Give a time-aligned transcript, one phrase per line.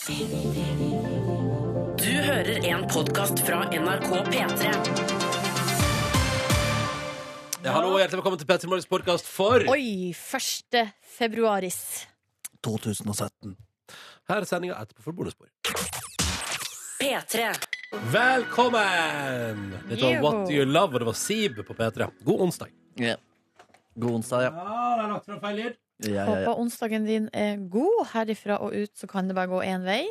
[0.00, 0.06] Du
[2.08, 4.70] hører en podkast fra NRK P3.
[7.60, 10.78] Ja, hallo, hjertelig velkommen til Petter Morgens podkast for Oi, 1.
[11.18, 11.76] februaris.
[12.64, 13.52] 2017.
[14.32, 15.52] Her er sendinga etterpå for bonusbord.
[17.02, 17.52] P3.
[18.16, 19.68] Velkommen!
[19.90, 22.08] Dette var What Do You Love, og det var Sib på P3.
[22.24, 22.72] God onsdag.
[22.96, 23.20] Ja.
[24.00, 24.56] God onsdag, ja.
[24.56, 25.80] Ja, det er lagt fra feil lyd.
[26.04, 26.24] Ja, ja, ja.
[26.26, 28.06] Håper onsdagen din er god.
[28.12, 30.06] Herifra og ut så kan det bare gå én vei.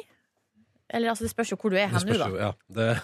[0.90, 2.28] Eller altså, det spørs jo hvor du er Det hen nå, da.
[2.30, 2.52] jo, ja.
[2.74, 3.02] Det,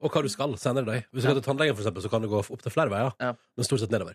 [0.00, 1.04] og hva du skal senere i dag.
[1.12, 3.12] Hvis du skal til tannlegen, for eksempel, så kan det gå opp til flere veier,
[3.20, 3.32] Ja.
[3.56, 4.14] men stort sett nedover.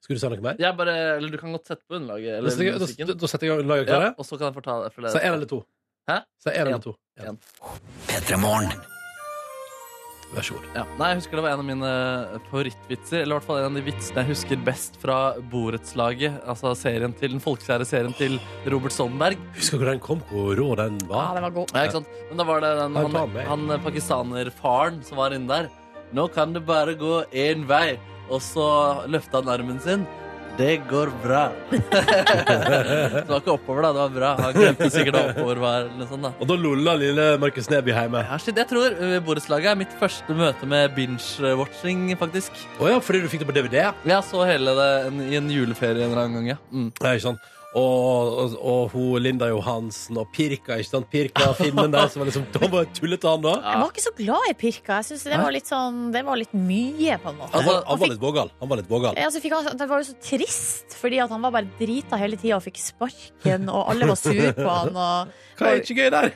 [0.00, 0.56] Skulle du si noe mer?
[0.60, 2.32] Ja, bare, eller Du kan godt sette på underlaget.
[2.32, 3.06] Da Eller jeg- musikken.
[3.06, 4.14] da- da setter jeg underlaget gang Ja, klare.
[4.18, 5.64] og så kan jeg fortelle for Så én eller to.
[6.08, 6.18] Hæ?
[6.38, 6.94] Så én eller to.
[7.16, 7.32] Ja.
[10.32, 10.64] Vær så god.
[10.74, 10.84] Ja.
[10.98, 11.90] Nei, jeg husker Det var en av mine
[12.48, 13.20] favorittvitser.
[13.20, 15.18] Eller i hvert fall en av de vitsene jeg husker best fra
[15.52, 16.40] Borettslaget.
[16.50, 18.38] Altså serien til, den folkekjære serien til
[18.72, 19.38] Robert Stoltenberg.
[19.58, 20.24] Husker du hvor den kom?
[20.32, 21.28] Hvor rå den var?
[21.30, 21.76] Ja, den var god.
[21.76, 22.18] Ja, ikke sant?
[22.30, 25.70] Men da var det den, han, han pakistanerfaren som var inne der.
[26.14, 27.96] Nå kan det bare gå én vei.
[28.32, 28.66] Og så
[29.10, 30.06] løfta han armen sin.
[30.58, 31.48] Det går bra.
[31.70, 33.88] det var ikke oppover, da.
[33.90, 34.28] Det var bra.
[34.38, 35.88] Han glemte sikkert oppover var.
[35.88, 36.30] Eller noe sånt, da.
[36.38, 38.22] Og da lolla lille Markus Neby hjemme.
[38.28, 42.62] Ja, shit, jeg tror uh, borettslaget er mitt første møte med binge-watching, faktisk.
[42.78, 43.80] Å ja, fordi du fikk det på DVD?
[44.06, 46.60] Jeg så hele det en, i en juleferie en eller annen gang, ja.
[46.70, 46.88] Mm.
[47.00, 47.50] Ja, ikke sant?
[47.74, 51.08] Og, og, og hun Linda Johansen og Pirka, ikke sant?
[51.10, 53.54] Pirka Finnen der, som var liksom Da var tullete, han da.
[53.64, 54.98] Jeg var ikke så glad i Pirka.
[55.00, 57.50] Jeg synes det var litt sånn Det var litt mye, på en måte.
[57.56, 58.52] Han var, han var litt vågal.
[58.60, 59.18] Han var litt vågal.
[59.18, 62.20] Ja, så fikk han, det var jo så trist, fordi at han var bare drita
[62.20, 64.94] hele tida og fikk sparken, og alle var sur på han.
[64.94, 66.30] Og, Hva er ikke gøy der?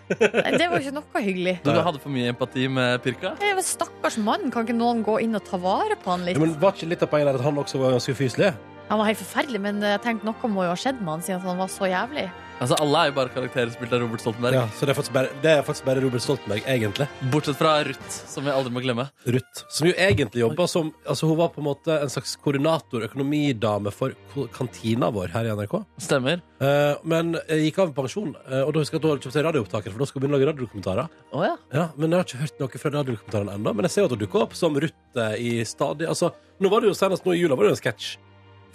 [0.58, 1.54] Det var ikke noe hyggelig.
[1.62, 3.36] Du hadde for mye empati med Pirka?
[3.42, 6.34] Jeg var Stakkars mann, kan ikke noen gå inn og ta vare på han litt?
[6.38, 8.50] Ja, men Var ikke litt av poenget der at han også var ganske ufyselig?
[8.88, 11.42] Han var helt forferdelig, men jeg tenkte noe må jo ha skjedd med han siden
[11.44, 12.28] han var så jævlig.
[12.58, 14.56] Altså, Alle er jo bare karakterer spilt av Robert Stoltenberg.
[14.56, 17.06] Ja, så det er, faktisk bare, det er faktisk bare Robert Stoltenberg, egentlig.
[17.30, 19.04] Bortsett fra Ruth, som vi aldri må glemme.
[19.30, 19.62] Ruth.
[19.70, 23.92] Som jo egentlig jobba som Altså Hun var på en måte en slags koordinator, økonomidame,
[23.94, 24.16] for
[24.56, 25.76] kantina vår her i NRK.
[26.02, 26.42] Stemmer.
[26.58, 29.26] Eh, men jeg gikk av med pensjon, eh, og da husker jeg at hun hadde
[29.28, 31.18] kjøpt seg radioopptaker, for da skal hun begynne å lage radiodokumentarer.
[31.30, 31.56] Å ja.
[31.78, 33.76] Ja, men jeg har ikke hørt noe fra radiodokumentarene ennå.
[33.76, 36.72] Men jeg ser jo at hun dukker opp som Ruth eh, i stadig Altså, nå
[36.72, 38.16] var det jo senest nå i jula var det jo en sketsj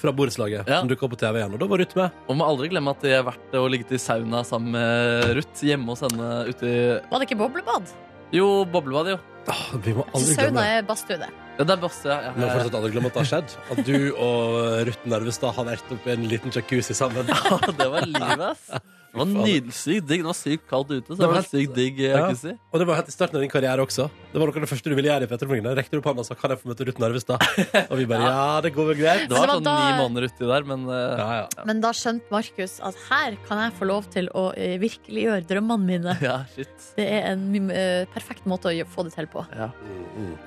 [0.01, 0.79] fra borettslaget Ja.
[0.81, 2.11] som dukka opp på TV igjen, og da var Ruth med.
[2.27, 5.63] Og må aldri glemme at det har vært og ligget i sauna sammen med Ruth
[5.63, 7.93] hjemme hos henne ute i Var det ikke boblebad?
[8.33, 9.19] Jo, boblebad, jo.
[9.51, 11.29] Ah, vi må aldri sauna glemme er badstue, det.
[11.53, 12.31] Ja, det er Basse, ja.
[12.33, 12.53] vi må ja.
[12.57, 13.51] fortsatt aldri glemme at det har skjedd.
[13.75, 17.27] At du og Ruth Nervestad har vært oppe i en liten jacuzzi sammen.
[17.29, 17.59] ja.
[17.77, 18.71] det var livet, ass.
[19.13, 20.21] Det var nydelig, sykt digg.
[20.23, 22.33] Det var sykt kaldt ute, så det var sykt digg Ja.
[22.33, 22.49] si.
[22.73, 24.07] Og det var helt i starten av din karriere også.
[24.33, 25.67] Det var noe av det første du ville gjøre i Petter Morgen.
[25.67, 27.37] Da Rekte du opp hånda og sa 'Kan jeg få møte Ruth Narvestad?'
[27.93, 29.29] Og vi bare 'Ja, det går vel greit'.
[29.29, 31.63] Det var det var sånn da- ni måneder uti der, men uh, Ja, ja.
[31.63, 35.85] Men da skjønte Markus at her kan jeg få lov til å eh, virkeliggjøre drømmene
[35.85, 36.17] mine.
[36.29, 36.73] ja, shit.
[36.97, 39.45] Det er en uh, perfekt måte å få det til på.
[39.53, 39.69] Ja.
[39.77, 40.37] Mm, mm.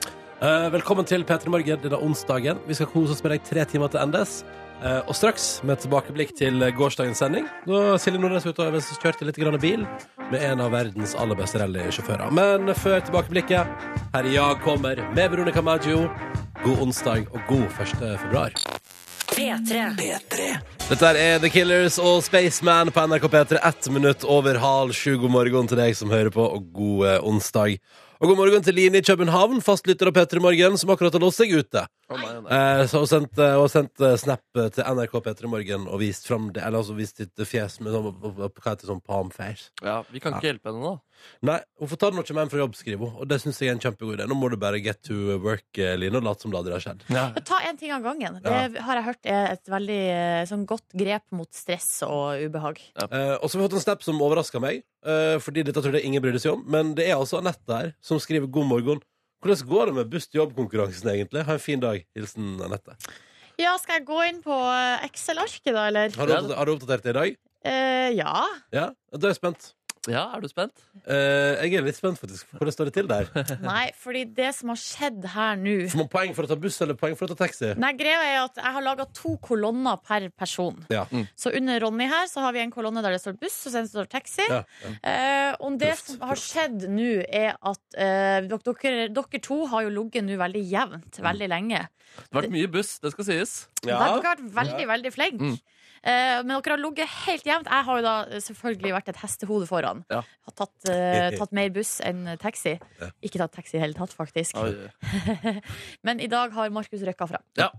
[0.42, 2.58] Eh, velkommen til P3 Morgen denne onsdagen.
[2.66, 4.42] Vi skal kose oss med deg tre timer til endes.
[4.84, 7.46] Eh, og straks med et tilbakeblikk til gårsdagens sending.
[7.68, 9.86] Da Silje Nordnes ute og kjørte litt grann bil
[10.30, 12.32] med en av verdens aller beste rallysjåfører.
[12.36, 16.10] Men før tilbakeblikket, her i Jag kommer med Veronica Maggio.
[16.64, 17.96] God onsdag og god 1.
[18.20, 18.52] februar.
[19.26, 20.46] P3.
[20.86, 23.58] Dette er The Killers og Spaceman på NRK P3.
[23.68, 25.16] Ett minutt over halv sju.
[25.20, 27.76] God morgen til deg som hører på, og god eh, onsdag.
[28.16, 31.36] Og god morgen til Line i København, fastlytter av P3 Morgen, som akkurat har låst
[31.42, 31.82] seg ute.
[31.84, 32.48] Å, nei, nei.
[32.56, 36.24] Eh, så hun sendt, eh, hun eh, snap eh, til NRK P3 Morgen og vist
[36.24, 39.68] fram det, eller altså vist sitt fjes med sånn, hva heter det, sånn palm face.
[39.84, 41.05] Ja, vi kan ikke hjelpe henne, da.
[41.46, 43.16] Nei, hun får ta det noe med en fra jobb, skriver hun.
[43.22, 44.26] Og det syns jeg er en kjempegod idé.
[44.28, 46.84] Nå må du bare get to work, eh, Line, og late som det aldri har
[46.84, 47.04] skjedd.
[47.46, 48.40] Ta én ting av gangen.
[48.44, 52.80] Det har jeg hørt er et veldig eh, sånn godt grep mot stress og ubehag.
[53.06, 55.98] Eh, og så har vi fått en snap som overraska meg, eh, fordi dette tror
[55.98, 56.64] jeg ingen bryr seg om.
[56.70, 59.04] Men det er altså Anette her som skriver 'God morgen'.
[59.44, 61.44] Hvordan går det med buss til jobb-konkurransen, egentlig?
[61.44, 62.04] Ha en fin dag.
[62.16, 62.96] Hilsen Anette.
[63.60, 66.12] Ja, skal jeg gå inn på eh, Excel-arket, da, eller?
[66.16, 67.36] Har du, oppdatert, har du oppdatert det i dag?
[67.66, 68.32] Eh, ja.
[68.74, 68.90] Ja?
[69.14, 69.70] Da er jeg spent.
[70.10, 70.84] Ja, er du spent?
[71.04, 72.48] Eh, jeg er litt spent, faktisk.
[72.56, 73.30] Hvordan står det til der?
[73.64, 76.78] Nei, fordi det som har skjedd her nå Får man poeng for å ta buss
[76.84, 77.72] eller poeng for å ta taxi?
[77.80, 80.78] Nei, greia er at Jeg har laga to kolonner per person.
[80.92, 81.04] Ja.
[81.10, 81.26] Mm.
[81.38, 83.84] Så under Ronny her så har vi en kolonne der det står buss, og så
[83.88, 84.46] står det taxi.
[84.46, 84.94] Ja, ja.
[85.12, 89.62] Eh, og det Proft, som har skjedd nå, er at eh, dere, dere, dere to
[89.72, 91.86] har jo ligget nå veldig jevnt veldig lenge.
[92.16, 93.54] Det har vært mye buss, det skal sies.
[93.82, 93.96] Ja.
[93.98, 95.50] Dere har vært veldig, veldig flinke.
[95.52, 95.58] Mm.
[96.02, 97.70] Eh, men dere har ligget helt jevnt.
[97.70, 100.04] Jeg har jo da selvfølgelig vært et hestehode foran.
[100.12, 100.22] Ja.
[100.48, 102.76] Har tatt, eh, tatt mer buss enn taxi.
[103.00, 103.10] Ja.
[103.24, 104.58] Ikke tatt taxi i hele tatt, faktisk.
[104.60, 104.72] Oi.
[106.06, 107.42] Men i dag har Markus røkka fra.
[107.58, 107.70] Ja,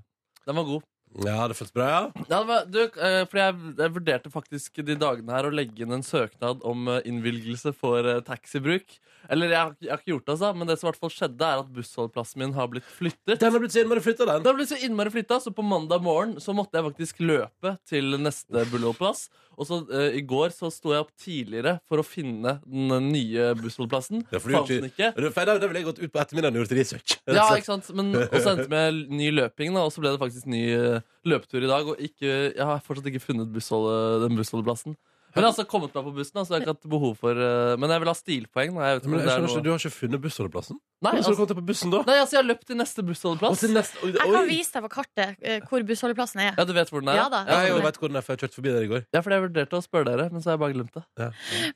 [0.48, 0.86] den var god.
[1.26, 2.26] Ja, det føltes bra, ja.
[2.30, 5.82] Ja, det var, du, eh, fordi jeg, jeg vurderte faktisk de dagene her å legge
[5.86, 9.00] inn en søknad om eh, innvilgelse for eh, taxibruk.
[9.34, 11.02] Eller jeg, har ikke- jeg har ikke gjort det, altså, men det som i hvert
[11.02, 13.40] fall skjedde, er at bussholdeplassen min har blitt flyttet.
[13.42, 14.44] Den har blitt så innmari flytta, den.
[14.46, 17.74] Den har blitt så innmari flytta, så på mandag morgen så måtte jeg faktisk løpe
[17.90, 19.26] til neste bussholdeplass.
[19.58, 23.50] Og så eh, i går så sto jeg opp tidligere for å finne den nye
[23.58, 24.22] bussholdeplassen.
[24.30, 25.10] Ja, for du Fant gjorde den ikke.
[25.34, 27.16] Da ville jeg gått ut på ettermiddagen og gjort research.
[27.26, 27.90] Ja, ikke sant?
[27.98, 30.62] Men, og så endte det med ny løping, da, og så ble det faktisk ny
[30.78, 30.97] eh,
[31.28, 31.92] løpetur i dag.
[31.92, 34.98] Og ikke, jeg har fortsatt ikke funnet bussholde, den bussholdeplassen.
[35.36, 37.12] Men jeg har altså kommet meg på bussen, da, så jeg har ikke hatt behov
[37.20, 38.72] for eh, Men jeg vil ha stilpoeng.
[38.78, 38.86] Da.
[38.88, 39.66] Jeg vet ikke Men jeg det er skjønner ikke, noe...
[39.68, 40.80] Du har ikke funnet bussholdeplassen?
[40.98, 42.00] Nei, Hvordan skal du altså, komme deg på bussen da?
[42.08, 43.60] nei, altså, jeg har løpt til neste Og bussholdeplass.
[43.62, 44.48] til neste, oi, Jeg kan oi.
[44.50, 46.56] vise deg på kartet eh, hvor bussholdeplassen er.
[46.58, 47.20] Ja, du vet hvor den er?
[47.20, 47.42] Ja da.
[47.46, 49.04] Ja, jeg Ja, vet hvor den er, for jeg kjørte forbi der i går.
[49.14, 51.28] Ja, fordi jeg vurderte å spørre dere, men så har jeg bare glemt det.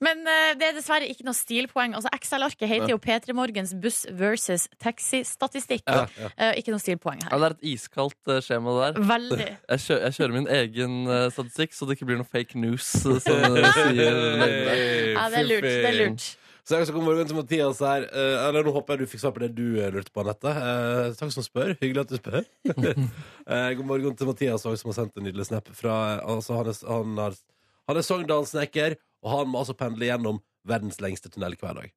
[0.08, 1.94] Men eh, det er dessverre ikke noe stilpoeng.
[2.00, 5.86] Altså Excel-arket heter jo P3 Morgens buss versus taxistatistikk.
[5.86, 6.32] Ja, ja.
[6.38, 7.38] Eh, ikke noe stilpoeng Ja, her.
[7.38, 9.06] det er et iskaldt eh, skjema, det der.
[9.12, 9.50] Veldig.
[9.76, 12.90] Jeg kjører, jeg kjører min egen eh, statistikk, så det ikke blir noe fake news.
[13.06, 14.22] eh, Som eh, sier.
[15.16, 15.68] Ja, det er lurt.
[15.68, 16.28] Det er lurt.
[16.62, 18.04] Så jeg skal komme morgen til Mathias her.
[18.06, 20.52] Eh, eller Nå håper jeg du fikk svar på det du eh, lurte på, Anette.
[20.54, 21.74] Eh, takk som spør.
[21.82, 22.44] Hyggelig at du spør.
[23.52, 25.66] Eh, god morgen til Mathias også, som har sendt en nydelig snap.
[25.76, 27.34] Fra, altså, han, er, han, har,
[27.90, 28.96] han er Sogndalsnekker,
[29.26, 30.38] og han må altså pendle gjennom
[30.70, 31.90] verdens lengste tunnel hver dag.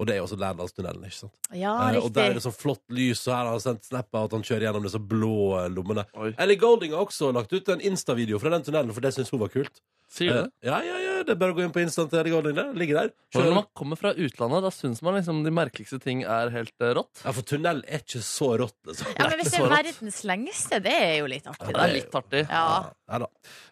[0.00, 1.34] Og det er jo også Lærdalstunnelen, ikke sant?
[1.56, 2.44] Ja, Eh, og der er det riktig.
[2.46, 5.00] sånn flott lys, og her har han sendt snap av at han kjører gjennom disse
[5.10, 5.32] blå
[5.64, 6.04] eh, lommene.
[6.20, 6.30] Oi.
[6.40, 9.42] Ellie Golding har også lagt ut en Insta-video fra den tunnelen, for det syns hun
[9.42, 9.82] var kult.
[10.10, 10.46] Sier du det?
[10.64, 13.10] Eh, Ja, ja, ja, det er bare å gå inn på Instant Det ligger der.
[13.30, 16.74] For når man kommer fra utlandet, da syns man liksom de merkeligste ting er helt
[16.82, 17.20] eh, rått.
[17.22, 19.12] Ja, for tunnel er ikke så rått, liksom.
[19.14, 21.68] Ja, men hvis det er verdens lengste, det er jo litt artig.
[21.70, 22.42] Det er litt artig.
[22.50, 22.64] Ja.
[23.10, 23.28] Ja da.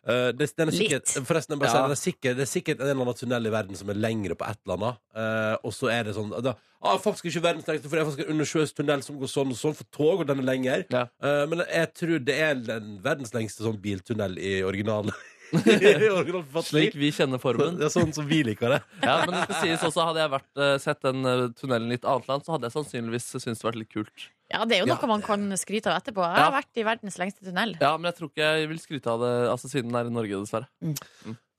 [0.08, 1.26] Eh, det, den er sikkert, Litt.
[1.26, 1.74] forresten, jeg bare Ja.
[1.78, 3.98] sier, det, er sikkert, det er sikkert en eller annen tunnel i verden som er
[3.98, 5.00] lengre på et eller annet.
[5.18, 8.08] Eh, og så er det sånn da, ah, Faktisk ikke verdens lengste, for det er
[8.10, 10.86] faktisk en undersjøisk tunnel som går sånn og sånn for tog, og den er lenger.
[10.94, 11.04] Ja.
[11.22, 15.10] Eh, men jeg tror det er den verdens lengste sånn biltunnel i original.
[16.68, 17.76] Slik vi kjenner formen.
[17.78, 18.80] Det er sånn som vi liker det.
[19.02, 21.98] Ja, men det skal sies også, Hadde jeg vært, eh, sett den eh, tunnelen i
[21.98, 24.26] et annet land, så hadde jeg sannsynligvis syntes det vært litt kult.
[24.52, 24.94] Ja, det er jo Ja.
[24.96, 26.24] noe man kan skryte av etterpå.
[26.24, 26.50] Jeg Ja.
[26.50, 27.76] har vært i verdens lengste tunnel.
[27.80, 30.14] Ja, Men jeg tror ikke jeg vil skryte av det altså, siden den er i
[30.14, 30.68] Norge, dessverre.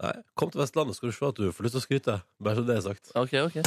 [0.01, 2.21] Nei, Kom til Vestlandet, skal du se at du får lyst til å skryte.
[2.41, 3.11] Bare så det er sagt.
[3.15, 3.61] Ok, ok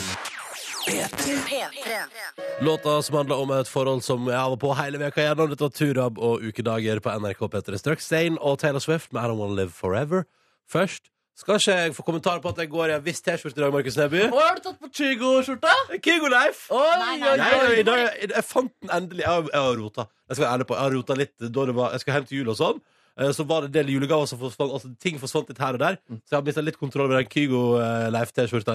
[2.61, 5.49] Låta som handler om et forhold som er av og på hele veka gjennom.
[5.51, 8.05] Dette var Turab og Ukedager på NRK P3 Strøk.
[8.05, 10.27] Zayn og Taylor Swift med I Don't Wanna Live Forever.
[10.71, 11.09] Først
[11.39, 13.73] skal ikke jeg få kommentar på at jeg går i en viss T-skjorte i dag,
[13.73, 14.27] Markus Neby.
[14.29, 15.73] Å, har du tatt på Kygo-skjorta?
[16.05, 16.69] Kygo Life!
[18.29, 19.25] Jeg fant den endelig.
[19.25, 20.07] Jeg jeg har rota.
[20.29, 22.29] Jeg skal være ærlig på Jeg har rota litt da det var Jeg skal hjem
[22.29, 22.83] til jul og sånn.
[23.21, 24.73] Eh, Så var det en del julegaver som forsvant.
[24.73, 25.99] Altså, ting forsvant litt her og der.
[26.09, 26.21] Mm.
[26.25, 28.09] Så jeg har mistet litt kontroll over den Kygo eh,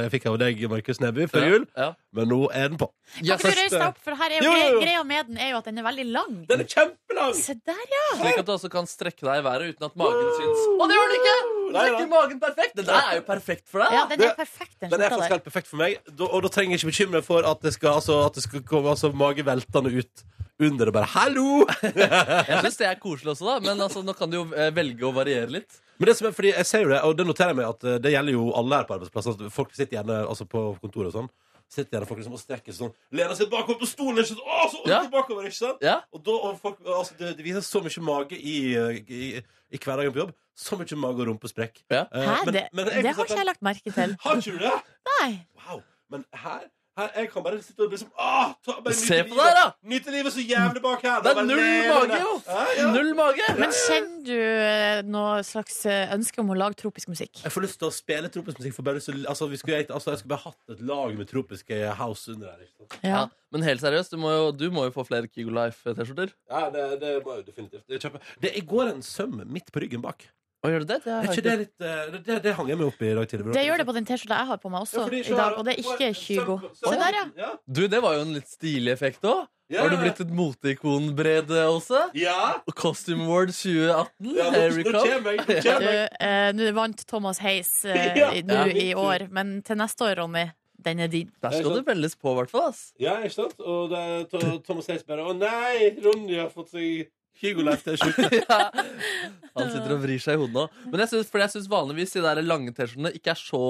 [0.07, 1.65] jeg fikk av deg, Markus Neby, før jul.
[1.77, 1.91] Ja.
[2.13, 2.89] Men nå er den på.
[3.17, 4.81] Kan ikke du reise deg opp, for her er jo, Jo, jo.
[4.83, 6.37] Greia med den er jo at den er veldig lang.
[6.49, 7.33] Den er kjempelang!
[7.37, 8.05] Se der, ja!
[8.21, 10.63] Slik at du også kan strekke deg i været uten at magen syns.
[10.77, 11.37] Å, det gjør den ikke!
[11.67, 12.77] Strekker magen perfekt.
[12.77, 13.97] Den der er jo perfekt for deg.
[13.97, 16.75] Ja, den er perfekt, den Den er faktisk helt perfekt for meg, og da trenger
[16.77, 19.93] jeg ikke bekymre for at det skal, altså, at det skal komme altså, mage veltende
[19.97, 20.25] ut
[20.59, 21.65] under og Bare 'hallo!'
[22.47, 23.59] Jeg syns det er koselig også, da.
[23.65, 25.81] Men altså, nå kan du jo eh, velge å variere litt.
[25.99, 27.83] Men det som er, fordi jeg ser jo det, og det noterer jeg meg at
[27.83, 29.49] eh, det gjelder jo alle her på arbeidsplassen.
[29.53, 31.29] Folk sitter gjerne altså på kontoret og sånn.
[31.67, 32.93] Sitter gjerne folk liksom og strekker seg sånn.
[33.11, 34.21] Lener seg bakover på stolen.
[34.21, 34.43] Ikke sant?
[34.45, 35.01] Å, så Ja.
[35.11, 35.81] bakover, ikke sant?
[35.83, 38.57] Ja, Og, da, og folk, altså, det, det viser så mye mage i,
[39.03, 39.41] i,
[39.73, 40.31] i hverdagen på jobb.
[40.57, 41.81] Så mye mage- og rumpesprekk.
[41.91, 42.05] Ja.
[42.13, 44.15] Uh, Hæ, men- det, men det jeg- har ikke jeg lagt merke til.
[44.23, 44.71] Har ikke du det?
[45.19, 45.29] Nei.
[45.67, 45.83] Wow.
[46.09, 46.61] Men her,
[46.97, 49.43] her jeg kan bare sitte og liksom Åh, ta, bare Se på livet.
[49.43, 49.65] deg, da!
[49.93, 51.21] Nyte livet så jævlig bak her.
[51.25, 52.33] Det er null mage, jo!
[52.47, 52.87] Ja, ja.
[52.95, 53.47] Null mage!
[53.59, 57.43] Men kjenner du eh, noe slags eh, ønske om å lage tropisk musikk?
[57.43, 58.75] Jeg får lyst til å spille tropisk musikk.
[58.77, 62.33] For bare, altså, vi skulle, altså, jeg skulle bare hatt et lag med tropiske house
[62.33, 62.65] under her.
[63.01, 63.07] Ja.
[63.07, 63.21] Ja,
[63.53, 66.33] men helt seriøst, du må jo, du må jo få flere Kigo Life-T-skjorter.
[66.49, 67.85] Ja, det, det må jeg definitivt.
[67.87, 70.27] Det, er det I går en søm midt på ryggen bak.
[70.67, 70.97] Og gjør du det?
[71.05, 73.01] det har Er jeg ikke det litt eh, Det, det, det hang jeg meg opp
[73.01, 73.53] i i dag tidlig.
[73.55, 75.57] Det gjør det på den T-skjorta jeg har på meg også Ja, fordi, i dag,
[75.61, 76.57] og det er ikke Kygo.
[76.81, 77.25] Se der, ja.
[77.45, 77.51] ja.
[77.65, 79.45] Du, det var jo en litt stilig effekt òg.
[79.67, 82.05] Ja, Har du blitt et moteikon, Brede Aase?
[82.15, 82.61] Ja!
[82.71, 84.29] Costume Award 2018.
[84.37, 85.09] ja nå, Here we nå come.
[85.17, 85.41] kommer jeg.
[85.41, 86.05] Nå Du, kommer jeg.
[86.27, 88.29] eh, Nå vant Thomas Hayes eh, Ja.
[88.31, 88.69] i- nå Ja.
[88.71, 90.45] i år, men til neste år, Ronny,
[90.87, 91.31] den er din.
[91.43, 92.69] Der skal du velges på, i hvert fall.
[92.71, 92.93] ass.
[93.03, 93.59] Ja, ikke sant?
[93.59, 97.09] Og det er to- Thomas Hayes bare Å nei, Ronny har fått seg
[97.41, 98.29] Kygo Life-T-skjorte.
[98.47, 98.69] Ja.
[99.57, 100.67] Han sitter og vrir seg i hodet nå.
[100.91, 103.61] Men jeg synes, for jeg syns vanligvis de der lange T-skjortene ikke er så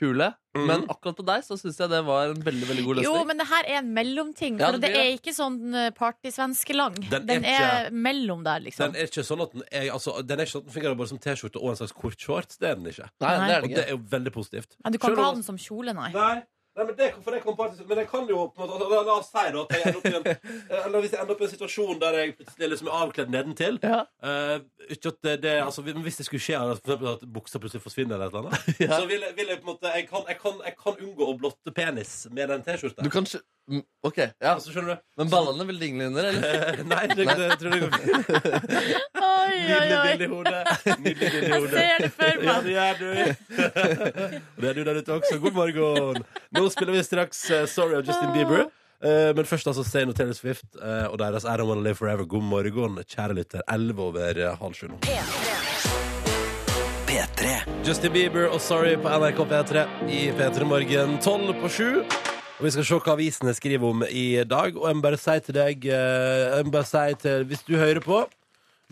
[0.00, 0.30] kule.
[0.56, 0.64] Mm.
[0.66, 3.16] Men akkurat på deg så syns jeg det var en veldig veldig god løsning.
[3.20, 4.58] Jo, men det her er en mellomting.
[4.58, 5.58] Ja, For det det er ikke sånn
[5.98, 6.96] partysvenske-lang.
[7.10, 8.90] Den Den, er er mellom der, liksom.
[8.90, 10.98] Den er ikke sånn at den er, altså, den er ikke sånn at den fungerer
[11.02, 12.58] bare som T-skjorte og en slags kort shorts.
[12.60, 13.10] Det er den ikke.
[13.22, 14.74] Nei, det er Og det det er jo veldig positivt.
[14.84, 16.10] Men du kan Selv ikke ha den som kjole, nei.
[16.16, 16.34] Nei,
[16.80, 18.86] Nei, men, det, for det kom på, at- men jeg kan jo på en måte,
[18.88, 20.54] la, la oss si da at jeg ender opp i en,
[20.86, 23.78] eller hvis jeg ender opp i en situasjon der jeg plutselig liksom er avkledd nedentil
[23.84, 23.98] Ja.
[24.24, 24.56] eh,
[24.96, 27.84] ikke at det, det, altså, Hvis det skulle skje at, for eksempel at buksa plutselig
[27.84, 28.96] forsvinner, eller et eller annet, Ja.
[28.96, 31.28] så vil jeg, vil jeg på en måte jeg kan, jeg, kan, jeg kan unngå
[31.28, 33.04] å blotte penis med den T-skjorta.
[33.04, 33.44] Du kan ikke
[34.02, 34.16] OK.
[34.18, 34.54] Ja.
[34.54, 35.02] Altså, skjønner du?
[35.20, 36.42] Men ballene vil dingle under, eller?
[36.72, 38.30] Eh, Nei, det, det, jeg tror det går fint.
[39.30, 40.02] Oi, oi, Nydelig oi.
[40.06, 40.60] bilde i hodet.
[41.00, 41.70] Nydelig bilde i Jeg hodet.
[41.76, 42.64] ser det for Ja, meg.
[42.64, 43.08] det gjør du.
[44.56, 45.38] Og det er du der ute også.
[45.42, 46.24] God morgen.
[46.56, 48.66] Nå spiller vi straks eh, Sorry av Justin Bieber.
[49.00, 51.96] Eh, men først altså Say og Taylor Swift eh, og deres I Don't Wanna Live
[52.00, 52.26] Forever.
[52.28, 53.62] God morgen, kjære lytter.
[53.70, 55.00] 11 over eh, halv sju nå.
[57.86, 61.86] Justin Bieber og Sorry på NRK P3 i P3 Morgen 12 på 7.
[62.60, 64.74] Og vi skal se hva avisene skriver om i dag.
[64.76, 67.72] Og jeg må bare si til deg eh, Jeg må bare si til, Hvis du
[67.80, 68.18] hører på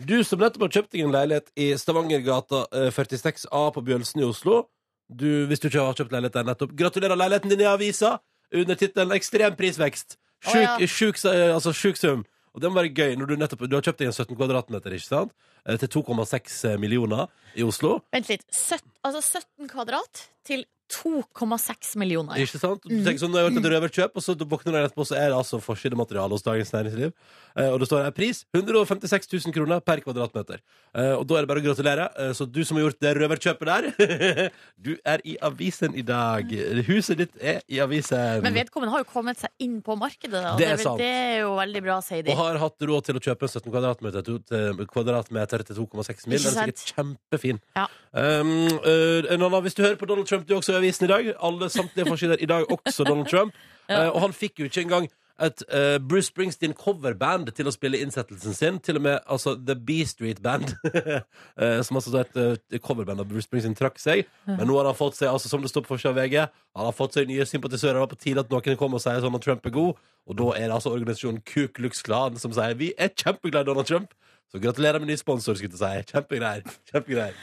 [0.01, 4.25] Du som nettopp har kjøpt deg en leilighet i Stavangergata eh, 46A på Bjølsen i
[4.25, 4.63] Oslo
[5.05, 8.15] du, Hvis du ikke har kjøpt leilighet der nettopp Gratulerer leiligheten din i avisa
[8.49, 10.89] Under tittelen Ekstrem prisvekst Sjuk, oh, ja.
[10.89, 12.25] sjuk, eh, altså, sjuk sum
[12.57, 14.97] Og det må være gøy når du nettopp Du har kjøpt deg en 17 kvadratmeter,
[14.97, 15.37] ikke sant?
[15.61, 18.49] Eh, Til 2,6 millioner i Oslo Vent litt.
[18.49, 22.39] 17, altså 17 kvadrat til 2,6 millioner.
[22.41, 22.83] Ikke sant?
[22.85, 25.29] Du tenker sånn, du har gjort et røverkjøp, og så våkner jeg etterpå, så er
[25.29, 27.13] det altså forsidemateriale hos Dagens Næringsliv.
[27.59, 30.61] Eh, og det står her pris 156 000 kroner per kvadratmeter.
[30.93, 32.07] Eh, og da er det bare å gratulere.
[32.17, 33.89] Eh, så du som har gjort det røverkjøpet der,
[34.85, 36.49] du er i avisen i dag.
[36.89, 38.41] Huset ditt er i avisen.
[38.45, 40.33] Men vedkommende har jo kommet seg inn på markedet.
[40.33, 40.55] Da.
[40.59, 42.33] Det er det, det er jo veldig bra, sier de.
[42.33, 46.41] og har hatt råd til å kjøpe 17 kvadratmeter til, kvadratmeter til 2,6 mill.
[46.41, 47.63] Den er sikkert kjempefin.
[47.77, 47.87] Ja.
[48.09, 51.31] Um, uh, hvis du hører på Donald Trump, du også avisen i dag.
[51.45, 53.57] Alle samtlige forsider i dag, også Donald Trump.
[53.89, 55.07] Eh, og han fikk jo ikke engang
[55.43, 58.79] et eh, Bruce Springsteen coverband til å spille innsettelsen sin.
[58.83, 62.39] Til og med altså, The B Street Band, eh, som altså er et
[62.75, 64.27] eh, coverband av Bruce Springsteen, trakk seg.
[64.49, 66.37] Men nå har han fått seg, altså som det står på forsida av VG,
[66.77, 67.99] han har fått seg nye sympatisører.
[67.99, 70.07] Det var på tide at noen kom og sier sånn at Trump er god.
[70.29, 73.71] Og da er det altså organisasjonen Ku Klux Klan som sier vi er kjempeglade i
[73.71, 74.13] Donald Trump.
[74.49, 76.11] Så gratulerer med ny sponsor, skulle jeg si.
[76.13, 76.63] Kjempegreier.
[76.89, 77.35] Kjempegreier.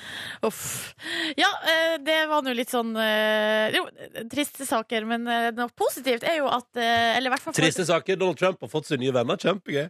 [0.47, 0.63] Uff.
[1.39, 3.85] Ja, eh, det var nå litt sånn eh, Jo,
[4.33, 7.87] triste saker, men eh, noe positivt er jo at Eller i hvert fall for- Triste
[7.87, 8.19] saker.
[8.19, 9.39] Donald Trump har fått seg nye venner.
[9.39, 9.87] Kjempegøy.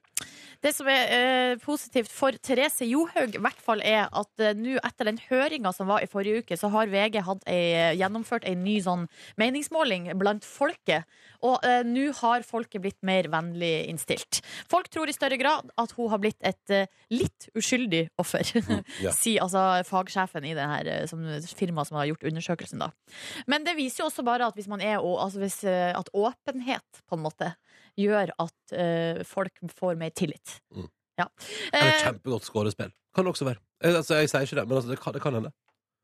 [0.67, 4.75] Det som er eh, positivt for Therese Johaug, i hvert fall er at eh, nå
[4.83, 8.81] etter den høringa som var i forrige uke, så har VG ei, gjennomført en ny
[8.83, 9.05] sånn
[9.39, 11.07] meningsmåling blant folket.
[11.47, 14.41] Og eh, nå har folket blitt mer vennlig innstilt.
[14.67, 18.51] Folk tror i større grad at hun har blitt et eh, litt uskyldig offer.
[19.05, 19.15] ja.
[19.21, 21.23] Sier altså fagsjefen i det her eh, som,
[21.55, 22.91] firmaet som har gjort undersøkelsen, da.
[23.47, 27.05] Men det viser jo også bare at hvis man er altså hvis, eh, At åpenhet,
[27.07, 27.53] på en måte,
[28.01, 30.49] gjør at eh, folk får mer tillit.
[30.75, 30.89] Mm.
[31.21, 31.27] Ja.
[31.73, 32.93] Eller Eh, kjempegodt skårespill.
[33.17, 33.61] Kan det også være.
[33.83, 35.51] Jeg, altså, jeg sier ikke det, men altså, det, kan, det kan hende.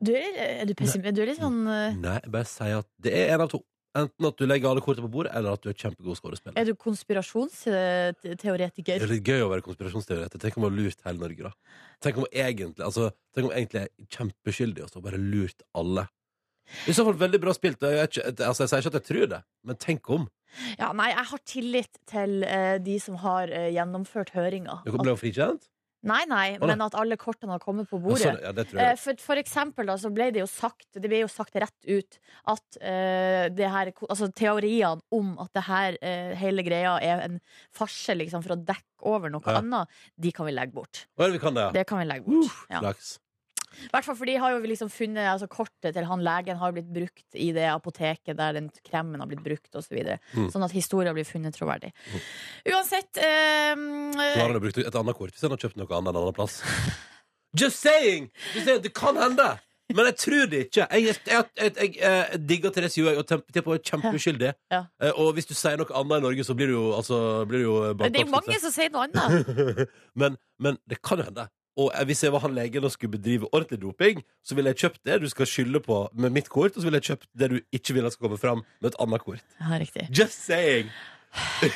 [0.01, 1.15] du, er, er, du pessimist?
[1.15, 3.59] du er litt sånn eh, Nei, jeg bare sier at det er en av to.
[3.93, 6.55] Enten at du legger alle kortene på bordet, eller at du er kjempegod skårespiller.
[6.57, 8.97] Er du konspirasjonsteoretiker?
[8.97, 10.41] Det er litt gøy å være konspirasjonsteoretiker.
[10.41, 11.51] Tenk om hun har lurt hele Norge, da.
[12.01, 16.07] Tenk om egentlig, altså, tenk om egentlig er kjempeskyldig og så bare lurt alle.
[16.87, 17.81] I så fall veldig bra spilt.
[17.81, 20.29] Jeg, ikke, altså, jeg sier ikke at jeg tror det, men tenk om.
[20.77, 24.81] Ja, nei, jeg har tillit til eh, de som har eh, gjennomført høringa.
[24.85, 25.69] Du ble hun frikjent?
[26.03, 28.23] Nei, nei, men at alle kortene har kommet på Ja, bordet.
[28.25, 28.95] sånn, ja, det tror Eh.
[28.99, 32.17] For, for eksempel da, så ble det jo sagt Det ble jo sagt rett ut
[32.51, 37.39] at eh, det her, altså teoriene om at det her eh, hele greia er en
[37.71, 39.61] farse liksom, for å dekke over noe Ja.
[39.63, 39.87] annet,
[40.19, 41.05] de kan vi legge bort.
[41.15, 41.69] Det vi kan det?
[41.79, 42.51] Det kan vi legge bort.
[42.69, 42.83] Ja.
[43.93, 46.91] Hvert fall for de har jo liksom funnet altså Kortet til han legen har blitt
[46.93, 49.87] brukt i det apoteket der den kremen har blitt brukt, osv.
[49.89, 50.19] Så videre.
[50.33, 50.47] Mm.
[50.53, 51.91] Sånn at historien blir funnet troverdig.
[52.69, 56.13] Uansett eh, Så har han brukt et annet kort hvis han har kjøpt noe annet
[56.15, 56.61] en annen plass.
[57.53, 58.31] Just saying!
[58.55, 58.81] Just saying!
[58.81, 59.51] Det kan hende!
[59.93, 60.85] Men jeg tror det ikke.
[60.95, 64.53] Jeg, jeg, jeg, jeg, jeg digger Therese Johaug og temp- på kjempeuskyldig.
[64.71, 64.79] Ja.
[65.03, 67.17] Eh, Og hvis du sier noe annet i Norge, så blir du jo, altså,
[67.49, 69.83] blir du jo Det er jo mange som sier noe annet.
[70.23, 71.45] men, men det kan jo hende.
[71.79, 75.01] Og hvis jeg var han legen og skulle bedrive ordentlig doping, så ville jeg kjøpt
[75.09, 77.57] det du skal skylde på med mitt kort, og så ville jeg kjøpt det du
[77.73, 79.41] ikke vil at skal komme fram med et annet kort.
[79.59, 80.05] Ja, riktig.
[80.13, 80.91] Just saying!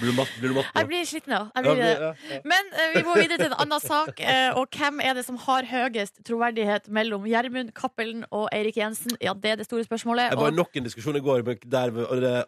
[0.00, 0.70] blir du matt, blir du matt?
[0.72, 2.38] Jeg blir sliten, nå Jeg blir, ja, ja.
[2.48, 4.16] Men uh, vi må videre til en annen sak.
[4.16, 9.12] Uh, og hvem er det som har høyest troverdighet mellom Gjermund Cappelen og Eirik Jensen?
[9.20, 10.32] Ja, det er det store spørsmålet.
[10.32, 11.92] Det var Og, nok en diskusjon i går der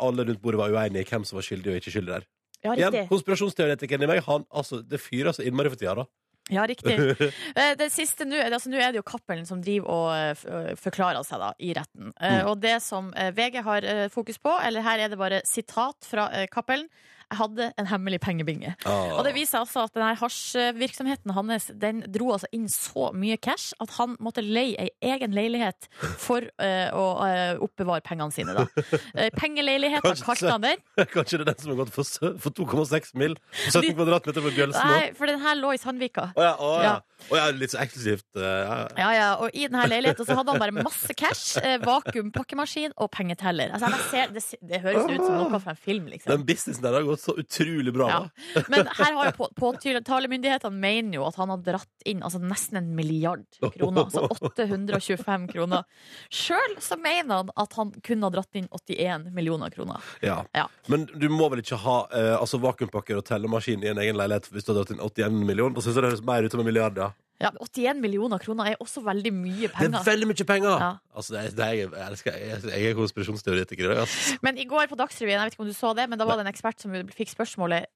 [0.00, 2.26] alle rundt bordet var uenige i hvem som var skyldig og ikke skyldig der.
[2.64, 3.08] Ja, Igjen, riktig.
[3.12, 6.06] konspirasjonsteoretikeren i meg, han, altså, det fyrer så innmari for tida, da.
[6.52, 6.92] Ja, riktig.
[7.56, 10.44] Eh, Det siste nå altså, Nå er det jo Cappelen som driver og eh, f-
[10.44, 12.10] eh, forklarer seg da, i retten.
[12.20, 12.50] Eh, Mm.
[12.50, 16.04] Og det som eh, VG har eh, fokus på, eller her er det bare sitat
[16.04, 16.88] fra eh, Cappelen.
[17.30, 18.74] Jeg hadde en hemmelig pengebinge.
[18.86, 19.18] Oh.
[19.18, 23.72] Og det viser altså at denne hasjvirksomheten hans Den dro altså inn så mye cash
[23.82, 25.88] at han måtte leie ei egen leilighet
[26.20, 28.54] for uh, å uh, oppbevare pengene sine.
[28.56, 28.66] Da.
[29.14, 30.84] Uh, Pengeleiligheta Kanskje- kalte han den.
[31.14, 33.36] Kanskje det er den som har gått for, for 2,6 mill.
[33.38, 34.90] på 17 kvadratmeter på Bjølsen?
[34.94, 36.30] Nei, for den her lå i Sandvika.
[36.36, 36.94] Oh, ja, oh, ja.
[37.32, 38.26] Å ja, litt så eksklusivt.
[38.36, 39.10] eh, Ja, ja.
[39.14, 43.08] Ja, og I denne leiligheten så hadde han bare masse cash, eh, vakuum, pakkemaskin og
[43.14, 43.70] pengeteller.
[43.76, 46.32] Altså, ser, det, det høres ut som noe fra en film, liksom.
[46.34, 48.08] Den businessen der har gått så utrolig bra.
[48.10, 48.62] Ja.
[48.72, 52.78] Men her har jo på- påtalemyndighetene mener jo at han har dratt inn altså nesten
[52.80, 54.04] en milliard kroner.
[54.06, 55.84] Altså 825 kroner.
[56.32, 60.00] Sjøl så mener han at han kun har dratt inn 81 millioner kroner.
[60.24, 60.42] Ja.
[60.54, 60.68] Ja.
[60.90, 64.50] Men du må vel ikke ha eh, altså vakuumpakker og tellemaskin i en egen leilighet
[64.52, 65.74] hvis du har dratt inn 81 millioner?
[65.76, 67.10] Da syns jeg det høres mer ut som en milliard, ja.
[67.44, 69.92] Ja, 81 millioner kroner er også veldig mye penger.
[69.92, 70.76] Det er veldig mye penger!
[70.80, 70.92] Ja.
[71.14, 73.92] Altså, det er, det er, jeg, elsker, jeg, jeg er konspirasjonsteoretiker.
[74.04, 74.16] ass.
[74.46, 76.40] Men i går på Dagsrevyen, jeg vet ikke om du så det, men da var
[76.40, 77.90] det en ekspert som fikk spørsmålet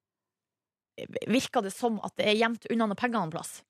[1.31, 3.61] Virka det som at det er gjemt unna noen penger en plass?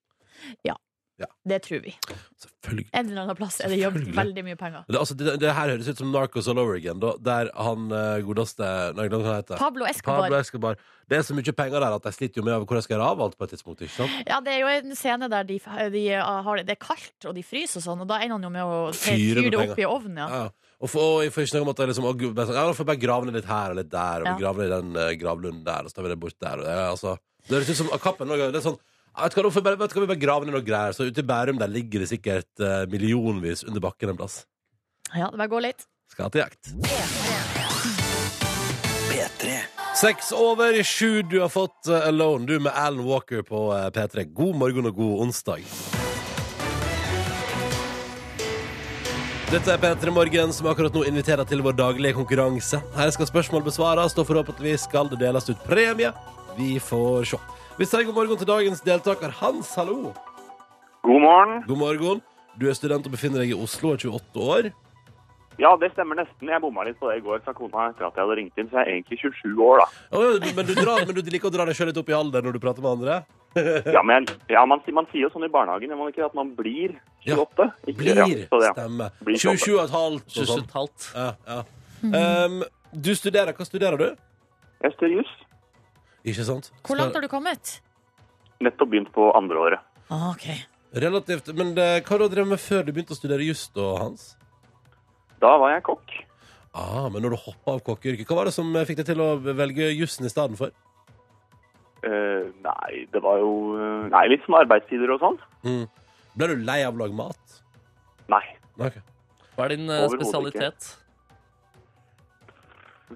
[0.64, 0.78] Ja.
[1.18, 1.26] Ja.
[1.50, 1.92] Det tror vi.
[2.38, 2.84] Selvfølgelig.
[2.92, 4.84] En eller annen plass er det gjemt veldig mye penger.
[4.87, 7.88] Det, altså, det, det her høres ut som Narcos all over again, da, der han
[7.90, 9.58] uh, godeste Nei, hva heter?
[9.58, 10.28] Pablo Escobar.
[10.28, 10.78] Pablo Escobar.
[11.10, 13.10] Det er så mye penger der at de sliter jo med hvor de skal gjøre
[13.10, 13.82] av alt på et tidspunkt.
[13.82, 14.14] ikke sant?
[14.28, 15.58] Ja, det er jo en scene der de,
[15.94, 18.54] de har det, er kaldt, og de fryser og sånn, og da ender han jo
[18.54, 20.20] med å Fyre det opp i ovnen.
[20.22, 20.28] Ja.
[20.28, 20.42] Ja.
[20.46, 20.75] ja.
[20.78, 23.02] Og for, og jeg får ikke noe om at liksom, og, sånn, ja, får bare
[23.02, 24.37] grave ned litt her og litt der, og Ja.
[24.38, 26.60] grave ned i den uh, gravlunden der, og så tar vi det bort der.
[26.60, 27.16] Og det, er, altså,
[27.48, 29.80] det høres ut som Kappen det er sånn ja, vet du hva, får vi bare,
[29.80, 30.96] vet du hva, vi bare grave ned noe greier.
[30.96, 34.42] Så ute i Bærum der ligger det sikkert eh, millionvis under bakken en plass.
[35.14, 35.88] ja, det bare går litt.
[36.12, 36.72] Skal til jakt.
[39.98, 41.22] Seks over sju.
[41.22, 44.28] Du har fått eh, Alone, du med Alan Walker på eh, P3.
[44.34, 45.64] God morgen og god onsdag.
[49.48, 52.82] Dette er P3 Morgen, som akkurat nå inviterer til vår daglige konkurranse.
[52.94, 56.12] Her skal spørsmål besvares, og forhåpentligvis skal det deles ut premie.
[56.58, 57.38] Vi får se.
[57.78, 60.11] Vi sier god morgen til dagens deltaker Hans, hallo.
[61.06, 61.61] God morgen.
[61.68, 62.23] God morgen.
[62.58, 64.68] Du er student og befinner deg i Oslo, er 28 år.
[65.62, 66.50] Ja, det stemmer nesten.
[66.50, 68.66] Jeg bomma litt på det i går, sa kona etter at jeg hadde ringt inn.
[68.73, 69.87] Så jeg er egentlig 27 år, da.
[70.11, 72.47] Oh, men, du drar, men du liker å dra deg sjøl litt opp i alder
[72.49, 73.20] når du prater med andre?
[73.94, 76.26] Ja, men jeg, ja, man, man sier jo sånn i barnehagen, gjør man ikke?
[76.26, 76.99] At man blir
[77.30, 77.70] 28?
[77.87, 78.18] Ikke, Blir.
[78.18, 78.75] ja, så det, ja.
[78.75, 79.11] Stemme.
[79.23, 80.66] Blir 27 og et halvt og sånn.
[80.75, 81.11] 27,5.
[81.14, 81.62] Ja, ja.
[82.44, 82.62] Um,
[83.06, 83.54] du studerer.
[83.54, 84.08] Hva studerer du?
[84.82, 85.38] Jeg studerer juss.
[86.28, 86.73] Ikke sant?
[86.86, 87.78] Hvor langt har du kommet?
[88.64, 89.84] Nettopp begynt på andre året.
[90.10, 90.49] Ah, ok.
[91.04, 91.52] Relativt.
[91.56, 94.32] Men eh, hva har du drevet med før du begynte å studere just, da, Hans?
[95.43, 96.17] Da var jeg kokk.
[96.78, 99.23] Ah, men når du hoppa av kokkeyrket, hva var det som eh, fikk deg til
[99.25, 100.75] å velge jussen i stedet for?
[102.06, 105.38] Eh, nei, det var jo eh, Nei, litt sånn arbeidstider og sånn.
[105.67, 105.84] Mm.
[106.38, 107.60] Ble du lei av å lage mat?
[108.30, 108.45] Nei.
[108.78, 109.00] Ok.
[109.56, 110.91] Hva er din eh, Overhodet spesialitet?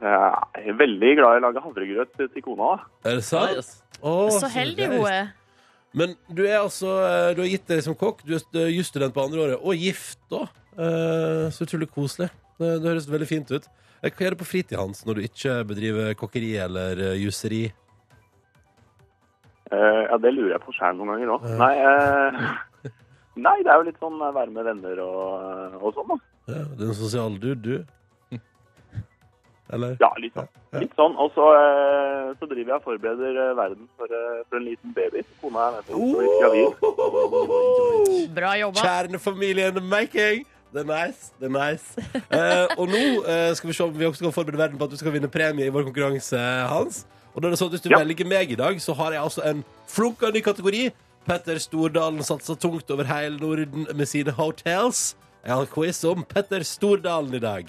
[0.01, 2.71] Jeg er veldig glad i å lage havregrøt til kona.
[3.05, 3.57] Er det sant?
[3.59, 3.73] Yes.
[4.01, 5.27] Å, Så heldig hun er.
[5.93, 9.13] Men du er altså eh, Du har gitt deg som kokk, du er st- jusstudent
[9.13, 10.47] på andre året, og gift, da.
[10.73, 12.31] Eh, så utrolig koselig.
[12.57, 13.69] Det, det høres veldig fint ut.
[14.01, 17.67] Eh, Hva gjør du på fritid hans når du ikke bedriver kokkeri eller uh, jusseri?
[19.73, 21.47] Eh, ja, det lurer jeg på sjæl noen ganger òg.
[21.49, 21.57] Ja.
[21.61, 22.91] Nei, eh,
[23.47, 26.19] nei, det er jo litt sånn eh, være med venner og, og sånn, da.
[26.53, 28.01] Ja, det er en sosial dude, du.
[29.73, 29.97] Eller?
[30.01, 30.49] Ja, litt sånn.
[30.77, 31.15] Litt sånn.
[31.17, 34.93] Og så, eh, så driver jeg og forbereder eh, verden for, eh, for en liten
[34.97, 35.23] baby.
[35.41, 35.97] Kona er med på å
[36.43, 38.35] gravid.
[38.37, 38.81] Bra jobba.
[38.85, 40.45] Kjernefamilien the making!
[40.73, 41.33] Det er nice.
[41.37, 42.01] det er nice
[42.33, 44.95] eh, Og nå eh, skal vi se om vi også kan forberede verden på at
[44.95, 46.39] du skal vinne premie i vår konkurranse,
[46.71, 47.03] Hans.
[47.35, 47.99] Og da er det sånn at Hvis du Ja.
[48.01, 50.87] velger meg i dag, så har jeg altså en flunka ny kategori.
[51.29, 55.15] Petter Stordalen satser tungt over hele Norden med sine hotels.
[55.43, 57.67] Jeg har quiz om Petter Stordalen i dag.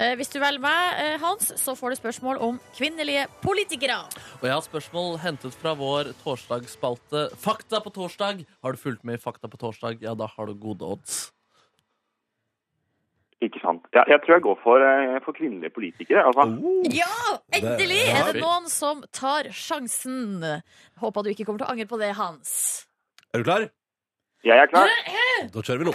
[0.00, 3.98] Eh, Hvis du velger meg, eh, Hans, så får du spørsmål om kvinnelige politikere.
[4.40, 8.46] Og jeg har spørsmål hentet fra vår torsdagsspalte Fakta på torsdag.
[8.64, 11.30] Har du fulgt med i Fakta på torsdag, ja, da har du gode odds.
[13.42, 13.84] Ikke sant.
[13.92, 16.24] Ja, jeg tror jeg går for, eh, for kvinnelige politikere.
[16.24, 16.56] Altså,
[16.88, 17.36] Ja!
[17.52, 20.62] Endelig Det- er det noen som tar sjansen.
[20.98, 22.86] Håper du ikke kommer til å angre på det, Hans.
[23.34, 23.68] Er du klar?
[24.42, 24.88] jeg er klar.
[25.52, 25.94] Da kjører vi nå.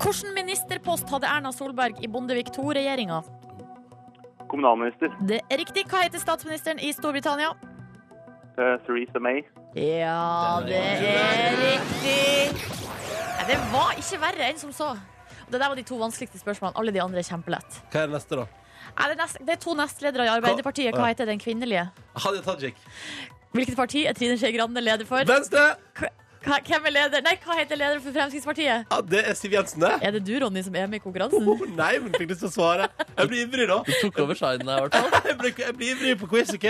[0.00, 3.20] Hvilken ministerpost hadde Erna Solberg i Bondevik II-regjeringa?
[4.50, 5.84] Kommunalminister Det er riktig.
[5.90, 7.52] Hva heter statsministeren i Storbritannia?
[8.56, 9.42] Uh, Theresa May.
[9.76, 12.70] Ja, det er riktig.
[13.36, 14.94] Nei, det var ikke verre enn som så.
[15.50, 16.78] Det der var de to vanskeligste spørsmålene.
[16.80, 17.82] Alle de andre er kjempelett.
[17.92, 18.46] Hva er det neste, da?
[18.90, 20.96] Nei, det, er nest, det er to nestledere i Arbeiderpartiet.
[20.96, 21.86] Hva heter den kvinnelige?
[22.24, 22.80] Hadia Tajik.
[23.54, 25.26] Hvilket parti er Trine Skei Grande leder for?
[25.28, 25.68] Venstre!
[26.40, 27.20] Hva, hvem er leder?
[27.26, 28.86] Nei, hva heter lederen for Fremskrittspartiet?
[28.88, 29.90] Ja, det er Siv Jensen, det.
[30.06, 31.44] Er det du, Ronny, som er med i konkurransen?
[31.52, 32.86] Oh, nei, men fikk lyst til å svare.
[33.10, 33.76] Jeg blir ivrig, da.
[33.84, 35.18] Du tok over shinen her, i hvert fall.
[35.30, 36.66] Jeg blir, jeg blir ivrig på quiz, OK?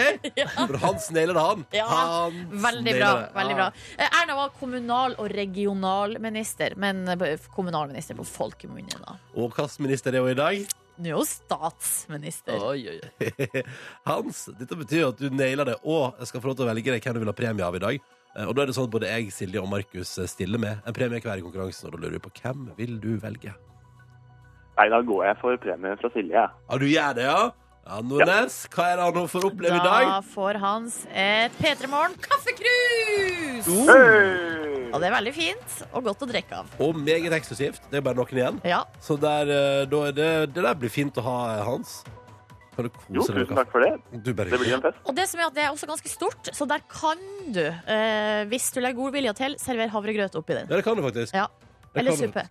[0.59, 1.63] For han snailer det, han.
[1.75, 3.13] Ja, han Veldig bra.
[3.23, 3.31] det.
[3.39, 3.69] veldig bra
[4.01, 9.17] Eh, Erna var kommunal- og regionalminister, men eh, kommunalminister på folkemunne, da.
[9.39, 10.77] Og hvilken minister er hun i dag?
[11.01, 12.59] Nå er hun statsminister.
[12.61, 13.63] Oi, oi, oi.
[14.11, 16.93] Hans, dette betyr at du nailer det, og jeg skal få lov til å velge
[16.97, 18.09] deg hvem du vil ha premie av i dag.
[18.37, 20.85] Eh, Og da er det sånn at både jeg, Silje og Markus eh, stiller med
[20.87, 23.55] en premie hver i konkurransen, og da lurer vi på hvem vil du velge?
[24.79, 26.33] Nei, da går jeg for premie fra Silje.
[26.39, 26.49] jeg.
[26.71, 27.51] Ja, du gjør det, ja?
[27.91, 30.05] Ja, Nordnes, hva er det han får oppleve i dag?
[30.07, 33.67] Da får Hans et P3 Morgen kaffekrus!
[33.89, 34.91] Hey!
[34.93, 36.71] Og det er veldig fint og godt å drikke av.
[36.83, 37.85] Og meget eksklusivt.
[37.91, 38.61] Det er bare noen igjen.
[38.67, 38.81] Ja.
[39.03, 42.01] Så der, eh, da er det, det der blir fint å ha, Hans.
[42.77, 43.91] Du Jo, tusen takk for det.
[44.37, 44.99] Bare Det blir en fest.
[45.05, 47.19] Og det som er at det er også ganske stort, så der kan
[47.53, 50.67] du, eh, hvis du legger godvilje til, servere havregrøt oppi den.
[50.71, 51.35] Ja, det kan du faktisk.
[51.35, 51.47] Ja.
[51.95, 52.27] Eller kan du.
[52.27, 52.45] suppe.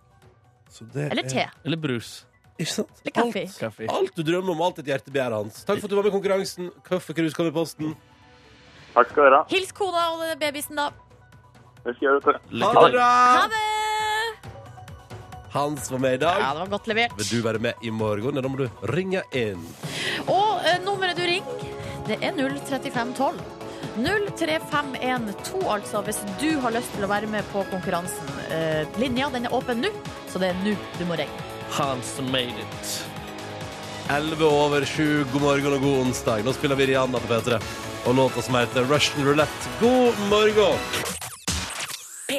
[0.70, 1.46] Så det Eller er- te.
[1.64, 2.26] Eller brus.
[2.60, 2.90] Ikke sant?
[3.02, 3.40] Eller kaffe.
[3.48, 3.86] Alt, Kaffe.
[3.88, 5.64] alt du drømmer om, alt et hjerte begjærer, Hans.
[5.64, 6.70] Takk for at du var med i konkurransen.
[6.84, 7.96] Kaffekrus kommer i posten.
[8.94, 9.44] Takk skal dere ha.
[9.48, 10.90] Hils kona og babysen, da.
[11.84, 12.40] Det skal jeg gjøre.
[12.60, 13.10] Ha det bra!
[13.40, 13.69] Ha det!
[15.52, 16.36] Hans var med i dag.
[16.40, 17.16] Ja, det var godt levert.
[17.18, 18.38] Vil du være med i morgen?
[18.38, 19.64] Da må du ringe inn.
[20.30, 21.64] Og eh, nummeret du ringer,
[22.06, 23.40] det er 03512.
[24.00, 28.30] 03512, altså, hvis du har lyst til å være med på konkurransen.
[28.54, 29.90] Eh, linja den er åpen nå,
[30.30, 31.46] så det er nå du må ringe.
[31.74, 32.92] Hans made it.
[34.10, 35.24] 11 over 7.
[35.32, 36.44] God morgen og god onsdag.
[36.46, 37.60] Nå spiller vi Rihanna på P3.
[38.06, 39.78] Og låta som heter Russian Roulette.
[39.82, 41.19] God morgen!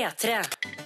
[0.02, 0.30] P3.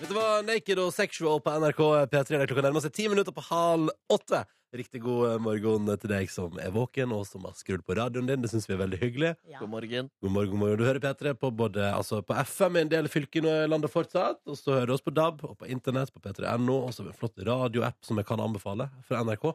[0.01, 1.78] Dette var Naked og Sexual på NRK
[2.12, 2.23] P3.
[2.28, 4.41] Det er klokka nærmer seg ti minutter på halv åtte.
[4.75, 8.41] Riktig god morgen til deg som er våken, og som har skrudd på radioen din.
[8.43, 9.30] Det syns vi er veldig hyggelig.
[9.47, 9.62] Ja.
[9.62, 10.10] God morgen.
[10.19, 10.82] God morgen, god morgen.
[10.82, 14.41] Du hører P3 på, både, altså på FM i en del fylker i landet fortsatt.
[14.51, 16.82] Og så hører du oss på DAB og på internett på p3.no.
[16.82, 19.54] Og så en flott radioapp som jeg kan anbefale fra NRK.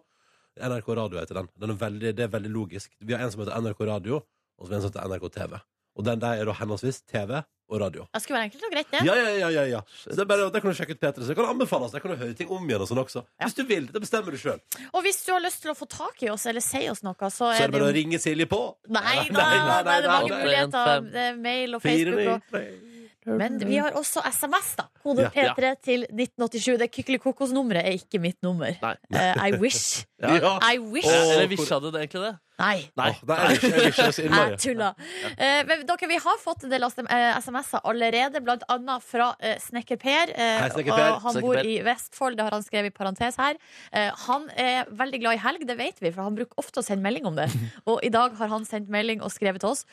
[0.70, 1.52] NRK Radio heter den.
[1.60, 2.96] den er veldig, det er veldig logisk.
[2.96, 4.22] Vi har en som heter NRK Radio,
[4.56, 5.60] og så har vi en som heter NRK TV.
[5.98, 8.04] Og den der er da henholdsvis TV og radio.
[8.14, 9.00] Det skulle være enkelt og greit, det.
[9.06, 9.80] Ja, ja, ja, ja, ja.
[10.02, 11.22] Så det er bare, det kan du sjekke ut P3.
[11.22, 11.92] Så det kan anbefales.
[11.94, 13.22] Det kan du høre ting om igjen og sånn også.
[13.44, 13.86] Hvis du vil.
[13.94, 14.58] Det bestemmer du sjøl.
[14.90, 17.14] Og hvis du har lyst til å få tak i oss eller si oss noe,
[17.30, 18.62] så Så er er det det bare å ringe Silje på.
[18.90, 21.10] Nei Nei, da, nei, nei, det er mange muligheter.
[21.14, 22.54] Det er mail og Facebook.
[22.54, 22.88] Og...
[23.38, 24.86] Men vi har også SMS, da.
[25.04, 26.78] Kode P3 til 1987.
[26.80, 28.72] Det Kykelikokos-nummeret er ikke mitt nummer.
[28.82, 28.94] Nei.
[29.12, 30.06] Eh, I wish.
[30.20, 30.58] Ja.
[30.60, 31.08] I wish.
[31.08, 32.32] Eller visja du det egentlig det?
[32.60, 32.76] Nei.
[33.00, 33.08] Nei.
[33.10, 34.24] Oh, nei, jeg ikke- jeg ikke så.
[34.28, 34.94] Jeg tuller.
[35.36, 39.56] Eh, men dere, vi har fått en del eh, SMS-er allerede, blant annet fra eh,
[39.62, 40.32] Snekker Per.
[40.34, 41.12] Eh, Hei, Snekker Per.
[41.24, 41.70] han Snekker bor Per.
[41.72, 43.56] i Vestfold, det har han skrevet i parentes her.
[43.92, 46.84] Eh, han er veldig glad i helg, det vet vi, for han bruker ofte å
[46.84, 47.48] sende melding om det.
[47.90, 49.86] Og i dag har han sendt melding og skrevet til oss.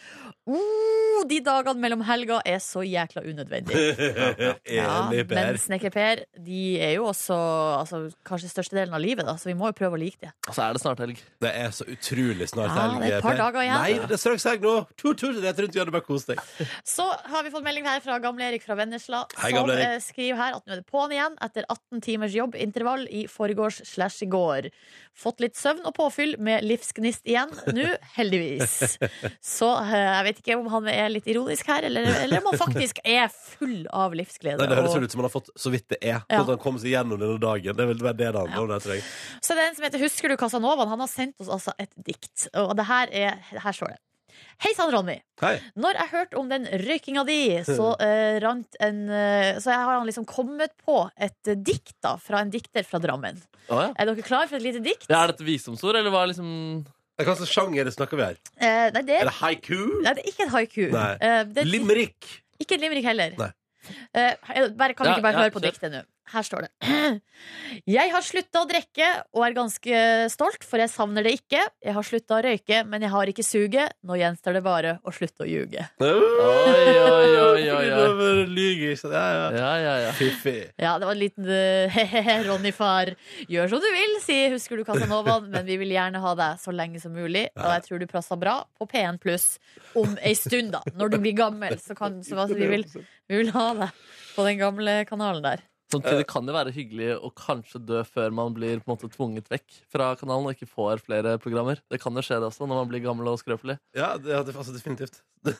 [0.47, 4.56] Oh, de dagene mellom helga er så jækla unødvendige.
[4.77, 7.36] Ja, men Snekker Per, de er jo også
[7.80, 10.32] altså, kanskje størstedelen av livet, da, så vi må jo prøve å like det.
[10.49, 11.21] Og så er det snart helg.
[11.43, 12.98] Det er så utrolig snart Ja, helg.
[13.04, 13.78] det er et par dager igjen.
[13.78, 14.74] Nei, det er straks helg nå.
[14.98, 15.93] Tur, tur, rett rundt hjørnet.
[15.93, 16.41] Bare kos deg.
[16.88, 20.58] Så har vi fått melding her fra Gamle-Erik fra Vennesla, Hei, som eh, skriver her
[20.58, 24.70] at nå er det på'n igjen etter 18 timers jobbintervall i forgårs slash i går.
[25.17, 28.98] Fått litt søvn og påfyll med livsgnist igjen nå, heldigvis.
[29.41, 32.60] Så eh, jeg vet ikke om han er litt ironisk her, eller, eller om han
[32.62, 34.60] faktisk er full av livsglede.
[34.62, 36.20] Nei, det høres og- ut som han har fått så vidt det er.
[36.30, 36.41] Ja.
[36.43, 37.76] At han kom seg gjennom denne dagen.
[37.78, 38.70] Det er vel det det handler om.
[38.76, 39.04] det, tror jeg.
[39.41, 40.89] Så det er en som heter Husker du Casanovaen?
[40.93, 42.47] Han har sendt oss altså et dikt.
[42.56, 44.00] Og det her er Her står det.
[44.62, 45.16] Hei sann, Ronny.
[45.42, 45.56] Hei.
[45.78, 47.38] Når jeg hørte om den røykinga di,
[47.78, 51.96] så uh, rant en uh, Så jeg har han liksom kommet på et uh, dikt
[52.06, 53.40] da fra en dikter fra Drammen.
[53.70, 53.92] Oh, ja.
[53.98, 55.08] Er dere klar for et lite dikt?
[55.10, 56.52] Ja, er dette visdomsord, eller hva er liksom
[57.18, 58.38] Hva slags sjanger snakker vi her?
[58.62, 59.80] Eh, nei, det Er er, det haiku?
[60.06, 60.84] nei, det er ikke et haiku.
[60.86, 62.30] Eh, det er, Limerick?
[62.62, 63.34] ikke en limerick heller.
[63.42, 63.50] Nei.
[64.14, 66.04] Eh, bare, kan vi Ja, ikke bare ja, høre på diktet nå?
[66.28, 66.72] Her står det.
[67.98, 70.00] Jeg har slutta å drikke og er ganske
[70.34, 71.60] stolt, for jeg savner det ikke.
[71.86, 73.94] Jeg har slutta å røyke, men jeg har ikke suget.
[74.08, 75.86] Nå gjenstår det bare å slutte å ljuge.
[76.02, 78.32] Oi, oi, oi, oi, oi.
[78.50, 79.12] Lyger, ikke?
[79.13, 79.46] Ja, ja.
[79.58, 80.12] Ja, ja, ja.
[80.18, 80.56] Fiffig.
[80.82, 81.52] Ja, det var en liten
[81.94, 83.13] he-he, Ronny far.
[83.48, 86.74] Gjør som du vil, sier Husker du Casanovaen, men vi vil gjerne ha deg så
[86.76, 87.48] lenge som mulig.
[87.56, 89.48] Og jeg tror du passer bra på P1 pluss
[89.98, 90.84] om ei stund, da.
[90.98, 92.88] Når du blir gammel, så kan så, altså, vi, vil,
[93.30, 95.63] vi vil ha deg på den gamle kanalen der.
[95.88, 99.47] Samtidig kan det være hyggelig å kanskje dø før man blir på en måte tvunget
[99.52, 101.80] vekk fra kanalen og ikke får flere programmer.
[101.88, 103.78] Det kan jo skje det også når man blir gammel og skrøpelig.
[103.95, 105.21] Ja, det, ja, det, altså, definitivt.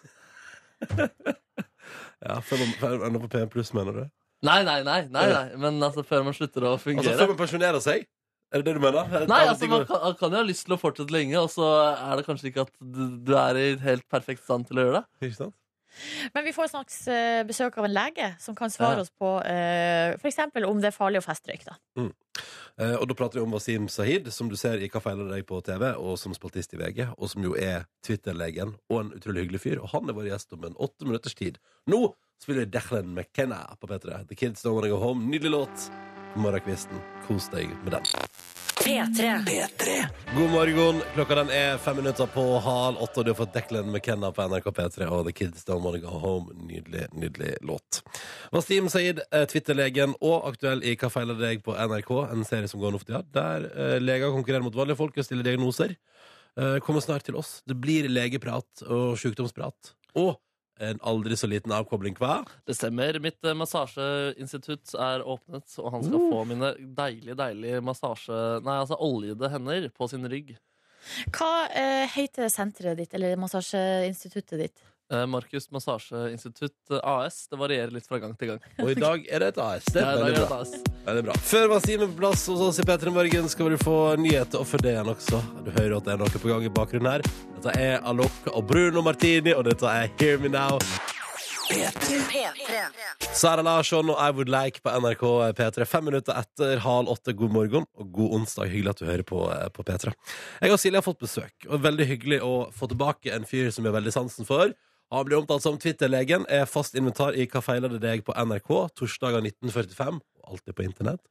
[2.27, 4.03] ja, før man ender på P1 pluss, mener du?
[4.45, 5.45] Nei, nei, nei, nei, nei.
[5.63, 7.07] men altså før man slutter å fungere.
[7.07, 8.03] Altså før man pensjonerer seg?
[8.51, 9.07] Er det det du mener?
[9.11, 11.67] Er Nei, altså man kan, kan jo ha lyst til å fortsette lenge, og så
[11.93, 15.01] er det kanskje ikke at du, du er i helt perfekt stand til å gjøre
[15.01, 15.27] det.
[15.27, 15.55] Ikke sant?
[16.36, 20.15] Men vi får snart eh, besøk av en lege som kan svare oss på uh,
[20.17, 20.39] f.eks.
[20.67, 21.73] om det er farlig å festrøyke.
[21.73, 22.07] da.
[22.77, 25.47] Eh, og da prater vi om Wasim Sahid, som du ser i Hva feiler deg
[25.49, 29.45] på TV, og som spaltist i VG, og som jo er Twitter-legen og en utrolig
[29.47, 29.81] hyggelig fyr.
[29.81, 31.57] Og han er vår gjest om en åtte minutters tid.
[31.89, 32.03] Nå
[32.41, 34.21] spiller Declan McKenna på P3.
[34.29, 35.25] The Kids Don't Wanna Go Home.
[35.31, 35.89] Nydelig låt.
[36.38, 37.01] Morgenkvisten.
[37.25, 38.05] Kos deg med den.
[38.88, 39.43] P3.
[40.36, 41.02] God morgen.
[41.13, 44.45] Klokka den er fem minutter på halv åtte, og du har fått Declan McKenna på
[44.47, 46.56] NRK P3 og The Kids Don't Wanna Go Home.
[46.69, 48.00] Nydelig, nydelig låt.
[48.56, 52.80] Wasim Saeed, eh, Twitter-legen og aktuell i Hva feiler deg på NRK, en serie som
[52.80, 55.97] går nå for tida, der eh, leger konkurrerer mot vanlige folk og stiller diagnoser.
[56.56, 57.58] Eh, kommer snart til oss.
[57.67, 59.97] Det blir legeprat og sykdomsprat.
[60.15, 60.38] Og
[60.83, 62.47] en aldri så liten avkobling, hver.
[62.67, 63.19] Det stemmer.
[63.23, 68.41] Mitt eh, massasjeinstitutt er åpnet, og han skal få mine deilige, deilige massasje...
[68.65, 70.55] Nei, altså oljede hender på sin rygg.
[71.33, 74.85] Hva eh, heter senteret ditt, eller massasjeinstituttet ditt?
[75.13, 77.47] Eh, Markus Massasjeinstitutt eh, AS.
[77.47, 78.59] Det varierer litt fra gang til gang.
[78.83, 79.85] Og i dag er det et AS.
[79.93, 80.57] Det Ja, er da veldig bra.
[80.59, 80.73] AS.
[81.07, 81.35] Veldig bra.
[81.47, 84.83] Før er på plass hos oss i P3 Morgen, skal du få nyheter og for
[84.83, 85.39] det igjen også.
[85.63, 87.23] Du hører at det er noe på gang i bakgrunnen her.
[87.55, 90.75] Dette er Alok og Bruno Martini, og dette er Hear Me Now.
[93.35, 95.23] Sara Larsson og I Would Like på NRK
[95.57, 95.85] P3.
[95.87, 97.33] Fem minutter etter halv åtte.
[97.35, 98.71] God morgen og god onsdag.
[98.71, 100.13] Hyggelig at du hører på, eh, på P3.
[100.61, 103.83] Jeg og Silje har fått besøk, og veldig hyggelig å få tilbake en fyr som
[103.83, 104.71] vi har veldig sansen for.
[105.07, 108.71] Han blir omtalt som Twitter-legen, er fast inventar i Hva feiler det deg på NRK,
[108.99, 111.21] torsdager 1945, og alltid på internett.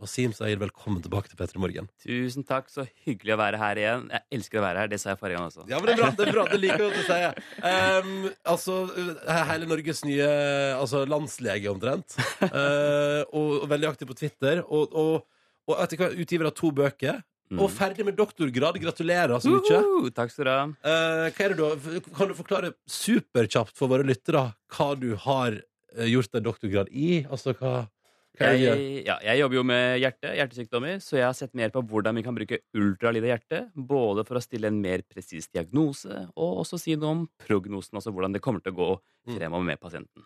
[0.00, 1.90] Wasim Sahir, velkommen tilbake til P3 Morgen.
[2.00, 4.06] Tusen takk, så hyggelig å være her igjen.
[4.12, 5.66] Jeg elsker å være her, det sa jeg forrige gang også.
[5.68, 7.20] Ja, men det er bra, det er bra, det liker jeg å si.
[7.60, 8.80] Um, altså,
[9.52, 10.32] hele Norges nye
[10.80, 12.16] altså, landslege, omtrent.
[12.40, 14.64] Uh, og, og veldig aktiv på Twitter.
[14.64, 15.28] Og, og,
[15.68, 17.20] og etter hvert utgiver av to bøker.
[17.46, 17.60] Mm.
[17.62, 18.78] Og ferdig med doktorgrad.
[18.82, 19.80] Gratulerer så mye.
[19.86, 20.62] Uhu, takk skal du ha.
[20.82, 22.00] Uh, hva er det da?
[22.16, 27.20] Kan du forklare superkjapt for våre lyttere hva du har uh, gjort en doktorgrad i?
[27.30, 27.86] Altså, hva,
[28.36, 28.74] gjør?
[28.76, 32.18] Jeg, ja, jeg jobber jo med hjerte, hjertesykdommer, så jeg har sett mer på hvordan
[32.18, 33.70] vi kan bruke ultralyd av hjertet.
[33.94, 38.12] Både for å stille en mer presis diagnose, og også si noe om prognosen, altså
[38.12, 38.94] hvordan det kommer til å gå
[39.26, 39.38] Mm.
[39.40, 40.22] fremover med pasienten.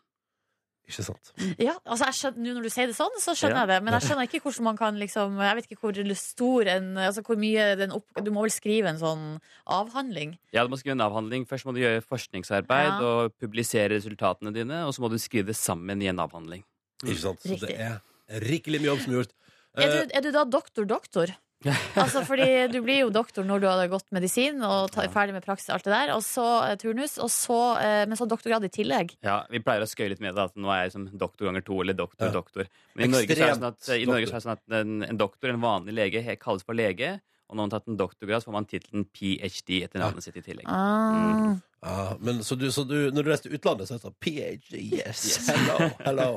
[0.91, 1.31] Ikke sant?
[1.63, 3.63] Ja, altså jeg skjønner, Nå når du sier det sånn, så skjønner Ja.
[3.63, 3.79] jeg det.
[3.87, 7.23] Men jeg skjønner ikke hvordan man kan liksom Jeg vet ikke hvor stor en Altså
[7.27, 8.07] hvor mye den opp...
[8.25, 9.25] Du må vel skrive en sånn
[9.71, 10.37] avhandling?
[10.53, 11.47] Ja, Du må skrive en avhandling.
[11.47, 12.99] Først må du gjøre forskningsarbeid Ja.
[13.01, 16.65] og publisere resultatene dine, og så må du skrive det sammen i en avhandling.
[17.05, 17.41] Ikke sant?
[17.41, 17.69] Så Riktig.
[17.77, 19.33] det er rikelig mye jobb som er gjort.
[19.81, 21.31] Er du, er du da doktor-doktor?
[22.01, 25.45] altså fordi du blir jo doktor når du har gått medisin og ta, ferdig med
[25.45, 28.71] praksis, alt det der, og så eh, turnus, og så, eh, men så doktorgrad i
[28.73, 29.13] tillegg.
[29.27, 31.65] Ja, Vi pleier å skøye litt med det, at nå er jeg som doktor ganger
[31.67, 32.33] to, eller doktor, Ja.
[32.39, 32.71] doktor.
[32.97, 34.79] Men i Norge, så er det sånn at, i Norge så er det sånn at
[34.81, 37.19] en, en doktor, en vanlig lege, he- kalles for lege.
[37.51, 39.81] Og når man har tatt en doktorgrad, så får man tittelen ph.d.
[39.83, 40.69] etter navnet sitt i tillegg.
[40.71, 41.57] Ah.
[41.83, 44.77] Ja, men så du, så du, når du reiste til utlandet, så er det PhD,
[44.85, 45.49] yes, Yes.
[45.49, 46.29] hello, hello.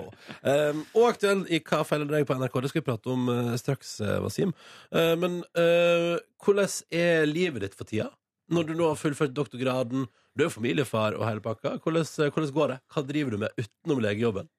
[0.42, 3.54] Um, og aktuell i Hva feiler deg på NRK, det skal vi prate om uh,
[3.60, 4.56] straks, uh, Wasim.
[4.96, 8.08] Eh, men eh, hvordan er livet ditt for tida?
[8.54, 11.76] Når du nå har fullført doktorgraden, du er familiefar og hele pakka.
[11.84, 12.80] Hvordan, hvordan går det?
[12.94, 14.50] Hva driver du med utenom legejobben?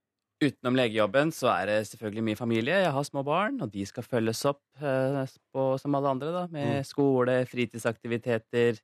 [0.42, 2.80] Utenom legejobben så er det selvfølgelig mye familie.
[2.82, 5.20] Jeg har små barn, og de skal følges opp eh,
[5.54, 6.42] på, som alle andre, da.
[6.50, 6.84] Med Mm.
[6.88, 8.80] skole, fritidsaktiviteter,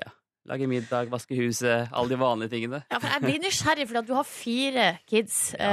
[0.00, 0.08] ja,
[0.48, 2.80] lage middag, vaske huset, alle de vanlige tingene.
[2.90, 5.54] Ja, for jeg blir nysgjerrig, for du har fire kids.
[5.58, 5.68] Ja.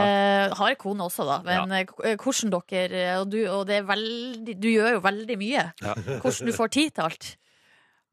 [0.50, 1.40] Eh, har kone også, da.
[1.48, 1.86] Men ja.
[2.04, 5.66] eh, hvordan dere eh, Og, du, og det er veldig, du gjør jo veldig mye.
[5.82, 5.96] Ja.
[6.20, 7.30] Hvordan du får tid til alt.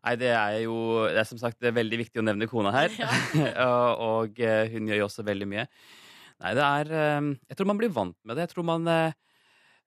[0.04, 0.74] Nei, det er jo
[1.08, 2.90] Det er som sagt veldig viktig å nevne kona her.
[3.66, 5.66] og og eh, hun gjør jo også veldig mye.
[6.44, 8.44] Nei, det er eh, Jeg tror man blir vant med det.
[8.44, 9.14] Jeg tror man eh,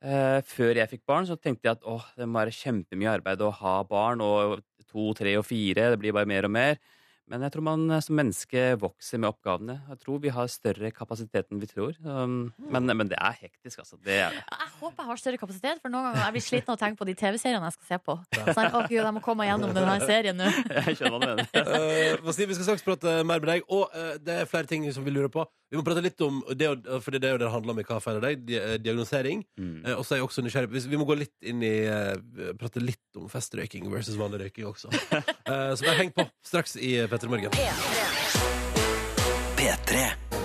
[0.02, 3.44] eh, Før jeg fikk barn, så tenkte jeg at åh, det må være kjempemye arbeid
[3.46, 4.24] å ha barn.
[4.26, 5.92] Og to, tre og fire.
[5.94, 6.82] Det blir bare mer og mer.
[7.28, 9.76] Men jeg tror man eh, som menneske vokser med oppgavene.
[9.92, 11.98] Jeg tror vi har større kapasitet enn vi tror.
[12.06, 14.00] Um, men, men det er hektisk, altså.
[14.04, 14.44] Det er det.
[14.48, 17.02] Jeg håper jeg har større kapasitet, for noen ganger jeg blir sliten av å tenke
[17.02, 18.18] på de TV-seriene jeg skal se på.
[18.48, 20.48] Sånn, å Gud, jeg må komme gjennom denne serien nå.
[20.88, 21.46] Jeg skjønner hva du mener.
[21.78, 23.64] Uh, Wasim, vi skal straks prate mer med deg.
[23.74, 25.44] Og uh, det er flere ting som vi lurer på.
[25.68, 26.70] Vi må prate litt om det,
[27.04, 28.46] for det er jo det det handler om i Hva feiler deg?
[28.56, 29.42] eh, Diagnosering.
[29.60, 29.82] Mm.
[29.84, 31.74] Uh, og så er jeg også nysgjerrig på- Vi vi må gå litt inn i
[31.92, 34.94] uh, Prate litt om festrøyking versus vanlig røyking også.
[35.48, 37.50] Eh, så bare heng på straks i P3 Morgen.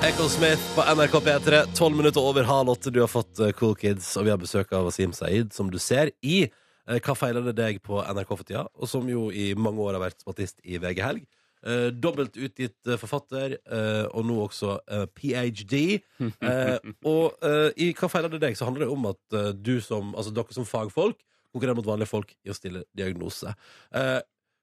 [0.02, 2.90] Echo Smith på NRK P3, tolv minutter over halv åtte.
[2.90, 5.76] Du har fått eh, Cool Kids, og vi har besøk av Wasim Saeed, som du
[5.78, 9.52] ser i eh, Hva feiler det deg på NRK for tida, og som jo i
[9.54, 11.28] mange år har vært spaltist i VG Helg.
[11.62, 15.82] Eh, dobbelt utgitt eh, forfatter, eh, og nå også eh, ph.d.
[16.42, 19.76] Eh, og eh, i Hva feiler det deg, så handler det om at eh, du
[19.84, 21.20] som, altså dere som fagfolk
[21.52, 23.50] konkurrerer mot vanlige folk i å stille diagnose.
[23.92, 24.18] Eh,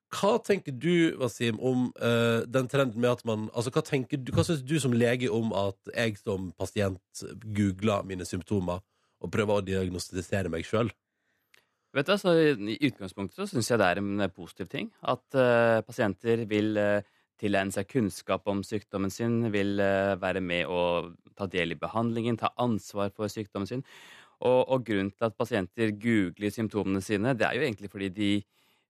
[0.09, 4.31] Hva tenker du, Wasim, om uh, den trenden med at man Altså, hva tenker du,
[4.33, 8.81] hva syns du som lege om at jeg som pasient googler mine symptomer
[9.19, 10.89] og prøver å diagnostisere meg sjøl?
[11.93, 14.91] Vet du, altså, I utgangspunktet så syns jeg det er en eh, positiv ting.
[15.01, 17.05] At uh, pasienter vil uh,
[17.41, 22.37] tilegne seg kunnskap om sykdommen sin, vil uh, være med å ta del i behandlingen,
[22.37, 23.85] ta ansvar for sykdommen sin.
[24.39, 28.31] Og, og grunnen til at pasienter googler symptomene sine, det er jo egentlig fordi de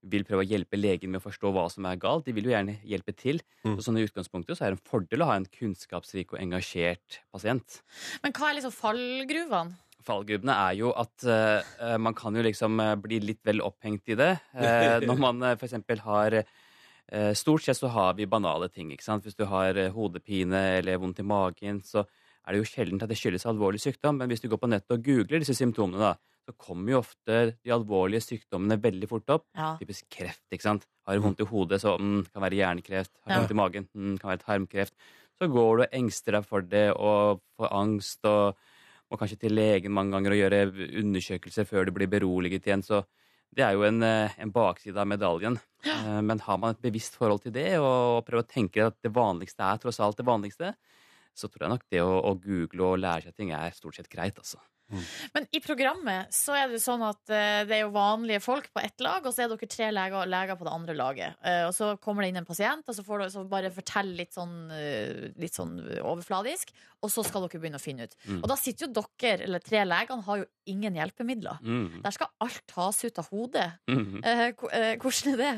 [0.08, 2.26] vil prøve å hjelpe legen med å forstå hva som er galt.
[2.28, 3.42] De vil jo gjerne hjelpe til.
[3.66, 3.76] Mm.
[3.76, 7.20] Så sånn i utgangspunktet så er det en fordel å ha en kunnskapsrik og engasjert
[7.34, 7.82] pasient.
[8.24, 9.78] Men hva er liksom fallgruvene?
[10.08, 14.16] Fallgruvene er jo at uh, man kan jo liksom eh, bli litt vel opphengt i
[14.18, 14.32] det.
[14.56, 18.94] Uh, når man uh, for eksempel har uh, Stort sett så har vi banale ting.
[18.94, 19.28] ikke sant?
[19.28, 23.18] Hvis du har hodepine eller vondt i magen, så er det jo sjelden at det
[23.20, 24.22] skyldes alvorlig sykdom.
[24.22, 27.36] Men hvis du går på nettet og googler disse symptomene, da, så kommer jo ofte
[27.62, 29.44] de alvorlige sykdommene veldig fort opp.
[29.56, 29.76] Ja.
[29.78, 30.42] Typisk kreft.
[30.52, 30.88] ikke sant?
[31.06, 33.12] Har du vondt i hodet, så mm, kan være hjernekreft.
[33.22, 33.40] Har du Ja.
[33.44, 34.94] vondt i magen, mm, kan være tarmkreft.
[35.40, 38.58] Så går du og engster deg for det og får angst og
[39.12, 40.60] må kanskje til legen mange ganger og gjøre
[41.04, 42.84] undersøkelser før du blir beroliget igjen.
[42.86, 43.04] Så
[43.56, 45.60] det er jo en, eh, en bakside av medaljen.
[45.86, 49.14] Eh, Men har man et bevisst forhold til det og prøver å tenke at det
[49.14, 50.76] vanligste er tross alt det vanligste,
[51.36, 54.10] så tror jeg nok det å, å google og lære seg ting er stort sett
[54.10, 54.58] greit, altså.
[55.36, 58.82] Men i programmet så er det sånn at eh, det er jo vanlige folk på
[58.82, 61.40] ett lag, og så er dere tre leger, leger på det andre laget.
[61.46, 64.18] Eh, og så kommer det inn en pasient, og så får dere så bare fortelle
[64.18, 66.74] litt sånn, eh, litt sånn overfladisk,
[67.06, 68.18] og så skal dere begynne å finne ut.
[68.26, 68.42] Mm.
[68.42, 71.62] Og da sitter jo dere, eller tre legene, har jo ingen hjelpemidler.
[71.64, 72.02] Mm.
[72.06, 73.70] Der skal alt tas ut av hodet.
[73.90, 74.22] Mm.
[74.22, 75.56] Hvordan er det?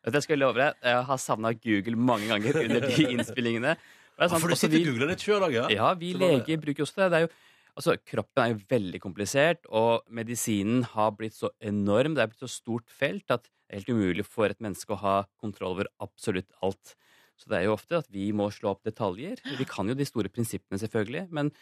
[0.00, 3.76] Vet du, Jeg skal love deg, jeg har savna Google mange ganger under de innspillingene.
[4.20, 5.68] Det er for du sitter og googler litt sjøl òg, ja?
[5.72, 7.06] Ja, vi leger bruker også det.
[7.12, 7.30] det er jo,
[7.76, 12.44] altså, kroppen er jo veldig komplisert, og medisinen har blitt så enorm, det er blitt
[12.44, 15.90] så stort felt, at det er helt umulig for et menneske å ha kontroll over
[16.02, 16.96] absolutt alt.
[17.40, 19.40] Så det er jo ofte at vi må slå opp detaljer.
[19.56, 21.52] Vi kan jo de store prinsippene, selvfølgelig, men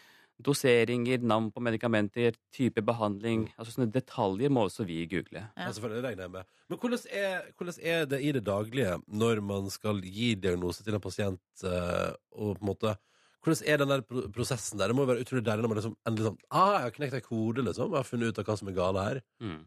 [0.43, 5.43] doseringer, navn på medikamenter, type behandling altså Sånne detaljer må også vi google.
[5.57, 5.67] Ja.
[5.75, 6.49] Selvfølgelig regner jeg med.
[6.69, 10.95] Men hvordan er, hvordan er det i det daglige når man skal gi diagnose til
[10.95, 12.95] en pasient, eh, og på en måte
[13.43, 14.91] hvordan er den der prosessen der?
[14.91, 17.19] Det må jo være utrolig deilig når man liksom endelig sånn ah, jeg har knekt
[17.19, 17.91] en kode, liksom.
[17.93, 19.21] Jeg har funnet ut av hva som er gale her.
[19.43, 19.59] Mm.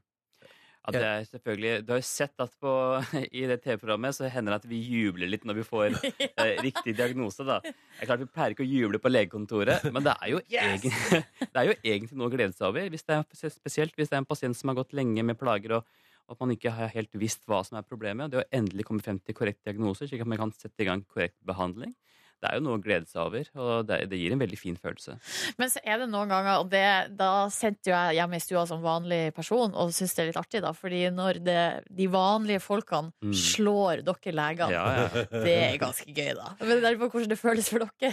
[0.83, 2.73] Ja, det er selvfølgelig Du har jo sett at på,
[3.39, 5.95] i det TV-programmet så hender det at vi jubler litt når vi får
[6.43, 7.47] eh, riktig diagnose.
[7.47, 7.61] da.
[7.63, 10.97] Det er klart Vi pleier ikke å juble på legekontoret, men det er jo, egen,
[11.45, 12.91] det er jo egentlig noe å glede seg over.
[12.93, 15.79] Hvis det er, spesielt hvis det er en pasient som har gått lenge med plager,
[15.79, 18.33] og at man ikke har helt visst hva som er problemet.
[18.33, 21.05] Det å endelig komme frem til korrekt diagnose, slik at man kan sette i gang
[21.07, 21.95] korrekt behandling.
[22.43, 24.75] Det er jo noe å glede seg over, og det, det gir en veldig fin
[24.83, 25.15] følelse.
[25.63, 26.83] Men så er det noen ganger, og det,
[27.15, 30.41] da sitter jo jeg hjemme i stua som vanlig person og syns det er litt
[30.43, 30.73] artig, da.
[30.75, 33.33] Fordi når det, de vanlige folkene Mm.
[33.39, 35.25] slår dere legene, Ja, ja.
[35.47, 36.51] det er ganske gøy, da.
[36.61, 38.13] Men det er på hvordan det føles for dere.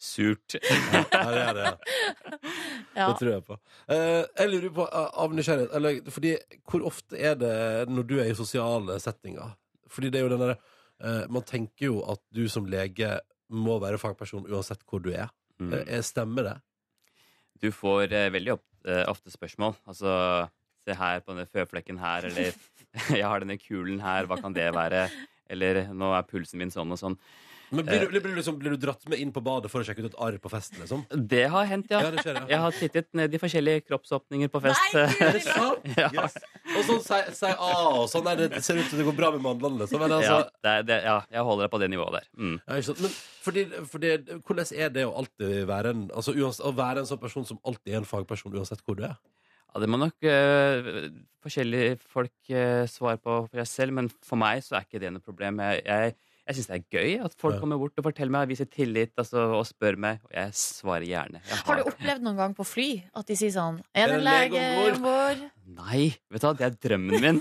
[0.00, 0.56] Surt.
[1.12, 1.74] Ja, det er det, ja.
[2.96, 3.06] Ja.
[3.10, 3.56] Det tror jeg på.
[3.92, 6.32] Eh, jeg lurer på, eh, av nysgjerrighet eller, Fordi
[6.68, 7.52] hvor ofte er det
[7.92, 9.52] når du er i sosiale settinger?
[9.92, 13.18] Fordi det er jo den derre eh, Man tenker jo at du som lege
[13.52, 15.30] må være fagperson uansett hvor du er.
[15.62, 15.72] Mm.
[15.82, 16.56] Eh, stemmer det?
[17.62, 19.76] Du får eh, veldig eh, ofte spørsmål.
[19.88, 20.12] Altså
[20.86, 22.52] Se her på denne føflekken her, eller
[23.18, 25.08] jeg har denne kulen her, hva kan det være?
[25.50, 27.16] Eller nå er pulsen min sånn og sånn.
[27.74, 29.86] Men blir du, blir, du liksom, blir du dratt med inn på badet for å
[29.86, 31.00] sjekke ut et arr på festen, liksom?
[31.32, 32.02] Det har hendt, ja.
[32.04, 32.44] Ja, det skjer, ja.
[32.52, 34.94] Jeg har tittet ned i forskjellige kroppsåpninger på fest.
[34.94, 35.88] Nei, Er det sant?
[35.98, 36.10] Ja.
[36.14, 36.36] Yes.
[36.76, 39.42] Og sånn sier si og sånn er det ser ut som det går bra med
[39.48, 39.80] mandlene.
[39.82, 39.98] Liksom.
[40.04, 42.28] Men, altså, ja, det, er- det, ja, jeg holder deg på det nivået der.
[42.38, 42.56] Mm.
[42.62, 43.02] Ja, ikke sant?
[43.06, 44.12] Men fordi, fordi,
[44.46, 47.58] hvordan er det å alltid være en Altså uans, Å være en sånn person som
[47.66, 49.14] alltid er en fagperson, uansett hvor du er?
[49.74, 50.86] Ja, det må nok eh,
[51.44, 55.10] forskjellige folk uh, svare på for seg selv, men for meg så er ikke det
[55.12, 55.60] noe problem.
[55.66, 56.14] Jeg, jeg,
[56.46, 59.48] jeg syns det er gøy at folk kommer bort og forteller meg, viser tillit altså,
[59.58, 61.40] og spør meg, og jeg svarer gjerne.
[61.42, 62.86] Jeg Har du opplevd noen gang på fly
[63.18, 64.62] at de sier sånn Er det en lege
[64.94, 65.42] om bord?
[65.76, 67.40] Nei, vet du hva, det er drømmen min.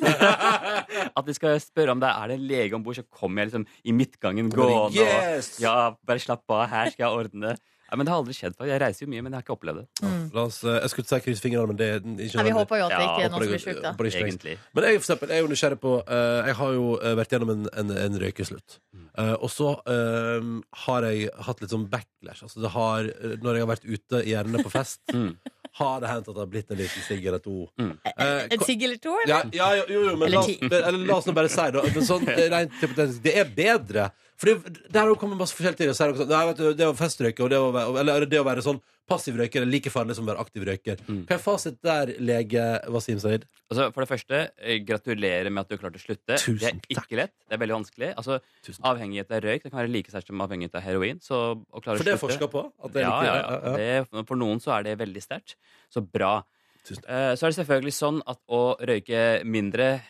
[1.18, 3.52] At de skal spørre om det er det en lege om bord, så kommer jeg
[3.52, 5.06] liksom i midtgangen gående.
[5.06, 7.54] og Ja, bare slapp av, her skal jeg ordne.
[7.96, 8.68] Men Det har aldri skjedd før.
[8.70, 9.86] Jeg reiser jo mye, men jeg har ikke opplevd det.
[10.06, 10.24] Mm.
[10.36, 12.82] La oss, eh, jeg skulle si krysse fingrene, men det er ikke Nei, vi håper
[12.82, 13.92] jo at det Ja, ikke er Håper som blir sjukt, da.
[13.96, 14.36] håper det ikke trengs.
[14.36, 14.58] Egentlig.
[14.76, 17.36] Men jeg, for eksempel, jeg er jo nysgjerrig på eh, Jeg har jo eh, vært
[17.36, 18.80] gjennom en, en, en røykeslutt.
[19.18, 20.50] Eh, og så eh,
[20.86, 22.44] har jeg hatt litt sånn backlash.
[22.48, 25.36] Altså det har, eh, når jeg har vært ute gjerne på fest, Mm.
[25.76, 27.66] har det hendt at det har blitt en liten sigg eller to.
[27.82, 27.90] Mm.
[28.08, 29.50] Eh, En sigg eller to, eller?
[29.52, 30.70] ja, ja, jo, jo, jo, men Eller la, oss- ti.
[30.72, 31.84] eller la oss nå bare si det.
[31.98, 34.06] Men sånn, eh, rent hypotetisk, det er bedre.
[34.38, 34.52] For
[34.92, 35.94] der jo masse forskjellig til.
[35.96, 38.40] så er det Nei, vet du, det å festrøyke og det å, være- eller det
[38.42, 40.98] å være sånn passiv røyker er like farlig som å være aktiv røyker.
[41.08, 41.22] Mm.
[41.30, 43.46] Hva er fasit der, lege Wasim Saeed?
[43.70, 46.40] Altså, for det første, eh, gratulerer med at du har klart å slutte.
[46.42, 47.32] Tusen det er ikke lett.
[47.48, 48.10] Det er veldig vanskelig.
[48.18, 51.20] Altså, Tusen Avhengighet av røyk det kan være like sterkt som avhengighet av heroin.
[51.24, 52.66] Så å klare For det er slutte forska på?
[52.84, 53.78] At det er ja, like, ja, ja.
[54.04, 55.56] Det, for noen så er det veldig sterkt.
[55.94, 56.42] Så bra.
[56.86, 57.06] Takk.
[57.08, 60.02] Eh, Så er det selvfølgelig sånn at å røyke mindre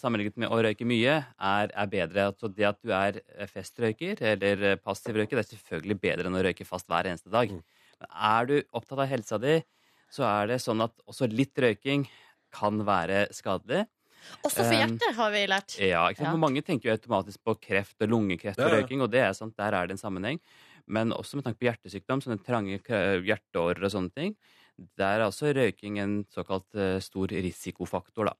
[0.00, 2.28] sammenlignet med å røyke mye, er, er bedre.
[2.32, 6.30] Altså det at du er eh, festrøyker eller eh, passiv røyker, det er selvfølgelig bedre
[6.30, 7.52] enn å røyke fast hver eneste dag.
[7.52, 7.62] Mm.
[8.02, 9.58] Men er du opptatt av helsa di,
[10.12, 12.06] så er det sånn at også litt røyking
[12.54, 13.84] kan være skadelig.
[14.42, 15.76] Også for hjertet, har vi lært.
[15.78, 16.32] Ja, ikke sant?
[16.32, 16.40] Ja.
[16.42, 19.76] Mange tenker jo automatisk på kreft og lungekreft og røyking, og det er sant, der
[19.76, 20.40] er det en sammenheng.
[20.86, 24.34] Men også med tanke på hjertesykdom, sånne trange hjerteårer og sånne ting.
[24.98, 28.34] Der er også røyking en såkalt eh, stor risikofaktor, da.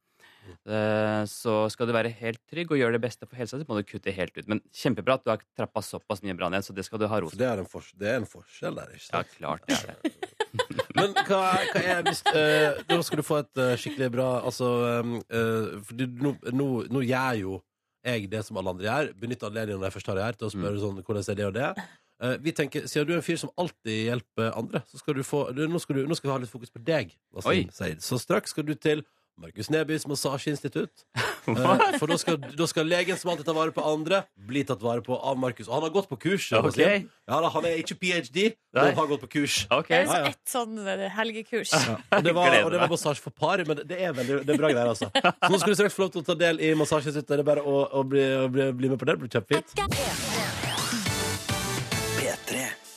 [0.46, 3.78] Eh, så skal du være helt trygg og gjøre det beste for helsa, så må
[3.78, 4.46] du kutte helt ut.
[4.50, 7.20] Men kjempebra at du har trappa såpass mye bra ned, så det skal du ha
[7.22, 7.70] ros For det er en,
[8.00, 10.14] det er en forskjell der, ikke Ja, klart det er det.
[10.96, 14.70] Men hva, hva er hvis uh, Nå skal du få et uh, skikkelig bra Altså
[15.04, 17.58] um, uh, For nå, nå, nå gjør jo
[18.06, 19.08] jeg det som alle andre gjør.
[19.18, 21.46] Benytter anledningen når jeg først har det her, til å spørre sånn hvordan er det
[21.48, 21.70] og det.
[22.22, 25.22] Eh, vi tenker, Siden du er en fyr som alltid hjelper andre, så skal du
[25.26, 27.12] få du, nå, skal du, nå skal vi ha litt fokus på deg.
[27.44, 27.66] Oi.
[28.00, 29.04] Så straks skal du til
[29.36, 31.06] Markus Nebys massasjeinstitutt.
[31.46, 34.80] Eh, for da skal, da skal legen som alltid tar vare på andre, bli tatt
[34.82, 35.68] vare på av Markus.
[35.68, 36.48] Og han har gått på kurs.
[36.58, 36.80] Ok.
[36.82, 39.60] Ja, da, han er ikke ph.d., men han har gått på kurs.
[39.70, 39.92] Ok.
[39.92, 40.32] Det er ja, ja.
[40.34, 41.70] et sånn eh, helgekurs.
[41.70, 42.96] Og det var, Gleder og det var meg.
[42.96, 45.06] massasje for par, men det er, veldig, det er bra greier, altså.
[45.14, 47.30] Så nå skal du straks få lov til å ta del i massasjeinstituttet.
[47.36, 49.14] Det er bare å, å bli, å bli, bli med på det.
[49.14, 49.70] Det blir kjempefint.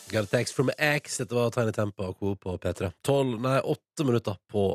[0.10, 1.22] Got a text from X.
[1.22, 2.34] Dette var Tiny Tempo og Co.
[2.34, 2.90] på P3.
[3.06, 4.72] 12, nei, åtte minutter på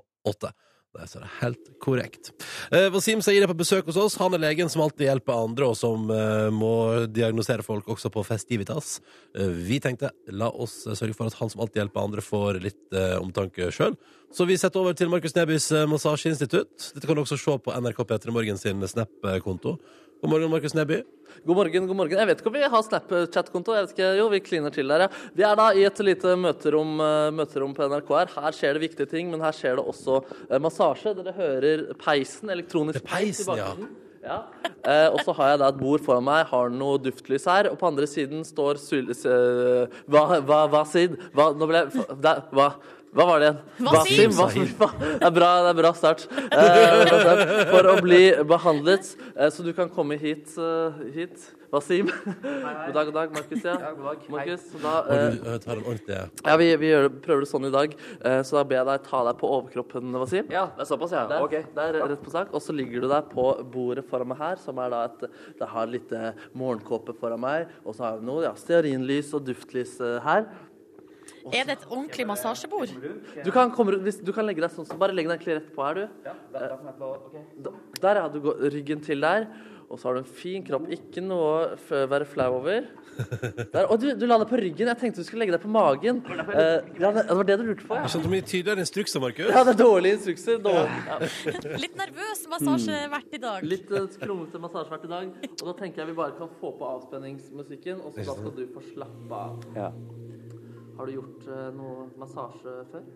[0.95, 1.19] åtte.
[1.19, 2.31] Det er helt korrekt.
[2.73, 4.17] Eh, Wasim Saeed er på besøk hos oss.
[4.21, 8.25] Han er legen som alltid hjelper andre, og som eh, må diagnosere folk også på
[8.27, 9.01] festivitas.
[9.37, 12.61] Eh, vi tenkte la oss eh, sørge for at han som alltid hjelper andre, får
[12.65, 13.97] litt eh, omtanke sjøl.
[14.35, 16.91] Så vi setter over til Markus Nebys eh, massasjeinstitutt.
[16.95, 19.77] Dette kan du også se på NRK P3 Morgen sin Snap-konto.
[20.25, 21.03] God morgen, Markus Neby.
[21.45, 22.17] God morgen, god morgen.
[22.17, 23.75] Jeg vet ikke om vi har Snapchat-konto.
[23.77, 25.09] Jeg vet ikke, Jo, vi kliner til der, ja.
[25.37, 28.33] Vi er da i et lite møterom, eh, møterom på NRK her.
[28.33, 31.13] Her skjer det viktige ting, men her skjer det også eh, massasje.
[31.19, 33.69] Dere hører peisen, elektronisk peisen, i ja.
[33.69, 33.93] bakgrunnen.
[34.25, 34.39] Ja.
[34.65, 37.77] Eh, og så har jeg da et bord foran meg, har noe duftlys her, og
[37.83, 39.13] på andre siden står Sul...
[39.13, 41.21] eh, Hva, hva, hva, Sid?
[41.37, 42.07] Hva, nå ble jeg
[42.57, 42.71] Hva?
[43.15, 43.59] Hva var det igjen?
[44.35, 44.71] Wasim.
[44.75, 46.25] Det er bra, det er bra start.
[46.51, 47.13] Eh,
[47.71, 49.13] for å bli behandlet.
[49.37, 51.45] Eh, så du kan komme hit, eh, hit.
[51.75, 52.07] Wasim.
[52.07, 53.33] God dag, god dag.
[53.35, 53.77] Markus, ja.
[54.31, 57.97] Markus, så da, eh, eh, ja, vi, vi gjør det, prøver det sånn i dag,
[58.19, 60.51] eh, så da ber jeg deg ta deg på overkroppen, Wasim.
[60.55, 61.25] Ja, det er såpass, ja.
[61.31, 61.65] Der, okay.
[61.75, 62.51] der, rett på sak.
[62.55, 65.27] Og så ligger du der på bordet foran meg her, som er da et
[65.59, 69.47] Det har litt eh, morgenkåpe foran meg, og så har vi noe ja, stearinlys og
[69.47, 70.47] duftlys eh, her.
[71.53, 72.95] Er det et ordentlig massasjebord?
[73.45, 75.85] Du kan, komme, du kan legge deg sånn, så bare legg deg egentlig rett på
[75.85, 76.33] her, du.
[76.55, 78.29] Da- Der, ja.
[78.29, 79.49] Du går ryggen til der.
[79.93, 80.87] Og så har du en fin kropp.
[80.91, 82.87] Ikke noe å være flau over.
[83.71, 83.85] Der.
[83.93, 84.89] Og du, du la deg på ryggen.
[84.91, 86.23] Jeg tenkte du skulle legge deg på magen.
[86.25, 88.07] Eh, ja, det, var det du lurte på, ja.
[88.09, 89.53] Jeg skjønte mye tydeligere instrukser, Markus.
[89.53, 90.59] Ja, det er dårlige instrukser.
[90.65, 91.21] Dårlig, ja.
[91.85, 93.69] Litt nervøs massasjevert i dag.
[93.75, 95.31] Litt uh, kronglete massasjevert i dag.
[95.61, 98.65] Og da tenker jeg vi bare kan få på avspenningsmusikken, og så da skal du
[98.75, 99.69] få slappe av.
[99.79, 99.93] Ja.
[100.99, 103.07] Har du gjort eh, noe massasje før?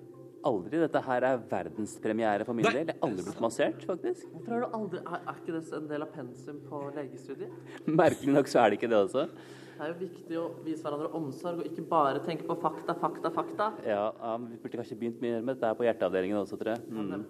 [0.48, 0.78] Aldri.
[0.84, 2.72] Dette her er verdenspremiere for min Nei.
[2.76, 2.90] del.
[2.92, 4.26] Jeg har aldri blitt massert, faktisk.
[4.32, 7.72] Hvorfor har du aldri Er, er ikke det en del av pensum på legestudiet?
[8.02, 9.26] Merkelig nok så er det ikke det også.
[9.78, 13.30] Det er jo viktig å vise hverandre omsorg, og ikke bare tenke på fakta, fakta,
[13.34, 13.68] fakta.
[13.86, 16.74] Ja, ja, men Vi burde kanskje begynt mer med dette her på hjerteavdelingen også, tror
[16.74, 16.82] jeg.
[16.90, 17.26] Mm.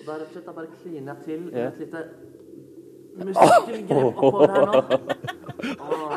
[0.00, 2.04] Og da rett og slett da bare kliner jeg til med et lite
[3.20, 4.80] muskelgrep oppover her nå.
[5.84, 6.14] Åh,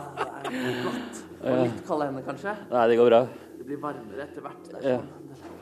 [0.48, 1.24] det er godt.
[1.44, 2.56] Og litt kalde hender, kanskje.
[2.72, 3.22] Nei, det går bra.
[3.64, 4.66] Det blir varmere etter hvert.
[4.68, 4.98] Det er Ja.
[5.00, 5.62] sånn.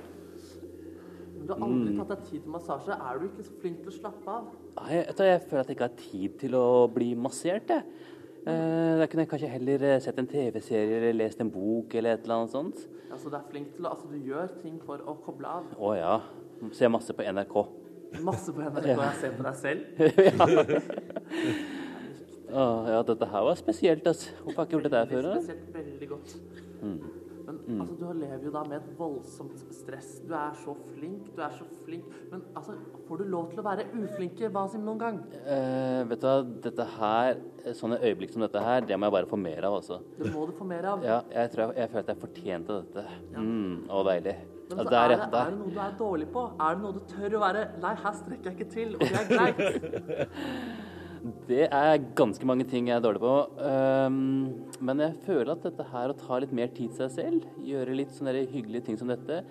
[1.38, 2.96] Men du har aldri tatt deg tid til massasje.
[2.98, 4.48] Er du ikke så flink til å slappe av?
[4.80, 7.84] Nei, jeg, jeg føler at jeg ikke har tid til å bli massert, jeg.
[8.42, 12.16] Eh, da kunne jeg kanskje heller eh, sett en TV-serie eller lest en bok eller
[12.18, 12.82] et eller annet sånt.
[13.12, 15.64] Altså, du er flink til å Altså, du gjør ting for å koble av.
[15.78, 16.16] Å ja.
[16.74, 17.56] Ser masse på NRK.
[18.22, 18.86] Masse på NRK.
[18.98, 19.82] Jeg ser på deg selv.
[22.52, 24.34] Å, ja, dette her var spesielt, altså.
[24.44, 25.28] Hvorfor har jeg ikke gjort dette her før?
[25.38, 26.34] Spesielt veldig godt.
[27.68, 30.12] Men altså, du lever jo da med et voldsomt stress.
[30.28, 32.08] Du er så flink, du er så flink.
[32.32, 32.76] Men altså,
[33.08, 35.20] får du lov til å være uflinke, Wasim, noen gang?
[35.42, 36.38] Eh, vet du hva,
[36.68, 37.42] dette her,
[37.78, 40.00] sånne øyeblikk som dette her, det må jeg bare få mer av, altså.
[40.20, 41.04] Det må du få mer av.
[41.08, 43.06] Ja, jeg tror jeg, jeg føler at jeg fortjente dette.
[43.36, 44.38] Mm, og deilig.
[44.72, 46.46] Men Ja, så er, det, er det noe du er dårlig på?
[46.56, 49.20] Er det noe du tør å være Nei, her strekker jeg ikke til, og det
[49.20, 50.88] er greit.
[51.22, 53.34] Det er ganske mange ting jeg er dårlig på.
[53.62, 54.22] Ehm,
[54.82, 57.98] men jeg føler at dette her å ta litt mer tid til seg selv, gjøre
[58.00, 59.44] litt sånne hyggelige ting som dette,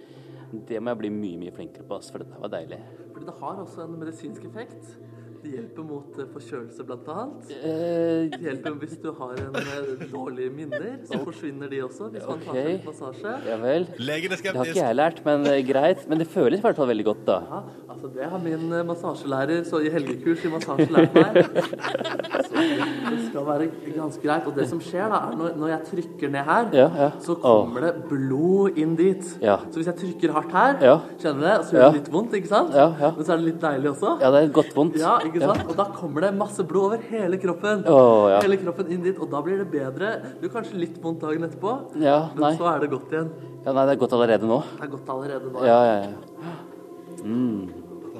[0.67, 2.81] det må jeg bli mye, mye flinkere på, for dette var deilig.
[3.13, 4.97] Fordi det har også en medisinsk effekt.
[5.41, 7.53] Det hjelper mot eh, forkjølelse, blant annet.
[7.57, 12.27] Eh, Det hjelper hvis du har en eh, dårlige minner, så forsvinner de også hvis
[12.29, 13.33] man tar seg en massasje.
[13.49, 13.87] ja vel.
[13.99, 16.05] Legen er Det har ikke jeg lært, men eh, greit.
[16.13, 17.39] Men det føles i hvert fall veldig godt, da.
[17.49, 17.63] Ja,
[17.95, 21.41] altså det har min eh, massasjelærer så i helgekurs i massasje lært meg.
[22.61, 24.47] Det skal være ganske greit.
[24.51, 27.09] Og det som skjer da, er når, når jeg trykker ned her, Ja, ja.
[27.25, 29.25] så kommer det blod inn dit.
[29.43, 29.57] Ja.
[29.71, 30.79] Så hvis jeg trykker hardt her,
[31.21, 32.75] kjenner du det, så gjør det litt vondt, ikke sant?
[32.75, 34.15] Men så er det litt deilig også.
[34.23, 34.99] Ja, det er godt vondt.
[35.01, 35.65] Ja, ikke sant?
[35.71, 37.85] Og da kommer det masse blod over hele kroppen.
[37.89, 38.41] Ja.
[38.45, 40.15] Hele kroppen inn dit, og da blir det bedre.
[40.41, 43.31] Du har kanskje litt vondt dagen etterpå, Ja, men så er det godt igjen.
[43.65, 44.63] Ja, nei, det er godt allerede nå.
[44.79, 45.65] Det er godt allerede nå.
[45.69, 46.17] Ja, ja, ja.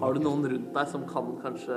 [0.01, 1.77] Har du noen rundt deg som kan kanskje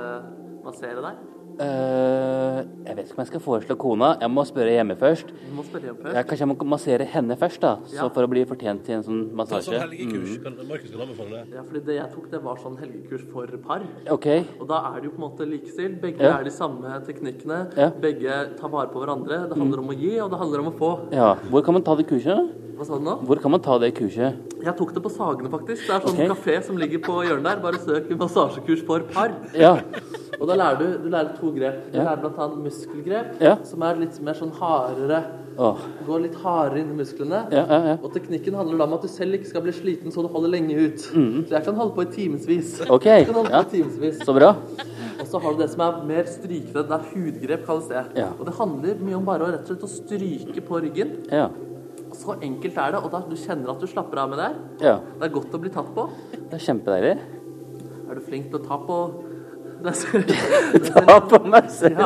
[0.64, 1.22] massere deg?
[1.60, 4.08] Eh, jeg vet ikke om jeg skal foreslå kona.
[4.20, 5.28] Jeg må spørre hjemme først.
[5.30, 6.16] Du må spørre hjemme først.
[6.16, 7.76] Jeg, kanskje jeg må massere henne først, da.
[7.86, 8.08] Så Ja.
[8.08, 9.70] for å bli fortjent til en sånn massasje.
[9.70, 10.42] sånn helgekurs.
[10.42, 11.54] Kan, Markus kan anbefale det.
[11.54, 13.82] Ja, fordi det jeg tok, det var sånn helgekurs for par.
[14.10, 14.44] Okay.
[14.60, 16.00] Og da er det jo på en måte likestilt.
[16.00, 16.38] Begge Ja.
[16.38, 17.76] er de samme teknikkene.
[17.76, 17.90] Ja.
[17.90, 19.48] Begge tar vare på hverandre.
[19.48, 21.12] Det handler om å gi, og det handler om å få.
[21.12, 21.34] Ja.
[21.50, 22.50] Hvor kan man ta det kurset?
[22.76, 23.24] Hva sa du nå?
[23.24, 24.34] Hvor kan man ta det kurset?
[24.60, 25.86] Jeg tok det på Sagene, faktisk.
[25.86, 26.28] Det er sånn okay.
[26.28, 27.56] kafé som ligger på hjørnet der.
[27.62, 29.30] Bare søk massasjekurs for par.
[29.54, 29.78] Ja.
[30.40, 31.92] Og da lærer du, du lærer to grep.
[31.92, 32.04] Du Ja.
[32.10, 33.56] lærer annet muskelgrep, Ja.
[33.64, 35.22] som er litt mer sånn hardere.
[35.56, 35.76] Åh.
[36.06, 37.44] Går litt hardere inn i musklene.
[37.52, 37.96] Ja, ja, ja.
[38.02, 40.50] Og teknikken handler da om at du selv ikke skal bli sliten så du holder
[40.50, 40.98] lenge ut.
[40.98, 42.80] Så jeg kan holde på i timevis.
[42.90, 43.62] Ok, Jeg kan holde ja.
[43.62, 44.18] på i timevis.
[44.24, 44.56] Så bra.
[45.20, 46.82] Og så har du det som er mer strykende.
[46.88, 48.04] Det er hudgrep, kalles det.
[48.40, 51.14] Og det handler mye om bare å rett og slett å stryke på ryggen.
[51.30, 51.48] Ja.
[52.14, 54.50] Så enkelt er det, og da du kjenner at du slapper av med det.
[54.86, 54.98] ja.
[55.18, 56.08] Det er godt å bli tatt på.
[56.32, 57.18] Det er kjempedeilig.
[58.10, 58.98] Er du flink til å ta på
[60.94, 62.00] Ta på meg selv.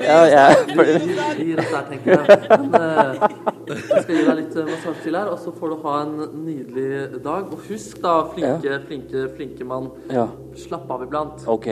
[0.00, 2.38] Ja, jeg Vi Gi oss der, tenker jeg.
[2.50, 3.24] Men eh,
[3.68, 6.14] jeg skal gi deg litt eh, massasje til her, og så får du ha en
[6.46, 7.50] nydelig dag.
[7.52, 10.26] Og husk da, flinke, flinke, flinke mann, Ja.
[10.58, 11.44] slapp av iblant.
[11.50, 11.68] OK.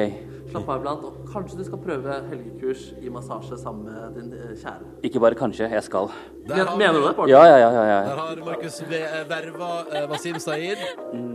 [0.49, 4.55] Slapp av iblant, og kanskje du skal prøve helgekurs i massasje sammen med din eh,
[4.57, 4.87] kjære.
[5.05, 5.69] Ikke bare kanskje.
[5.71, 6.09] Jeg skal.
[6.49, 7.29] Har- Mener du det, Bård?
[7.29, 7.71] Ja, ja, ja.
[7.77, 7.99] ja, ja.
[8.09, 10.79] Der har Markus ve- verva eh, Wasim Saeed.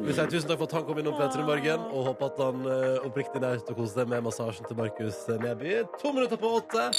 [0.07, 2.41] Vi sier tusen takk for at han kom innom Petter i morgen, og håper at
[2.41, 5.83] han eh, oppriktig nøt å kose seg med massasjen til Markus Neby.
[6.01, 6.89] To minutter på åtte.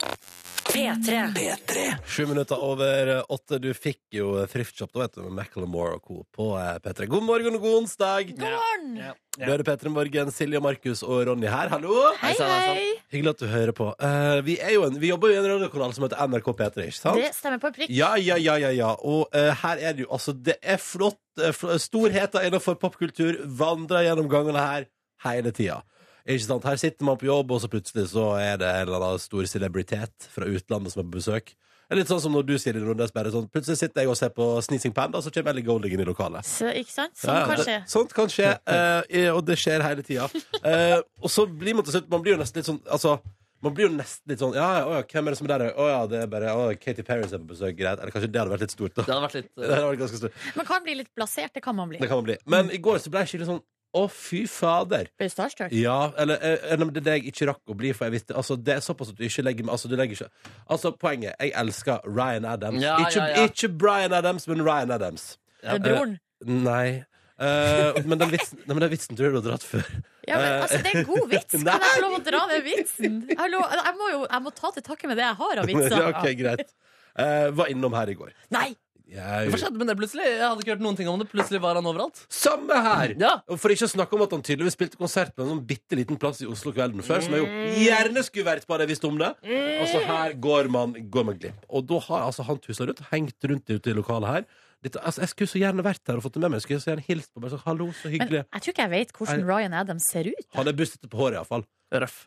[0.64, 1.94] P3.
[2.06, 3.58] Sju minutter over åtte.
[3.58, 6.22] Du fikk jo Thriftshop da vet du, med Macclemore og co.
[6.34, 7.06] på eh, P3.
[7.10, 8.32] God morgen og god onsdag.
[8.32, 9.14] God morgen!
[9.34, 11.70] Du hører P3 Morgen, Silje, Markus og Ronny her.
[11.72, 11.94] Hallo!
[12.20, 12.84] Hei, hei!
[13.12, 13.88] Hyggelig at du hører på.
[13.98, 16.88] Uh, vi, er jo en, vi jobber jo i en radiokanal som heter NRK P3,
[16.88, 17.18] ikke sant?
[17.18, 17.92] Det stemmer på prikk.
[17.92, 18.92] Ja, ja, ja, ja, ja.
[19.02, 21.20] Og uh, her er det jo altså Det er flott.
[21.40, 21.50] Uh,
[21.82, 24.86] storheter innenfor popkultur vandrer gjennom gangene her
[25.26, 25.80] hele tida.
[26.24, 26.64] Ikke sant?
[26.64, 29.44] Her sitter man på jobb, og så plutselig så er det en eller annen stor
[29.50, 31.52] celebritet fra utlandet som er på besøk.
[31.84, 34.08] Det er litt sånn som når du sier det, Nordnes, bare sånn Plutselig sitter jeg
[34.08, 36.46] og ser på Sneezing Panda, og så kommer Ellie Golding inn i lokalet.
[36.48, 37.12] Så, ikke sant?
[37.20, 37.76] Sånt ja, kan det- skje.
[37.92, 40.30] Sånt kan skje, eh, og det skjer hele tida.
[40.64, 43.18] Eh, og så blir man til slutt Man blir jo nesten litt sånn Altså
[43.64, 45.72] man blir jo nesten litt sånn Ja, ja, ja, hvem er det som er der?
[45.76, 47.76] Å ja, det er bare å, Katy Perry som er på besøk.
[47.78, 48.00] Greit.
[48.00, 49.04] Eller kanskje det hadde vært litt stort, da.
[49.04, 50.42] Det hadde vært litt Det eh, hadde vært ganske stort.
[50.58, 51.54] Man kan bli litt blasert.
[51.56, 52.00] Det kan man bli.
[52.02, 52.36] Det kan man bli.
[52.44, 53.62] Men i går så ble jeg skikkelig sånn
[53.94, 55.08] å, fy fader.
[55.18, 55.72] Ble du starstruck?
[55.74, 58.36] Ja, eller, eh, eller det er det jeg ikke rakk å bli, for jeg visste
[58.38, 61.54] Altså, det er såpass at du ikke legger Altså, du legger ikke Altså, poenget Jeg
[61.62, 62.82] elsker Ryan Adams.
[62.82, 63.48] Ja, ikke, ja, ja.
[63.48, 65.34] ikke Brian Adams, men Ryan Adams.
[65.62, 66.16] Det er broren.
[66.44, 67.04] Nei.
[67.34, 69.88] Uh, men den vitsen, nei, men den vitsen tror jeg du har dratt før.
[70.22, 71.56] Ja, men altså, Det er en god vits.
[71.56, 73.16] Kan jeg få lov å dra den vitsen?
[73.32, 75.70] Jeg, lov, jeg, må jo, jeg må ta til takke med det jeg har av
[75.70, 76.06] vitser.
[76.12, 76.74] ok, greit.
[77.14, 78.34] Uh, var innom her i går.
[78.54, 78.68] Nei!
[79.14, 80.24] Jeg, Hva skjedde med det plutselig?
[80.26, 81.28] Jeg hadde ikke hørt noen ting om det.
[81.30, 82.24] Plutselig var han overalt.
[82.34, 83.14] Samme her!
[83.20, 83.32] Ja.
[83.46, 85.98] Og For ikke å snakke om at han tydeligvis spilte konsert på en sånn bitte
[85.98, 88.94] liten plass i Oslo kvelden før, som jeg jo gjerne skulle vært på hadde jeg
[88.96, 89.30] visst om det.
[89.78, 91.62] Altså Her går man, går man glipp.
[91.70, 94.48] Og da har altså han tusla rundt, hengt rundt ute i lokalet her.
[94.84, 96.60] Dette, altså, jeg skulle så gjerne vært her og fått det med meg.
[96.60, 98.92] Jeg skulle så gjerne hilst på meg, så, Hallo, så Men jeg tror ikke jeg
[98.98, 100.46] vet hvordan Ryan Adams ser ut.
[100.58, 101.64] Han er bustete på håret, iallfall.
[101.94, 102.24] Røff.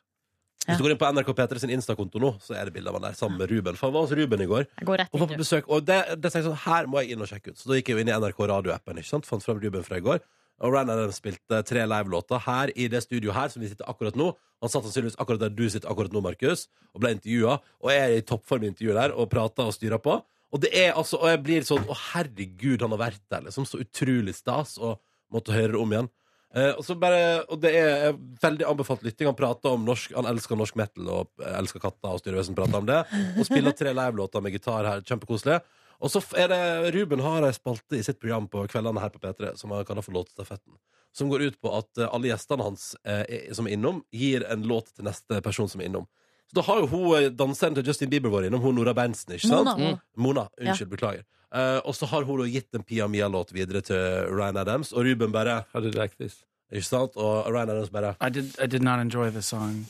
[0.67, 2.97] Hvis du går inn på NRK P3 sin Insta-konto nå, så er det bilde av
[2.99, 3.77] han der sammen med Ruben.
[3.79, 4.65] For han var hos Ruben i går.
[4.81, 6.99] Jeg går rett Og var på besøk, og det, det tenkte jeg sånn, her må
[7.03, 7.61] jeg inn og sjekke ut.
[7.61, 9.29] Så da gikk jeg jo inn i NRK radioappen, ikke sant?
[9.29, 10.19] Fant frem Ruben fra i går.
[10.65, 14.17] Og Ryan Adams spilte tre livelåter her i det studioet her som vi sitter akkurat
[14.17, 14.31] nå.
[14.65, 16.65] Han satt sannsynligvis akkurat der du sitter akkurat nå, Markus,
[16.95, 17.59] og ble intervjua.
[17.85, 20.17] Og jeg er i toppform i intervjuet der og prater og styrer på.
[20.51, 23.67] Og det er altså, og jeg blir sånn Å, herregud, han har vært der, liksom.
[23.69, 24.77] Så utrolig stas.
[24.81, 24.97] Og
[25.33, 26.09] måtte høre det om igjen.
[26.55, 29.27] Eh, og, så bare, og det er veldig anbefalt lytting.
[29.27, 32.55] Han prater om norsk Han elsker norsk metal og eh, elsker katter og styrevesen.
[32.57, 33.01] Prater om det
[33.37, 35.03] Og spiller tre livelåter med gitar her.
[35.07, 35.59] Kjempekoselig.
[35.97, 39.21] Og så er det Ruben har ei spalte i sitt program på kveldene her på
[39.23, 40.77] P3 som han kaller for Låtstafetten.
[41.17, 44.65] Som går ut på at eh, alle gjestene hans eh, som er innom, gir en
[44.69, 46.05] låt til neste person som er innom.
[46.47, 49.33] Så da har jo hun eh, danseren til Justin Bieber vært innom, hun Nora Berntsen,
[49.35, 49.67] ikke sant?
[49.67, 49.93] Mona.
[49.97, 49.99] Mm.
[50.23, 51.25] Mona, unnskyld, beklager.
[51.47, 53.99] Uh, og så har hun da gitt en Pia Mia-låt videre til
[54.35, 56.41] Ryan Adams, og Ruben bare How did like this?
[56.71, 57.15] Ikke sant?
[57.15, 58.49] Og Ryan Adams bare I did.
[58.59, 59.85] I did not enjoy the song,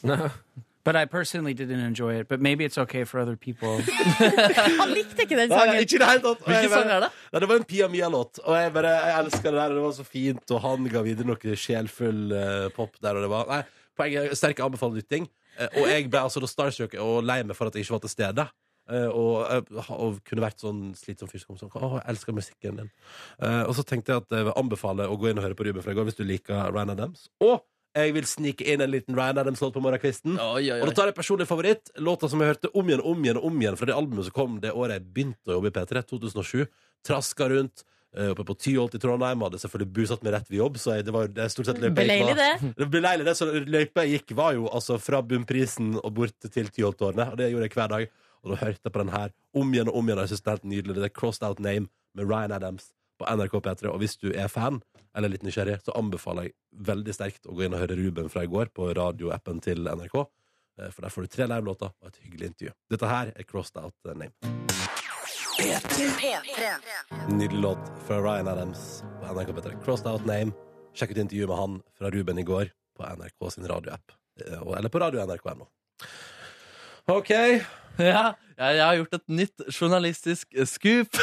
[0.86, 2.28] but I personally didn't enjoy it.
[2.30, 3.82] But maybe it's okay for other people.
[4.82, 5.80] Han likte ikke den Nei, sangen.
[5.82, 6.42] ikke det helt tatt.
[6.46, 7.10] Og jeg Hvilken bare- sang er det?
[7.34, 9.66] Nei, det var en Pia Mia-låt, og jeg bare, jeg elsker det der.
[9.74, 13.26] og Det var så fint, og han ga videre noe sjelfull uh, pop der, og
[13.26, 13.60] det var Nei,
[13.98, 15.26] poenget er sterk anbefaler lytting.
[15.58, 18.04] Eh, og jeg ble altså da starstruck og lei meg for at jeg ikke var
[18.06, 18.48] til stede.
[18.88, 22.38] Eh, og, eh, og kunne vært sånn slitsom fyr som kom sånn Å, jeg elsker
[22.38, 22.92] musikken din.
[23.68, 25.84] Og så tenkte jeg at jeg vil anbefale å gå inn og høre på Ruben
[25.84, 27.28] fra i går hvis du liker Ryan Adams.
[27.44, 27.60] Og
[27.98, 30.36] jeg vil snike inn en liten Ryan Adams-låt på morgenkvisten.
[30.38, 31.90] Oi, oi, Og da tar jeg personlig favoritt.
[31.98, 34.60] Låta som jeg hørte om igjen om igjen om igjen fra det albumet som kom
[34.62, 36.68] det året jeg begynte å jobbe i P3, 2007.
[37.08, 37.86] Traska rundt.
[38.16, 39.42] Eh, Oppe på Tyholt i Trondheim.
[39.48, 40.78] Hadde selvfølgelig busatt meg rett ved jobb.
[40.82, 42.72] Så jeg, det var det stort sett løypa Beleilig, det.
[42.78, 43.36] det Beleilig det.
[43.40, 47.34] Så løypa jeg gikk, var jo altså fra Bunnprisen og bort til Tyholttårnet.
[47.34, 48.08] Og det gjorde jeg hver dag.
[48.46, 50.22] Og da hørte jeg på den her om igjen og om igjen.
[50.22, 50.96] Og jeg synes det er helt nydelig.
[51.02, 53.90] Det er Crossed Out Name med Ryan Adams på NRK P3.
[53.90, 54.78] Og hvis du er fan,
[55.18, 56.54] eller litt nysgjerrig, så anbefaler jeg
[56.88, 60.20] veldig sterkt å gå inn og høre Ruben fra i går på radioappen til NRK.
[60.78, 62.76] Eh, For der får du tre livelåter og et hyggelig intervju.
[62.94, 64.97] Dette her er Crossed Out Name.
[67.30, 67.78] Nydelig låt
[68.08, 69.84] fra Ryan Adams på NRK P3.
[69.86, 70.52] Crossed Out Name.
[70.94, 74.12] Sjekk ut intervjuet med han fra Ruben i går på NRK sin radioapp.
[74.46, 75.66] Eh, Eller på radio NRK.no.
[77.10, 77.32] OK.
[77.98, 81.18] Ja, jeg, jeg har gjort et nytt journalistisk scoop.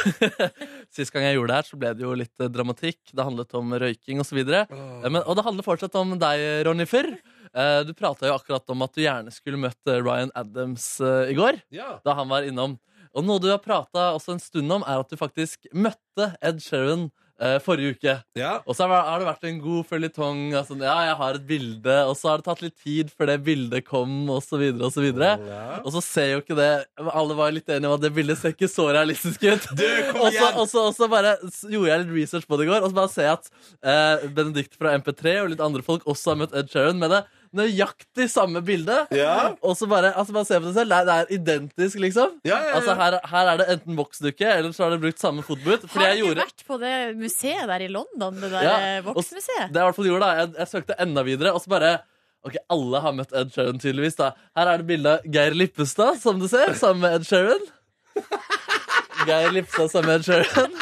[0.97, 2.99] Sist gang jeg gjorde det her, så ble det jo litt eh, dramatikk.
[3.15, 4.41] Det handlet om røyking osv.
[4.43, 7.13] Og det handler fortsatt om deg, Ronny Fyrr.
[7.55, 10.89] Eh, Du prata jo akkurat om at du gjerne skulle møtt Ryan Adams
[11.31, 11.63] i går.
[11.75, 12.01] Ja.
[12.03, 12.81] Da han var innom.
[13.15, 16.63] Og noe du har prata også en stund om, er at du faktisk møtte Ed
[16.65, 17.09] Sheeran
[17.41, 18.15] eh, forrige uke.
[18.39, 18.53] ja.
[18.67, 20.41] Og så har det vært en god føljetong.
[20.55, 23.39] Altså, ja, jeg har et bilde, og så har det tatt litt tid før det
[23.47, 25.47] bildet kom, og så videre, og.
[25.51, 25.81] Ja.
[25.83, 26.71] Og så ser jo ikke det
[27.05, 29.71] Alle var litt enige om at det bildet ser ikke så realistisk ut.
[30.35, 32.93] så, og, så, og så bare gjorde jeg litt research på det i går, og
[32.93, 33.51] så bare ser jeg at
[33.83, 37.25] eh, Benedikt fra MP3 og litt andre folk også har møtt Ed Sheeran med det
[37.57, 38.97] nøyaktig samme bilde.
[39.15, 39.55] Ja.
[39.65, 40.91] Og så bare, altså bare se på det selv.
[40.93, 42.39] Det er, det er identisk, liksom.
[42.47, 42.73] Ja, ja, ja.
[42.79, 45.87] Altså her, her er det enten voksdukke, eller så har de brukt samme fotboot.
[45.95, 48.41] Har du gjorde vært på det museet der i London?
[48.43, 49.71] Det der Ja, eh, voksmuseet?
[49.71, 51.95] Det jeg i hvert fall gjorde da Jeg, jeg søkte enda videre, og så bare
[52.45, 54.19] Ok, alle har møtt Ed Sheeran, tydeligvis.
[54.19, 57.65] da Her er det bilde av Geir Lippestad, som du ser, sammen med Ed Sheeran.
[59.27, 60.73] Geir Lipstad sammen med Ed Sheeran.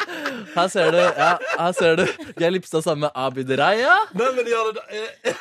[0.53, 1.29] Her ser du ja,
[1.59, 2.03] her ser du
[2.39, 3.95] Geir Lipstad sammen med Abid Raja.
[4.13, 5.33] Nei, men ja, det, eh,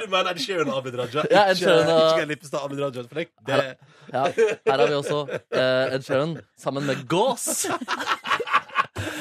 [0.00, 1.24] Du mener Ed Sheeran og Abid Raja?
[1.30, 3.02] Ja, Ed Ikke- Sheeran og- Ikke Geir Lipstad og Abid Raja.
[3.08, 3.76] For det, det,
[4.12, 4.24] Ja,
[4.66, 5.18] Her har vi også
[5.54, 7.66] eh, Ed Sheeran sammen med Gås.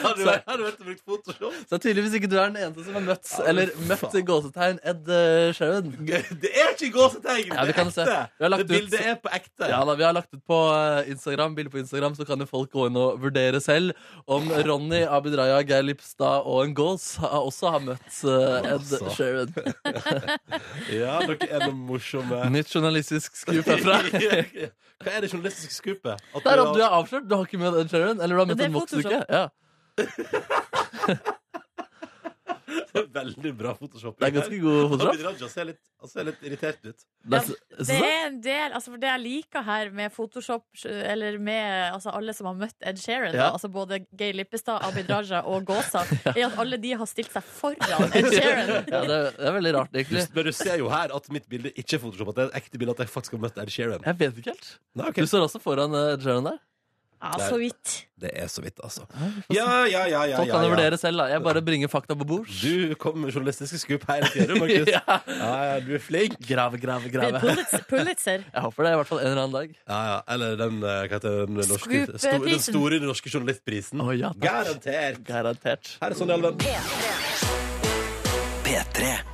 [0.04, 1.54] Har, du, har vært og brukt Photoshop?
[1.70, 5.12] Så tydeligvis ikke du er den eneste som har møtt Eller møtt i gåsetegn Ed
[5.16, 5.90] eh, Sheeran.
[6.42, 7.54] Det er ikke gåsetegn!
[7.54, 8.06] Ja, det er ekte.
[8.40, 9.70] Vi har lagt det ut- bildet er på ekte.
[9.72, 12.50] Ja da, Vi har lagt ut på eh, Instagram bilde på Instagram, så kan jo
[12.50, 13.96] folk gå inn og vurdere selv
[14.28, 18.72] om Ronny, Abid Raja, Geir Lipstad og en gås har- også har møtt eh, Ed
[18.80, 19.14] Altså.
[19.16, 19.54] Sheeran.
[20.90, 22.42] Ja, dere er noe morsomme.
[22.54, 24.00] Nytt journalistisk skup herfra.
[25.00, 26.20] Hva er det journalistiske skupet?
[26.36, 27.28] At Det er at du er avslørt.
[27.30, 28.20] Du har ikke møtt Ed Sheeran.
[28.20, 29.20] Eller du har møtt en voksdukke.
[29.32, 29.46] Ja.
[33.14, 34.18] veldig bra Photoshop.
[34.20, 35.22] Det er ganske god Photoshop.
[35.26, 35.80] Raja ser litt,
[36.10, 37.04] ser litt irritert ut.
[37.30, 37.48] Det er,
[37.90, 42.14] Det er en del, altså for det jeg liker her med Photoshop, eller med altså
[42.16, 43.48] alle som har møtt Ed Sheeran, Ja.
[43.50, 47.32] da, altså både Geir Lippestad, Abid Raja og Gåsa, er at alle de har stilt
[47.36, 48.74] seg foran Ed Sheeran.
[48.94, 50.26] ja, det, er- det er veldig rart, egentlig.
[50.36, 52.34] Men du ser jo her at mitt bilde ikke er Photoshop.
[52.34, 54.06] At det er et ekte bilde at jeg faktisk har møtt Ed Sheeran.
[54.06, 54.72] Jeg vet ikke helt.
[55.00, 55.22] Nei, ok.
[55.24, 56.60] Du står også foran eh, Ed Sheeran der.
[57.20, 57.96] Ja, så vidt.
[58.20, 59.02] Det er så vidt, altså.
[59.52, 60.76] Ja, ja, ja, ja, Folk kan jo ja.
[60.76, 61.20] vurdere selv.
[61.20, 62.48] da Jeg bare bringer fakta på bord.
[62.62, 64.92] Du kommer med journalistiske skup hele tida, du, Markus.
[64.98, 65.18] ja.
[65.28, 66.36] Ja, ja, du er flink.
[66.48, 67.42] Grave, grave, grave.
[67.90, 68.44] Pulitzer.
[68.54, 69.76] Jeg håper det i hvert fall en eller annen dag.
[69.88, 70.20] Ja, ja.
[70.36, 74.04] Eller den, eh, hva heter den, norske, sto, den store norske journalistprisen.
[74.04, 74.32] Oh, ja.
[74.40, 75.24] Garantert.
[75.28, 75.98] Garantert.
[76.00, 77.29] Her er Sonja Alven.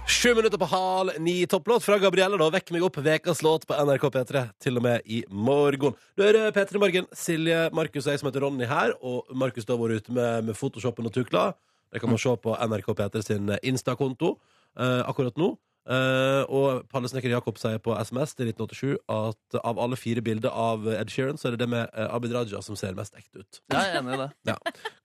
[0.07, 2.37] Sju minutter på hal ni topplåt fra Gabrielle.
[2.39, 4.43] da Vekk meg opp, vekas låt på NRK P3.
[4.63, 5.91] Til og med i morgen.
[6.15, 7.09] Du hører P3 Morgen.
[7.11, 8.93] Silje, Markus og jeg som heter Ronny her.
[9.03, 11.49] Og Markus har vært ute med, med Photoshopen og tukla.
[11.91, 14.37] Det kan man se på NRK P3 sin Insta-konto
[14.79, 15.51] eh, akkurat nå.
[15.85, 20.87] Eh, og Pallesnekker Jakob sier på SMS til 1987 at av alle fire bilder av
[20.95, 23.59] Ed Sheeran, så er det det med eh, Abid Raja som ser mest ekte ut.
[23.69, 24.55] Jeg er enig i det.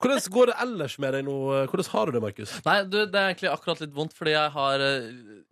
[0.00, 1.36] Hvordan går det ellers med deg nå?
[1.68, 2.56] Hvordan har du det, Markus?
[2.64, 5.10] Nei, du, Det er egentlig akkurat litt vondt, fordi jeg har eh,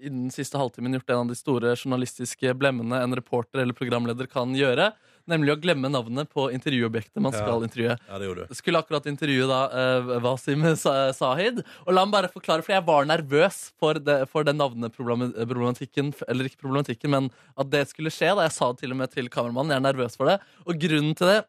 [0.09, 4.57] innen siste halvtimen gjort en av de store journalistiske blemmene en reporter eller programleder kan
[4.57, 4.93] gjøre.
[5.31, 7.95] Nemlig å glemme navnet på intervjuobjektet man skal intervjue.
[8.09, 8.55] Ja, det gjorde du.
[8.59, 11.63] Skulle akkurat intervjue da uh, Wasim Sa- Sahid.
[11.87, 16.13] Og la meg bare forklare, for jeg var nervøs for, det, for den navneproblematikken.
[16.29, 18.35] Eller ikke problematikken, men at det skulle skje.
[18.39, 19.75] da Jeg sa det til og med til kameramannen.
[19.77, 20.39] Jeg er nervøs for det.
[20.67, 21.41] Og grunnen til det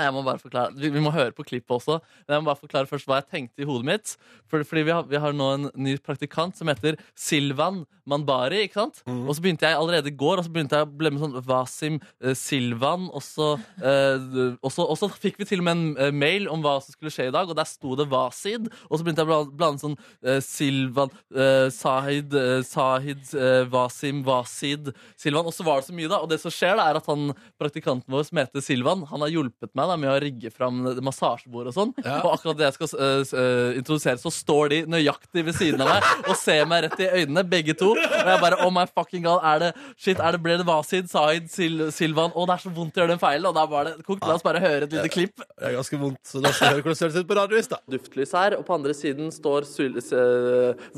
[0.00, 1.98] jeg må bare forklare, vi, må høre på klippet også.
[2.26, 4.14] Men jeg må bare forklare først hva jeg tenkte i hodet mitt.
[4.50, 8.64] For, fordi vi har, vi har nå en ny praktikant som heter Silvan Manbari.
[8.64, 9.02] ikke sant?
[9.06, 11.36] Og så begynte jeg allerede i går og så begynte jeg å bli med sånn
[11.46, 13.08] Wasim eh, Silvan.
[13.14, 16.48] Og så, eh, og, så, og så fikk vi til og med en eh, mail
[16.50, 18.70] om hva som skulle skje i dag, og der sto det Wasid.
[18.88, 23.22] Og så begynte jeg å blande sånn eh, Silvan, eh, Sahid, eh, Sahid,
[23.70, 25.48] Wasim, Wasid, Silvan.
[25.48, 26.22] Og så var det så mye, da.
[26.24, 29.32] Og det som skjer, da, er at han praktikanten vår som heter Silvan, han har
[29.32, 31.92] hjulpet meg da, med å rigge fram massasjebord og sånn.
[32.00, 36.26] Og akkurat det jeg skal uh, introdusere, så står de nøyaktig ved siden av meg
[36.26, 37.92] og ser meg rett i øynene, begge to.
[37.94, 41.10] Og jeg bare Oh my fucking god, er det shit, er det, ble det Wasid,
[41.12, 42.34] Zaid, Sil Silvan?
[42.34, 43.48] Å, det er så vondt å gjøre den feilen.
[43.50, 44.24] Og da var det kokt.
[44.26, 45.36] La oss bare høre et lite klipp.
[45.40, 46.22] Det er ganske vondt.
[46.26, 47.80] Så da skal vi høre hvordan det høres ut på radiovis, da.
[47.90, 50.00] Duftlys her, og på andre siden står Sul...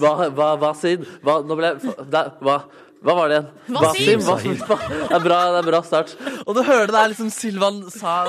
[0.00, 1.04] Hva, hva, Wasid?
[1.24, 1.94] Hva, nå ble jeg
[2.42, 2.62] Hva?
[3.02, 3.46] Hva var det igjen?
[3.74, 4.20] Wasim.
[4.28, 4.52] Wasim.
[4.62, 6.12] Det er bra, det er bra start.
[6.46, 8.20] Og du hører det er liksom Silvan sa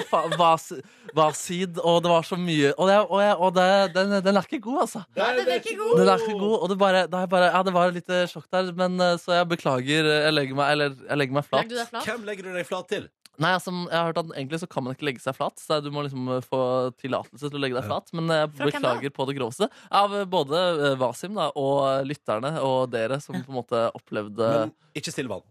[1.13, 4.47] Wasid, og det var så mye Og, det, og, jeg, og det, den, den er
[4.47, 5.03] ikke god, altså.
[5.13, 5.93] Den er ikke god.
[5.99, 8.24] Den er ikke god, og det bare, er jeg bare Ja, det var litt eh,
[8.32, 10.09] sjokk der, men eh, så jeg beklager.
[10.09, 11.69] Jeg legger meg, eller, jeg legger meg flat.
[11.69, 12.07] Legger flat?
[12.09, 13.05] Hvem legger du deg flat til?
[13.41, 15.57] Nei, altså, jeg har hørt at egentlig så kan man ikke legge seg flat.
[15.61, 16.59] Så du må liksom eh, få
[17.01, 18.11] tillatelse til å legge deg flat.
[18.13, 19.69] Men jeg Fra beklager på det groveste.
[19.89, 20.61] Av eh, både
[20.91, 25.45] eh, Wasim da, og lytterne og dere som på en måte opplevde Men ikke Silvan.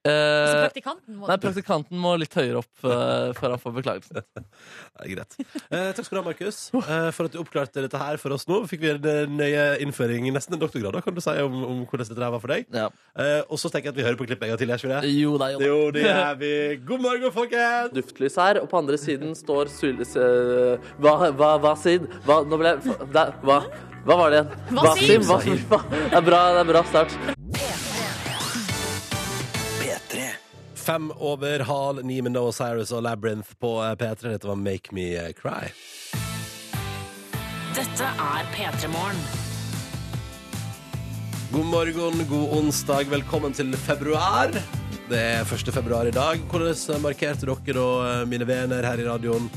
[0.00, 4.22] Så eh, praktikanten må Nei, praktikanten må litt høyere opp uh, før han får beklagelsen.
[5.00, 5.36] Det er greit.
[5.68, 8.46] Eh, takk skal du ha, Markus, eh, for at du oppklarte dette her for oss
[8.48, 8.62] nå.
[8.70, 11.82] Fikk vi en eh, nøye innføring, nesten en doktorgrad, da, kan du si, om, om
[11.84, 12.64] hvordan dette her var for deg.
[12.72, 12.86] Ja.
[13.12, 14.72] Eh, og så tenker jeg at vi hører på klippet en gang til.
[14.72, 15.12] Jeg, jeg.
[15.20, 15.68] Jo da, jo da.
[15.68, 16.52] Jo, det er vi.
[16.88, 17.92] God morgen, folkens!
[17.98, 20.16] Duftlys her, og på andre siden står Sulis...
[20.16, 22.08] Uh, hva, Hva, hva, sid?
[22.24, 23.60] Hva, nå ble jeg Hva?
[24.06, 24.56] Hva var det igjen?
[24.80, 25.28] Wasim.
[25.28, 25.60] Wasim.
[25.68, 26.00] Wasim.
[26.08, 27.39] Det er bra, det er bra start.
[30.80, 34.30] Fem over hal ni med Noah Cyrus og Labyrinth på eh, P3.
[34.32, 35.68] Dette var Make Me eh, Cry.
[37.76, 39.20] Dette er P3 Morgen.
[41.52, 43.10] God morgen, god onsdag.
[43.12, 44.54] Velkommen til februar.
[45.10, 45.68] Det er 1.
[45.74, 46.40] februar i dag.
[46.48, 49.50] Hvordan markerte dere da, eh, mine venner her i radioen,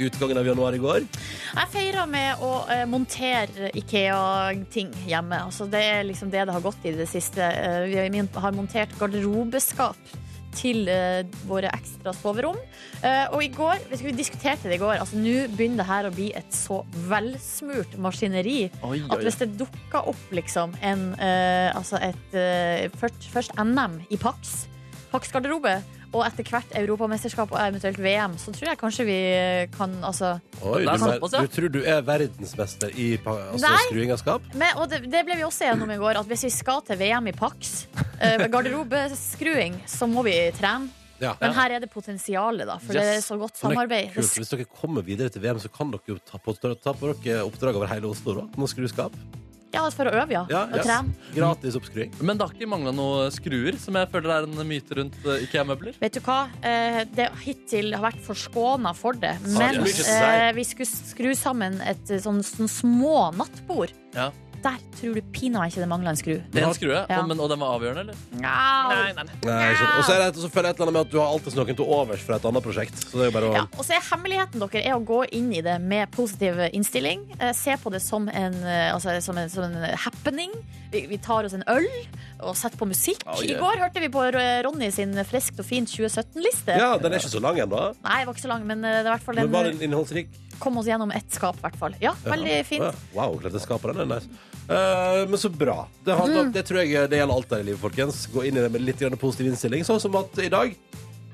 [0.00, 1.04] utgangen av januar i går?
[1.04, 5.44] Jeg feira med å eh, montere Ikea-ting hjemme.
[5.44, 7.52] Altså, det er liksom det det har gått i det siste.
[7.84, 10.16] Vi har montert garderobeskap
[10.56, 12.58] til uh, våre ekstra soverom.
[13.00, 16.14] Uh, og i går, vi diskuterte det i går, altså nå begynner det her å
[16.14, 16.80] bli et så
[17.10, 22.34] velsmurt maskineri Oi, at hvis det dukker opp liksom en uh, Altså et
[22.98, 24.66] først, først NM i Pax,
[25.10, 25.78] Pax garderobe,
[26.10, 29.18] og etter hvert Europamesterskap og eventuelt VM, så tror jeg kanskje vi
[29.74, 31.42] kan altså Oi, du, såpass, ja.
[31.42, 33.82] du tror du er verdensmester i altså, Nei.
[33.86, 34.48] skruing av skap?
[34.52, 36.98] Men, og det, det ble vi også gjennom i går, at hvis vi skal til
[37.00, 37.84] VM i Pax,
[38.18, 40.90] eh, garderobeskruing, så må vi trene.
[41.20, 41.34] Ja.
[41.36, 44.14] Men her er det potensialet, da, for det er så godt samarbeid.
[44.14, 44.32] Kult.
[44.40, 47.44] Hvis dere kommer videre til VM, så kan dere jo ta på, ta på dere
[47.44, 48.38] oppdrag over hele Oslo.
[48.40, 49.16] da Nå å skru skap.
[49.70, 50.42] Ja, for å øve, ja.
[50.50, 50.86] Ja, Og yes.
[50.86, 51.14] trene.
[51.34, 52.12] Gratis oppskruing.
[52.20, 55.44] Men det har ikke mangla noen skruer, som jeg føler er en myte rundt eh,
[55.46, 55.98] IKEA-møbler.
[56.02, 56.40] Vet du hva?
[56.66, 59.36] Eh, det hittil har vært forskåna for det.
[59.46, 63.94] Men ah, eh, vi skulle skru sammen et sånn, sånn små nattbord.
[64.16, 64.30] Ja.
[64.64, 66.34] Der tror du pinadø ikke det mangla en skru.
[66.52, 67.20] Det er en skrue, Ja.
[67.22, 68.16] og, men, og den var avgjørende, eller?
[68.36, 69.36] Nei, Nei, nei.
[69.46, 71.30] nei Og så er det, så føler jeg et eller annet med at du har
[71.32, 72.98] alltid noen til overs fra et annet prosjekt.
[73.06, 75.22] Så det er jo bare å Ja, og så er hemmeligheten dere er å gå
[75.32, 77.24] inn i det med positiv innstilling.
[77.38, 80.52] Eh, se på det som en, eh, altså, som en, som en happening.
[80.92, 81.86] Vi, vi tar oss en øl
[82.42, 83.22] og setter på musikk.
[83.30, 84.24] Oh, I går hørte vi på
[84.66, 86.76] Ronny sin Friskt og fint 2017-liste.
[86.76, 87.94] Ja, den er ikke så lang ennå.
[88.02, 89.68] Nei, det var ikke så lang, men eh, det er i hvert fall Men var
[89.70, 90.28] den innholdsrik?
[90.60, 91.94] kom oss gjennom ett skap, i hvert fall.
[92.04, 92.84] Ja, veldig fint.
[92.84, 92.90] Ja.
[93.16, 94.02] Wow, klart det skaper den.
[94.12, 94.28] er Nice.
[94.70, 95.88] Eh, men så bra.
[96.04, 96.52] Det, handler, Mm.
[96.54, 98.26] det tror jeg det gjelder alt her i livet, folkens.
[98.30, 99.82] Gå inn i det med litt grann positiv innstilling.
[99.84, 100.76] Sånn som at i dag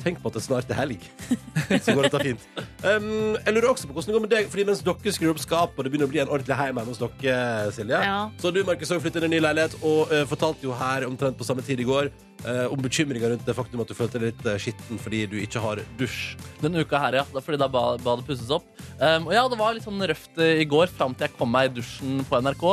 [0.07, 1.03] Tenk på at det snart er helg.
[1.83, 2.43] Så går dette fint.
[2.87, 5.41] Um, jeg lurer også på hvordan det går med deg, Fordi mens dere skrur opp
[5.43, 8.21] skapet, og det begynner å bli en ordentlig heim hjemme hos dere, Silje, Ja.
[8.39, 11.09] så du, Markus, har flyttet inn i en ny leilighet og uh, fortalte jo her
[11.09, 12.13] omtrent på samme tid i går
[12.47, 15.37] uh, om bekymringa rundt det faktum at du følte deg litt uh, skitten fordi du
[15.43, 16.37] ikke har dusj.
[16.63, 17.27] Denne uka her, ja.
[17.35, 18.69] Fordi da ba- badet pusses opp.
[19.01, 21.73] Um, og ja, det var litt sånn røft i går, fram til jeg kom meg
[21.73, 22.65] i dusjen på NRK.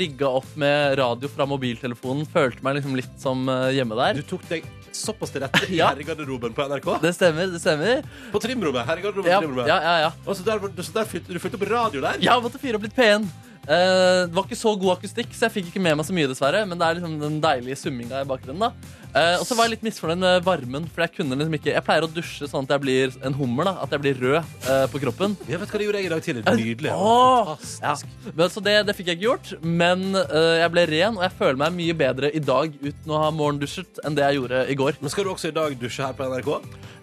[0.00, 2.26] Rigga opp med radio fra mobiltelefonen.
[2.34, 4.18] Følte meg liksom litt som hjemme der.
[4.20, 4.66] Du tok deg
[4.96, 5.90] såpass til rette i Ja.
[5.92, 6.88] herregarderoben på NRK.
[7.02, 8.02] Det stemmer, det stemmer.
[8.32, 8.86] På trimrommet.
[8.88, 9.68] Herregarderoben Ja, på trimrommet.
[9.70, 9.94] ja, ja.
[10.06, 10.10] ja.
[10.26, 12.18] Og så der, så der flyttet du fylte opp radio der?
[12.22, 13.28] Jeg måtte fyre opp litt P1.
[13.70, 16.30] Eh, det var ikke så god akustikk, så jeg fikk ikke med meg så mye,
[16.30, 16.62] dessverre.
[16.66, 18.70] Men det er liksom den deilige summinga i bakgrunnen.
[18.70, 18.72] da
[19.14, 21.84] eh, Og så var jeg litt misfornøyd med varmen, for jeg kunne liksom ikke Jeg
[21.86, 24.84] pleier å dusje sånn at jeg blir en hummer, da At jeg blir rød eh,
[24.92, 25.36] på kroppen.
[25.48, 26.44] Jeg vet hva det gjorde jeg i dag tidlig.
[26.60, 26.92] Nydelig.
[26.94, 27.52] Åh!
[27.80, 27.94] Ja.
[28.34, 31.36] Men, så det, det fikk jeg ikke gjort, men eh, jeg ble ren, og jeg
[31.38, 34.78] føler meg mye bedre i dag uten å ha morgendusjet enn det jeg gjorde i
[34.78, 35.00] går.
[35.00, 36.50] Men skal du også i dag dusje her på NRK?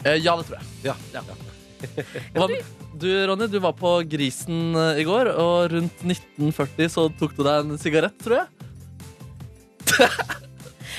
[0.06, 0.74] Eh, ja, det tror jeg.
[0.88, 0.96] Ja.
[1.14, 1.22] Ja.
[2.38, 2.50] Hva,
[3.02, 7.44] du, Ronny, du var på Grisen eh, i går, og rundt 1940 så tok du
[7.46, 8.48] deg en sigarett, tror jeg.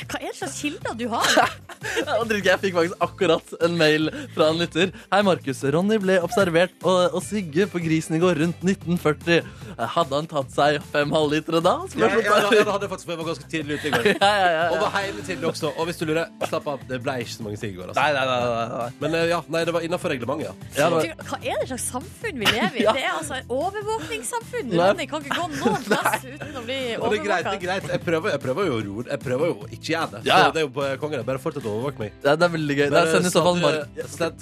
[0.08, 1.28] Hva er det slags kilder du har?
[1.78, 4.90] Ja, og Jeg fikk faktisk akkurat en mail fra en lytter.
[5.12, 5.60] Hei, Markus.
[5.70, 9.46] Ronny ble observert å, å sigge på Grisen i går rundt 1940.
[9.94, 11.76] Hadde han tatt seg fem halvlitere da?
[11.94, 12.64] Ja, ja, ja, Spørsmålstegn.
[12.66, 14.08] det hadde jeg faktisk, for var ganske tidlig ute i går.
[14.18, 15.70] Ja, ja, ja, Og var hele tidlig også.
[15.78, 16.82] Og hvis du lurer, slapp av.
[16.90, 17.92] Det ble ikke så mange sigg i går.
[17.92, 18.02] Altså.
[18.02, 18.88] Nei, nei, nei, nei.
[19.04, 20.82] Men eh, ja, nei, det var innafor reglementet, ja.
[20.82, 22.84] Ja, Du, hva er det slags samfunn vi lever i?
[22.88, 22.96] Ja.
[22.98, 24.74] Det er altså et overvåkningssamfunn.
[24.74, 27.14] Ronny kan ikke gå noen plass uten å bli overvåka.
[27.14, 27.48] det er greit.
[27.48, 29.92] det er greit Jeg prøver, jeg prøver jo å roe Jeg prøver jo å ikke
[29.94, 30.20] gjør det.
[30.26, 30.38] Ja.
[30.48, 31.24] Så Det er jo kongen.
[31.28, 32.12] Bare fortsett å overvåke meg.
[32.22, 32.84] det, er- det er veldig gøy.
[32.90, 33.58] Det er, send i så fall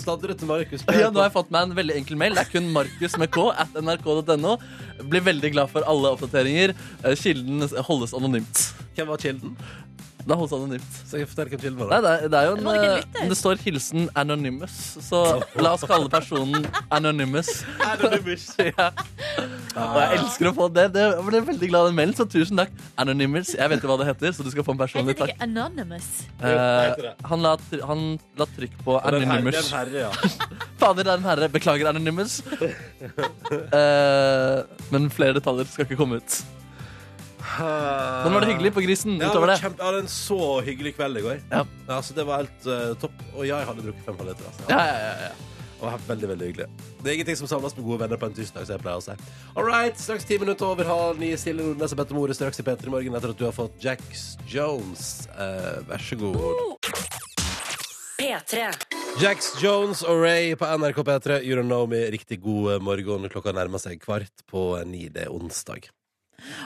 [0.01, 0.84] Sladre til Markus.
[1.01, 2.34] ja, nå har jeg fått meg en veldig enkel mail.
[2.37, 4.57] Det er kun Markus med K at nrk.no.
[5.12, 6.72] Blir veldig glad for alle oppdateringer.
[7.05, 8.62] Eh, Kilden holdes anonymt.
[8.97, 9.57] Hvem var kilden?
[10.27, 10.95] Det holdes anonymt.
[11.07, 11.91] Så jeg forteller hvem kilden var.
[11.93, 13.29] Nei, det er, det er jo en Var det ikke en eh.
[13.31, 15.20] Det står 'hilsen Anonymous', så
[15.62, 17.51] la oss kalle personen Anonymous.
[18.59, 18.89] ja.
[19.77, 20.89] Og jeg elsker å få det.
[20.97, 22.72] det jeg ble veldig glad i den mailen, så tusen takk.
[22.99, 23.55] Anonymous.
[23.55, 25.37] Jeg vet ikke hva det heter, så du skal få en personlig Heter det takk.
[25.37, 26.09] ikke Anonymous?
[26.43, 28.05] Eh, han, la, tr- han
[28.43, 29.55] la trykk på det er en herre- Anonymous.
[29.55, 30.11] det er en herre, ja.
[30.83, 31.49] Fader, det er en herre.
[31.55, 32.41] Beklager, Anonymous.
[33.72, 34.59] Eh,
[34.91, 36.43] men flere detaljer skal ikke komme ut.
[37.59, 39.59] Men var det hyggelig på Grisen Ja, utover det?
[39.62, 41.42] kjempe, jeg hadde en så hyggelig kveld i går.
[41.50, 41.64] Ja.
[41.88, 43.20] Altså, det var helt uh, topp.
[43.34, 44.48] Og ja, jeg hadde drukket fem halvliter.
[44.50, 44.66] Altså.
[44.70, 45.52] Ja, ja, ja, ja.
[45.76, 46.66] Og var veldig, veldig hyggelig.
[47.02, 49.04] Det er ingenting som samles med gode venner på en tirsdag, som jeg pleier å
[49.04, 49.16] si.
[49.54, 51.34] All right, straks ti minutter over halv ni.
[51.36, 53.76] Silje Nordnes har bedt om ordet straks i P3 Morgen etter at du har fått
[53.84, 55.26] Jax Jones.
[55.36, 56.80] Uh, vær så god.
[58.16, 58.70] P3.
[59.20, 61.42] Jax Jones og Ray på NRK P3.
[61.44, 62.00] You don't know me.
[62.12, 63.28] Riktig god morgen.
[63.32, 65.11] Klokka nærmer seg kvart på ni.
[65.12, 65.90] Det er onsdag.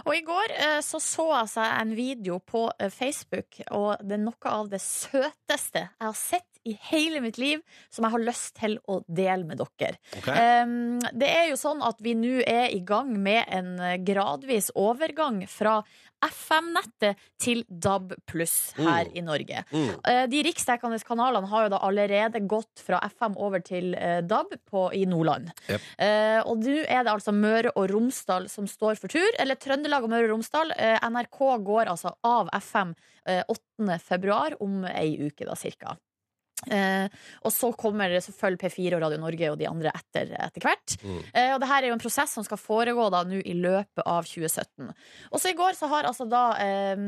[0.05, 4.19] Og i går eh, så så jeg seg en video på eh, Facebook, og det
[4.19, 8.25] er noe av det søteste jeg har sett i hele mitt liv, som jeg har
[8.25, 9.97] lyst til å dele med dere.
[10.19, 10.65] Okay.
[10.65, 14.71] Um, det er jo sånn at vi nå er i gang med en eh, gradvis
[14.79, 15.81] overgang fra
[16.25, 19.17] FM-nettet til DAB pluss her Mm.
[19.17, 19.65] i Norge.
[19.73, 19.91] Mm.
[20.07, 24.55] Eh, De riksdekkende kanalene har jo da allerede gått fra FM over til eh, DAB
[24.71, 25.51] på, i Nordland.
[25.69, 25.81] Yep.
[26.01, 29.31] Uh, og nå er det altså Møre og Romsdal som står for tur.
[29.39, 30.73] Eller Trøndelag og Møre og Romsdal.
[30.77, 32.95] Uh, NRK går altså av FM
[33.29, 33.99] uh, 8.
[34.05, 35.97] februar, om ei uke da cirka.
[36.69, 37.07] Eh,
[37.47, 40.97] og så kommer det selvfølgelig P4 og Radio Norge og de andre etter, etter hvert.
[41.01, 41.21] Mm.
[41.33, 44.05] Eh, og det her er jo en prosess som skal foregå da nå i løpet
[44.05, 44.91] av 2017.
[45.31, 47.05] Og så i går så har altså da eh,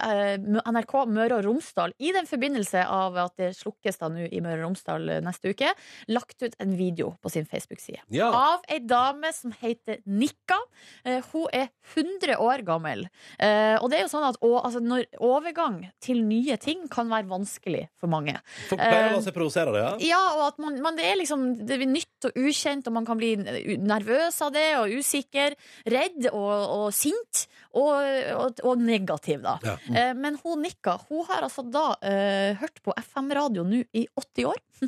[0.00, 4.42] eh, NRK Møre og Romsdal, i den forbindelse av at det slukkes da nå i
[4.44, 5.74] Møre og Romsdal eh, neste uke,
[6.12, 8.02] lagt ut en video på sin Facebook-side.
[8.14, 8.30] Ja.
[8.30, 10.58] Av ei dame som heter Nikka.
[11.04, 13.06] Eh, hun er 100 år gammel.
[13.38, 17.10] Eh, og det er jo sånn at å, altså, når overgang til nye ting kan
[17.12, 18.36] være vanskelig for mange.
[18.70, 19.94] Folk pleier å la seg provosere av det, ja?
[20.14, 23.08] Ja, og at man, man, det er liksom det er nytt og ukjent, og man
[23.08, 23.34] kan bli
[23.80, 25.58] nervøs av det, og usikker,
[25.90, 27.94] redd og, og sint, og,
[28.38, 29.58] og, og negativ, da.
[29.66, 29.76] Ja.
[29.90, 34.48] Eh, men hun Nikka, hun har altså da eh, hørt på FM-radio nå i 80
[34.48, 34.60] år.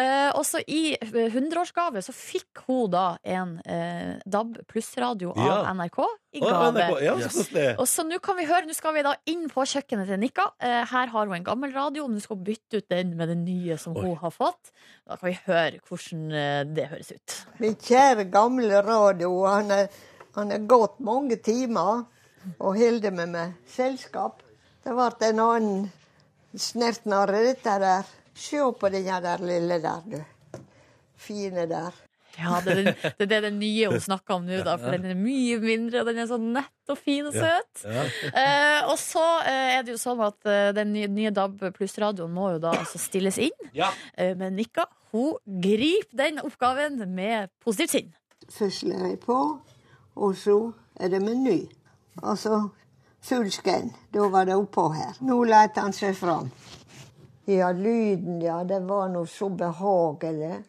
[0.00, 5.50] eh, og så i eh, 100-årsgave så fikk hun da en eh, DAB pluss-radio av
[5.50, 5.74] Ja.
[5.74, 5.98] NRK
[6.32, 6.84] i gave.
[6.92, 7.38] Oh, ja, yes.
[7.74, 10.46] Og så nå kan vi høre, nå skal vi da inn på kjøkkenet til Nikka.
[10.62, 13.42] Eh, her har hun en gammel radio, og hun skal bytte ut den med den
[13.46, 14.04] nye som Oi.
[14.04, 14.70] hun har fått.
[15.08, 17.36] Da kan vi høre hvordan eh, det høres ut.
[17.62, 19.88] Min kjære gamle radio, han er,
[20.38, 22.06] han er gått mange timer
[22.58, 24.44] og holder meg med selskap.
[24.84, 25.88] Det ble en annen
[26.56, 28.14] snertnare, dette der.
[28.40, 30.62] Se på den der lille der, du.
[31.20, 31.92] Fine der.
[32.38, 34.94] Ja, det er, den, det er det den nye hun snakker om nå, da, for
[34.94, 37.82] den er mye mindre, og den er så nett og fin og søt.
[37.84, 38.04] Ja.
[38.30, 42.32] Eh, og så eh, er det jo sånn at eh, den nye, nye DAB pluss-radioen
[42.32, 43.68] må jo da altså stilles inn.
[43.76, 43.90] Ja.
[44.14, 48.12] Eh, men Nikka hun griper den oppgaven med positivt sinn.
[48.50, 49.38] Først legger jeg på,
[50.16, 50.58] og så
[51.00, 51.64] er det meny.
[52.22, 52.68] Altså
[53.22, 53.90] full skann.
[54.14, 55.18] Da var det oppå her.
[55.26, 56.50] Nå leter han seg fram.
[57.50, 58.60] Ja, lyden, ja.
[58.64, 60.60] Det var noe så behagelig.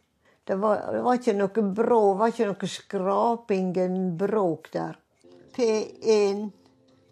[0.47, 4.97] Det var, det var ikke noe brå, det var ikke noe skraping, og bråk der.
[5.55, 6.47] P1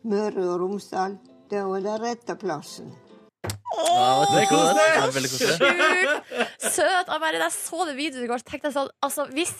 [0.09, 1.17] Møre og Romsdal.
[1.49, 2.89] Det var den rette plassen.
[3.79, 5.11] Oh, det er koselig.
[5.15, 5.31] Veldig.
[5.39, 7.09] Sjukt søt.
[7.09, 9.53] Jeg bare, jeg så det videoen i går, så tenkte jeg sånn altså, hvis,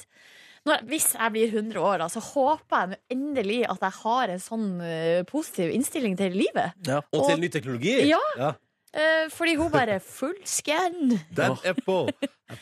[0.68, 4.42] Når, hvis jeg blir 100 år, da, så håper jeg endelig at jeg har en
[4.44, 6.76] sånn uh, positiv innstilling til livet.
[6.88, 7.00] Ja.
[7.14, 7.96] Og Og- til ny teknologi.
[8.10, 8.20] Ja.
[8.40, 8.52] Ja.
[8.90, 11.12] Eh, fordi hun bare Full scan!
[11.38, 12.08] Den er på.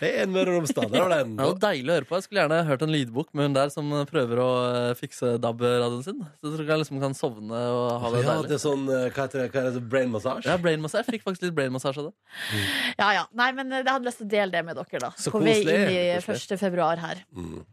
[0.01, 0.89] Det er en Møre og Romsdal.
[0.91, 1.38] Der var den.
[1.38, 2.17] Det var deilig å høre på.
[2.19, 6.03] Jeg skulle gjerne hørt en lydbok med hun der som prøver å eh, fikse DAB-radioen
[6.03, 6.19] sin.
[6.41, 8.49] Så jeg tror jeg liksom kan sovne og ha det Ja, deilig.
[8.51, 9.47] det er sånn eh, Hva heter det?
[9.53, 9.86] Hva heter det?
[9.95, 10.43] Brain massage?
[10.49, 11.05] Ja, brainmassage.
[11.07, 12.13] Jeg fikk faktisk litt brainmassage av det.
[12.99, 13.23] Ja, ja.
[13.39, 15.13] Nei, men eh, jeg hadde lyst til å dele det med dere, da.
[15.15, 15.80] Så På vei koselig.
[15.80, 16.51] inn i Koselig.
[16.59, 16.63] 1.
[16.67, 17.23] februar her.
[17.32, 17.63] Mm.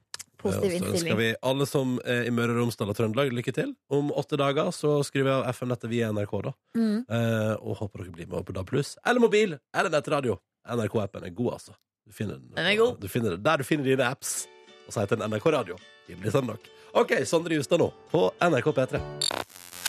[0.44, 0.84] Positiv innstilling.
[0.84, 3.74] så ønsker vi alle som er i Møre og Romsdal og Trøndelag, lykke til.
[3.92, 6.54] Om åtte dager så skriver jeg av FM-nettet via NRK, da.
[6.78, 6.98] Mm.
[7.08, 8.74] Eh, og håper dere blir med på DAB+.
[8.78, 10.38] Eller mobil, eller nettradio.
[10.64, 11.76] NRK-appen er god, altså.
[12.04, 13.00] Du finner den, Den er god.
[13.00, 14.46] Du finner den der du finner dine apps.
[14.86, 15.78] Og så heter den NRK Radio.
[16.08, 16.66] Blir sånn nok.
[17.00, 19.00] OK, Sondre Justad nå, på NRK P3.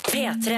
[0.08, 0.56] P3.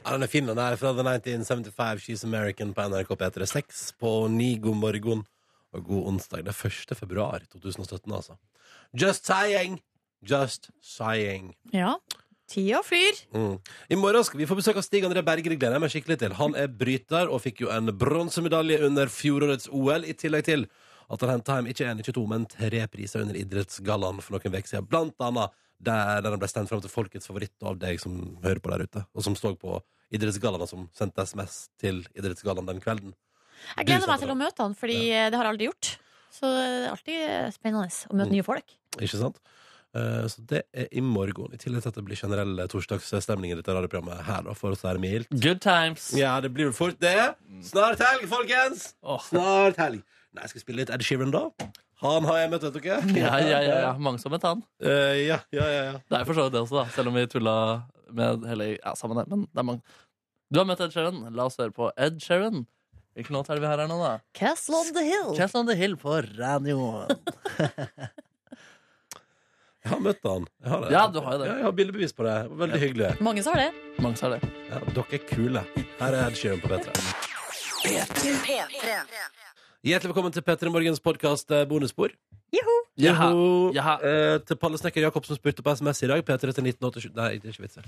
[0.00, 3.46] Ja, den er fin, den er fra The 1975 She's American på NRK P3.
[3.46, 5.22] Seks på ni, god morgen
[5.70, 6.44] og god onsdag.
[6.44, 6.96] Det er 1.
[6.98, 8.36] februar 2017, altså.
[8.96, 9.80] Just saying!
[10.26, 11.54] Just saying.
[11.72, 11.98] Ja.
[12.50, 13.14] Tida flyr.
[13.34, 13.58] Mm.
[13.88, 15.54] I morgen skal vi få besøk av Stig André Berger.
[15.54, 16.34] Gleder jeg meg skikkelig til.
[16.40, 20.66] Han er bryter og fikk jo en bronsemedalje under fjorårets OL, i tillegg til
[21.10, 24.58] at han henta hjem ikke én, ikke to, men tre priser under Idrettsgallaen for noen
[24.58, 24.90] uker siden.
[24.90, 28.60] Blant annet der, der han ble stemt fram til folkets favoritt av deg som hører
[28.62, 29.78] på der ute, og som står på
[30.14, 33.14] Idrettsgallaen, og som sendte SMS til Idrettsgallaen den kvelden.
[33.76, 35.26] Jeg gleder meg til å møte han, Fordi ja.
[35.30, 35.94] det har jeg aldri gjort.
[36.30, 38.36] Så det er alltid spennende å møte Mm.
[38.38, 38.76] nye folk.
[38.98, 39.40] Ikke sant?
[39.94, 41.52] Eh, Så det er i morgen.
[41.52, 44.84] I tillegg til at det blir generell torsdagsstemning i dette radioprogrammet her, da, for oss
[44.84, 45.28] er mildt.
[45.30, 46.12] Good times.
[46.14, 47.34] Ja, det blir vel fort det.
[47.62, 48.94] Snart helg, folkens!
[49.26, 50.02] Snart helg.
[50.32, 51.48] Nei, jeg skal spille litt Ed Sheeran, da.
[52.00, 53.00] Han har jeg møtt, vet dere.
[53.18, 53.92] Ja, ja, ja, ja.
[53.98, 54.62] Mange som et han.
[54.80, 55.92] Uh, ja, ja, ja, ja.
[56.08, 56.84] Det er for så vidt det også, da.
[56.94, 59.82] Selv om vi tulla med hele Ja, sammen det, men det er mange.
[60.52, 61.18] Du har møtt Ed Sheeran.
[61.34, 62.64] La oss høre på Ed Sheeran.
[63.18, 64.12] Hvilken låt er det vi har her nå, da?
[64.36, 65.32] Castle on the Hill.
[65.36, 67.10] Castle on the Hill på radioen.
[69.80, 70.44] Jeg har møtt han.
[70.60, 70.90] Jeg har det.
[70.92, 71.46] Ja, du har jo det.
[71.48, 72.34] Ja, jeg har bildebevis på det.
[72.60, 73.06] Veldig hyggelig.
[73.24, 73.94] Mange som har det.
[74.04, 74.40] Mange sa det.
[74.68, 75.62] Ja, dere er kule.
[75.96, 76.92] Her er Ed Sheeran på P3
[77.80, 78.58] P3.
[79.80, 82.12] Hjertelig velkommen til Petter i Morgens podkast bonusspor.
[82.52, 82.72] Joho.
[83.00, 83.28] Jaha.
[83.32, 83.70] Joho.
[83.72, 83.94] Jaha.
[84.04, 86.20] Eh, til Palle Snekker som spurte på SMS i dag.
[86.20, 87.78] P3 til 1987 Nei, det er ikke vits.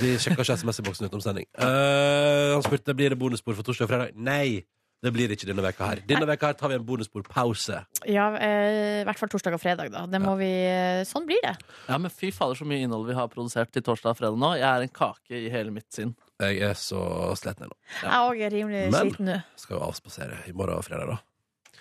[0.00, 1.46] Vi sjekker ikke SMS i boksen utenom sending.
[1.54, 4.18] Eh, han spurte blir det bonusspor for torsdag og fredag.
[4.18, 4.64] Nei,
[5.06, 6.02] det blir det ikke denne veka her.
[6.10, 7.78] Denne veka her tar vi en bonusbordpause.
[8.10, 10.02] Ja, eh, i hvert fall torsdag og fredag, da.
[10.10, 11.54] Det må vi, eh, sånn blir det.
[11.86, 14.56] Ja, men fy fader, så mye innhold vi har produsert til torsdag og fredag nå.
[14.58, 16.16] Jeg er en kake i hele mitt sinn.
[16.40, 17.00] Jeg er så
[17.38, 17.76] sliten nå.
[18.02, 19.38] Jeg òg er rimelig Men- sliten nå.
[19.60, 21.18] Skal jo avspasere i morgen og fredag, da.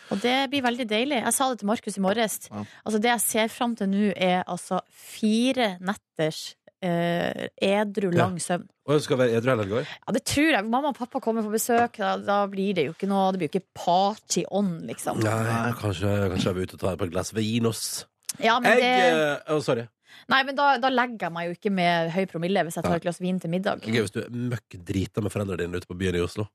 [0.10, 1.20] Og det blir veldig deilig.
[1.22, 2.39] Jeg sa det til Markus i morges.
[2.49, 2.64] Ja.
[2.86, 8.66] Altså, det jeg ser fram til nå, er altså fire netters eh, edru lang søvn.
[8.89, 9.84] Og du skal være edru hele helga?
[10.07, 10.66] Ja, det tror jeg.
[10.66, 11.99] Mamma og pappa kommer på besøk.
[12.01, 15.22] Da, da blir det jo ikke noe Det blir jo ikke party on, liksom.
[15.22, 17.84] Nei, kanskje, kanskje jeg vil ut og ta et par glass vinos.
[18.41, 19.86] Ja, men Jeg det, eh, Å, sorry.
[20.32, 22.97] Nei, men da, da legger jeg meg jo ikke med høy promille hvis jeg tar
[22.99, 23.84] et glass vin til middag.
[23.84, 26.47] Det gøy hvis du er møkk drita med foreldrene dine ute på byen i Oslo.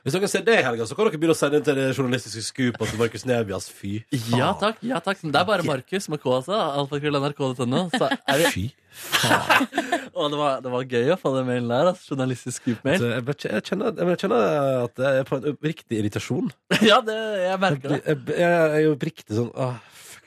[0.00, 1.90] Hvis dere ser det i helga, så kan dere begynne å sende inn til det
[1.92, 3.52] journalistiske skupet til Markus Neby.
[3.52, 3.66] ass.
[3.68, 4.38] Fy faen.
[4.40, 4.78] Ja takk.
[4.80, 6.56] ja takk Det er bare Markus med K, altså.
[6.80, 7.82] Alfakrøll.nrk.no.
[7.92, 8.08] Vi...
[8.40, 8.62] det Fy
[9.20, 9.68] faen.
[10.16, 11.90] Og det var, det var gøy å få den mailen der.
[11.92, 13.04] Altså, journalistisk scoop-mail.
[13.12, 14.40] jeg, jeg, jeg kjenner
[14.86, 16.48] at jeg er på en oppriktig irritasjon.
[16.80, 18.00] Ja, det, jeg Jeg, merker det.
[18.08, 19.76] jeg, jeg er jo oppriktig sånn Åh,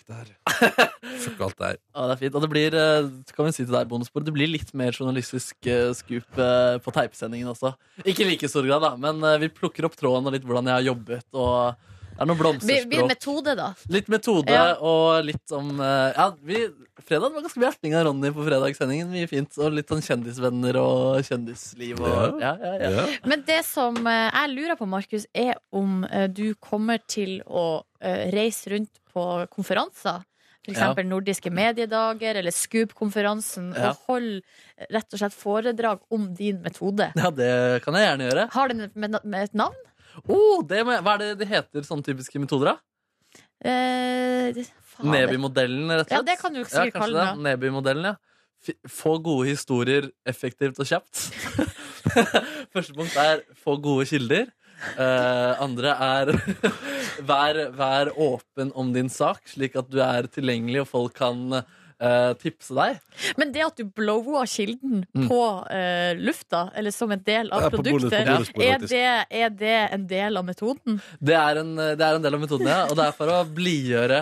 [0.04, 0.90] fuck det her.
[1.24, 1.78] Fuck alt det her.
[1.96, 2.36] Ja, det er fint.
[2.36, 5.56] Og det blir, eh, kan vi si til deg, bonusbord, det blir litt mer journalistisk
[5.70, 7.74] eh, skup eh, på teipesendingen også.
[8.04, 10.80] Ikke i like stor grad, da, men vi plukker opp tråden og litt hvordan jeg
[10.80, 11.28] har jobbet.
[11.34, 13.08] Og det er noen blir blomsterspråk.
[13.10, 13.68] metode, da?
[13.90, 14.66] Litt metode Ja.
[14.78, 16.60] og litt om Ja, vi,
[17.02, 19.10] fredag var ganske mye erting av Ronny på fredagssendingen.
[19.10, 19.58] Mye fint.
[19.58, 22.92] Og litt sånn kjendisvenner og kjendisliv og Ja, ja, ja.
[23.00, 23.06] Ja.
[23.26, 26.04] Men det som jeg lurer på, Markus, er om
[26.38, 30.24] du kommer til å reise rundt på konferanser.
[30.64, 30.80] F.eks.
[30.80, 31.04] Ja.
[31.04, 33.74] nordiske mediedager eller Scoop-konferansen.
[33.76, 33.92] Ja.
[33.92, 34.38] Og holde
[34.78, 37.10] eh, rett og slett foredrag om din metode.
[37.20, 38.46] Ja, det kan jeg gjerne gjøre.
[38.54, 39.82] Har den med, med et navn?
[40.24, 42.74] Oh, det med, hva er det det heter, sånne typiske metoder?
[42.74, 43.42] da?
[43.64, 44.64] Eh.
[45.04, 46.16] Neby-modellen, rett og slett?
[46.16, 47.44] Ja, det kan du sikkert ja, kalle det.
[47.50, 48.74] Neby-modellen, ja.
[48.88, 51.26] Få gode historier effektivt og kjapt.
[52.74, 54.52] Første punkt er få gode kilder.
[54.98, 56.34] Eh, andre er
[57.30, 62.34] vær, vær åpen om din sak, slik at du er tilgjengelig og folk kan uh,
[62.42, 62.98] tipse deg.
[63.40, 65.28] Men det at du blowa kilden Mm.
[65.30, 69.04] på uh, lufta, eller som en del av Ja, produktet, bonusbordet, er, det,
[69.44, 70.98] er det en del av metoden?
[71.22, 72.82] Det er en, det er en del av metoden, ja.
[72.90, 74.20] Og det er for å blidgjøre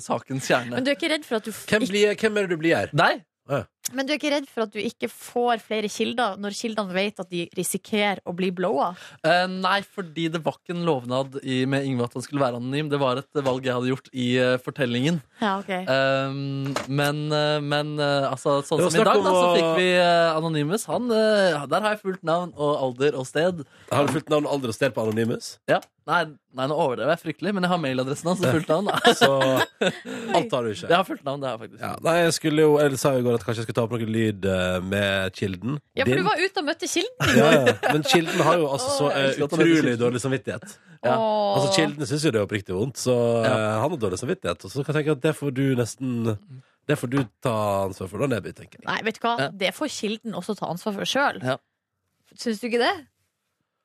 [0.00, 0.76] sakens kjerne.
[0.78, 2.62] Men du er ikke redd for at du f- Hvem, blir, hvem er det du
[2.64, 2.94] blir her?
[2.96, 3.24] Deg?
[3.50, 3.64] Ja.
[3.90, 7.18] Men du er ikke redd for at du ikke får flere kilder når kildene vet
[7.18, 8.92] at de risikerer å bli blowa?
[9.26, 12.60] Eh, nei, fordi det var ikke en lovnad i, med Yngve at han skulle være
[12.60, 12.92] anonym.
[12.92, 15.18] Det var et valg jeg hadde gjort i uh, fortellingen.
[15.42, 15.72] Ja, ok.
[15.90, 20.36] Um, men eh, men eh, altså, sånn som i dag, da, så fikk vi uh,
[20.36, 20.86] Anonymous.
[20.90, 23.64] Han, uh, der har jeg fullt navn og alder og sted.
[23.90, 25.56] Har du fulgt navn, alder og sted på Anonymous?
[25.70, 26.22] Ja, Nei,
[26.58, 28.88] nei nå overdrev jeg fryktelig, men jeg har mailadressen hans og fullt navn.
[28.90, 29.12] da.
[29.20, 29.28] Så
[30.36, 30.88] alt har du ikke.
[30.88, 31.82] Jeg har fullt navn, det har jeg faktisk.
[31.84, 33.84] Ja, nei, jeg skulle jo Jeg sa jo i går at kanskje jeg skulle ta
[33.86, 35.76] opp noe lyd eh, med kilden.
[35.96, 36.22] Ja, for Din.
[36.22, 37.36] du var ute og møtte kilden.
[37.38, 37.74] ja, ja.
[37.92, 40.00] Men kilden har jo altså så Åh, jeg eh, elsker at han heter utrolig Kilden.
[40.04, 40.74] dårlig samvittighet.
[41.02, 41.14] Ja.
[41.16, 41.52] Åh.
[41.58, 44.66] Altså Kilden syns jo det er oppriktig vondt, så eh, han har dårlig samvittighet.
[44.68, 46.12] Og så kan jeg tenke at det får du nesten
[46.88, 47.54] Det får du ta
[47.86, 48.86] ansvar for, da, Neby, tenker jeg.
[48.88, 49.34] Nei, vet du hva?
[49.38, 49.48] Ja.
[49.64, 51.38] Det får kilden også ta ansvar for sjøl.
[51.46, 51.56] Ja.
[52.34, 52.94] Syns du ikke det?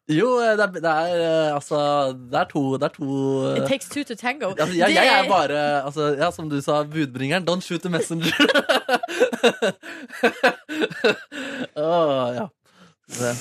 [0.08, 1.78] Jo, eh, det er, det er eh, altså
[2.16, 3.08] Det er to, det er to
[3.52, 4.54] It eh, takes two to tango.
[4.54, 7.44] altså, jeg, jeg er bare altså, Ja, som du sa, budbringeren.
[7.48, 8.32] Don't shoot the messenger.
[11.76, 12.48] Åh, ja.
[13.18, 13.34] Det.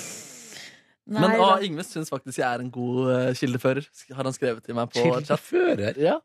[1.07, 1.53] Nei, Men å.
[1.63, 3.87] Yngve syns faktisk jeg er en god kildefører.
[4.19, 5.31] Har han skrevet til meg på chat?
[5.31, 6.03] Kildefører?
[6.03, 6.19] Ja.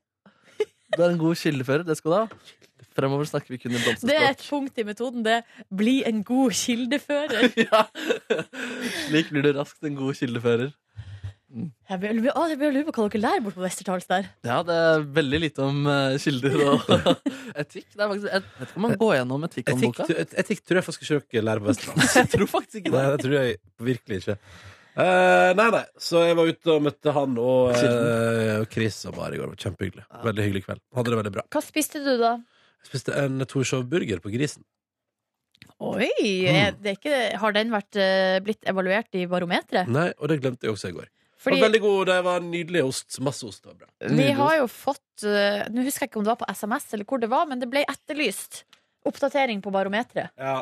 [0.97, 1.85] Du er en god kildefører.
[1.85, 2.25] Det skal du ha.
[3.02, 5.26] Fremover snakker vi kun i det er et punkt i metoden.
[5.26, 7.49] Det er bli en god kildefører.
[7.68, 7.84] ja.
[9.08, 10.72] Slik blir du raskt en god kildefører.
[10.72, 14.28] Å jeg begynner å lure på hva dere lærer bort på Westerdals der.
[14.47, 16.91] Ja, det er veldig lite om uh, kilder og
[17.62, 17.89] etikk.
[17.91, 20.20] Det er faktisk, et, vet ikke om man går gjennom etikk om Etikk, boka.
[20.24, 22.14] et- etikk tror jeg faktisk ikke dere lærer på Vestlandet.
[22.22, 23.18] Jeg tror faktisk ikke Nei, det.
[23.18, 23.58] det tror jeg
[23.91, 24.38] virkelig ikke.
[24.91, 25.84] Uh, nei, nei.
[26.04, 29.52] Så jeg var ute og møtte han og, uh, og Chris og bare i går.
[29.52, 30.08] Det var Kjempehyggelig.
[30.30, 30.82] Veldig hyggelig kveld.
[30.99, 31.45] Hadde det veldig bra.
[31.52, 32.34] Hva spiste du da?
[32.82, 34.65] Jeg spiste en Torshov-burger på Grisen.
[35.82, 36.09] Oi!
[36.49, 39.89] er Det er ikke, har den vært, eh, blitt evaluert i barometeret?
[39.89, 41.07] Nei, og det glemte jeg også i går.
[41.09, 43.19] Det Fordi var veldig god, det var nydelig ost.
[43.25, 43.65] Masse ost.
[43.65, 43.88] Var bra.
[44.13, 47.05] vi har jo fått eh, Nå husker jeg ikke om det var på SMS eller
[47.09, 48.63] hvor det var, men det ble etterlyst
[49.09, 50.29] oppdatering på barometeret.
[50.38, 50.59] Ja.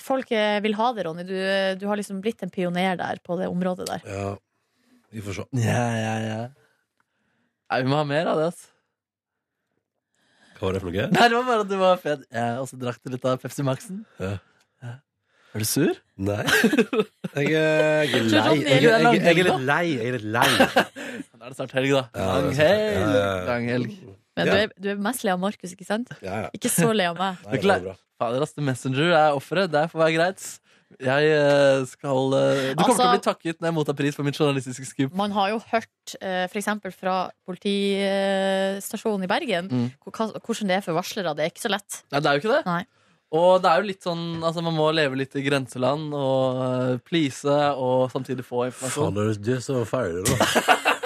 [0.00, 1.24] Folk eh, vil ha det, Ronny.
[1.24, 1.36] Du,
[1.80, 4.04] du har liksom blitt en pioner der på det området der.
[4.04, 4.36] ja.
[5.08, 5.44] Vi får se.
[5.56, 6.40] Ja, ja, ja.
[7.72, 8.50] Nei, vi må ha mer av det.
[8.52, 8.66] ass.
[10.58, 11.06] Hva var det for noe?
[11.14, 12.22] Nei, det var bare at du var fet.
[12.34, 14.00] Jeg også drakk litt av Pepsi Max-en.
[14.18, 14.36] Ja.
[15.56, 15.94] Er du sur?
[16.20, 16.42] Nei.
[17.38, 18.54] Jeg, er- jeg er lei.
[18.58, 19.84] Jeg, jeg, jeg, jeg er litt lei.
[19.94, 20.48] Jeg er litt lei.
[21.38, 22.02] Da er det snart helg, da.
[22.18, 23.14] Lang helg.
[23.48, 23.92] Lang helg.
[24.38, 24.52] Men Ja.
[24.52, 26.10] du, er, du er mest lei av Markus, ikke sant?
[26.22, 26.50] Ja, ja.
[26.54, 27.38] Ikke så lei av meg.
[28.18, 28.52] Fader, ass.
[28.58, 29.70] The Messenger er offeret.
[29.72, 30.44] Det får være greit.
[30.96, 34.16] Jeg eh, skal eh, Du kommer til å Altså- bli takket når jeg mottar pris
[34.16, 35.12] for mitt journalistiske skup.
[35.14, 36.48] Man har jo hørt f.eks.
[36.52, 37.16] for eksempel fra
[37.46, 39.90] politistasjonen i Bergen Mm.
[40.06, 41.34] hvordan det er for varslere.
[41.36, 42.02] Det er ikke så lett.
[42.12, 42.66] Nei, det er jo ikke det.
[42.66, 42.84] Nei.
[43.30, 47.44] Og det er jo litt sånn Altså, man må leve litt i grenseland og please
[47.44, 49.12] og samtidig få informasjon.
[49.14, 50.94] Faen, du er så feil, da.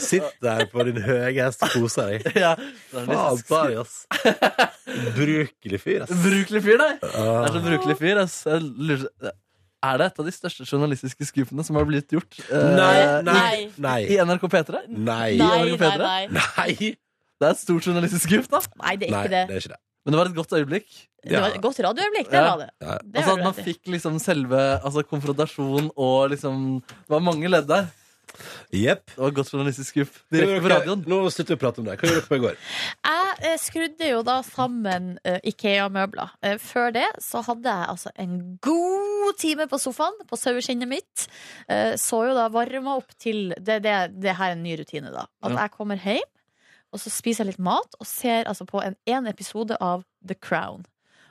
[0.00, 2.26] Sitt der på din høye hest og kose deg.
[2.44, 2.52] ja,
[2.92, 3.96] Faen bare ta deg, ass.
[5.16, 6.12] Brukelig fyr, ass.
[6.22, 6.92] Brukelig fyr, nei.
[7.00, 8.20] Det er så brukelig fyr.
[8.22, 8.36] ass.
[8.48, 9.32] Jeg lurer-
[9.86, 13.34] Er det et av de største journalistiske skupene som har blitt gjort eh, Nei, nei,
[13.36, 13.58] Nei.
[13.78, 13.98] nei.
[14.10, 14.80] i NRK P3?
[14.88, 15.36] Nei.
[15.36, 16.22] Nei, Nei, nei, nei.
[16.32, 16.72] Nei.
[17.36, 18.62] Det er et stort journalistisk skup, da.
[18.82, 19.58] Nei, det er Nei, ikke det det.
[19.58, 19.82] er ikke det.
[20.06, 20.88] Men det var et godt øyeblikk.
[21.26, 22.48] Det var et godt radioøyeblikk, det Ja.
[22.48, 22.68] var det.
[22.80, 22.96] Ja.
[23.02, 27.66] det Altså At man fikk liksom selve altså, konfrontasjon og liksom Det var mange ledd
[27.68, 27.88] der.
[28.74, 29.06] Jepp.
[29.14, 31.02] Det var godt journalistisk grupp Direkte på radioen.
[31.08, 31.94] Nå slutter vi å prate om det.
[32.00, 32.56] Hva gjorde dere på i går?
[33.06, 36.34] Jeg eh, skrudde jo da sammen eh, Ikea-møbler.
[36.44, 41.26] Eh, før det så hadde jeg altså en god time på sofaen på saueskinnet mitt.
[41.70, 45.12] Eh, så jo da varma opp til Det, det, det her er en ny rutine,
[45.14, 45.26] da.
[45.42, 45.62] At Ja.
[45.64, 46.28] jeg kommer hjem,
[46.92, 50.34] og så spiser jeg litt mat, og ser altså på en, en episode av The
[50.34, 50.84] Crown.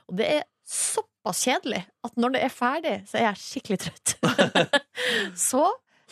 [0.08, 4.16] Og det er såpass kjedelig at når det er ferdig, så er jeg skikkelig trøtt.
[5.48, 5.64] så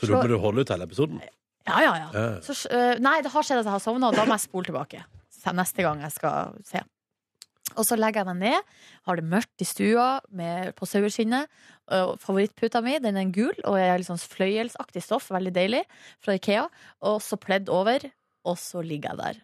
[0.06, 1.20] Så da må du holde ut hele episoden?
[1.64, 2.08] Ja, ja, ja.
[2.12, 2.24] Ja.
[2.44, 4.68] Så, øh, nei, det har skjedd at jeg har sovna, og da må jeg spole
[4.68, 5.04] tilbake.
[5.54, 6.80] Neste gang jeg skal se.
[7.74, 8.74] Og så legger jeg meg ned,
[9.08, 11.48] har det mørkt i stua med, på saueskinnet.
[12.22, 15.82] Favorittputa mi den er gul og er litt sånn fløyelsaktig stoff, veldig deilig,
[16.22, 16.66] fra Ikea.
[17.08, 18.04] Og så pledd over,
[18.44, 19.40] og så ligger jeg der.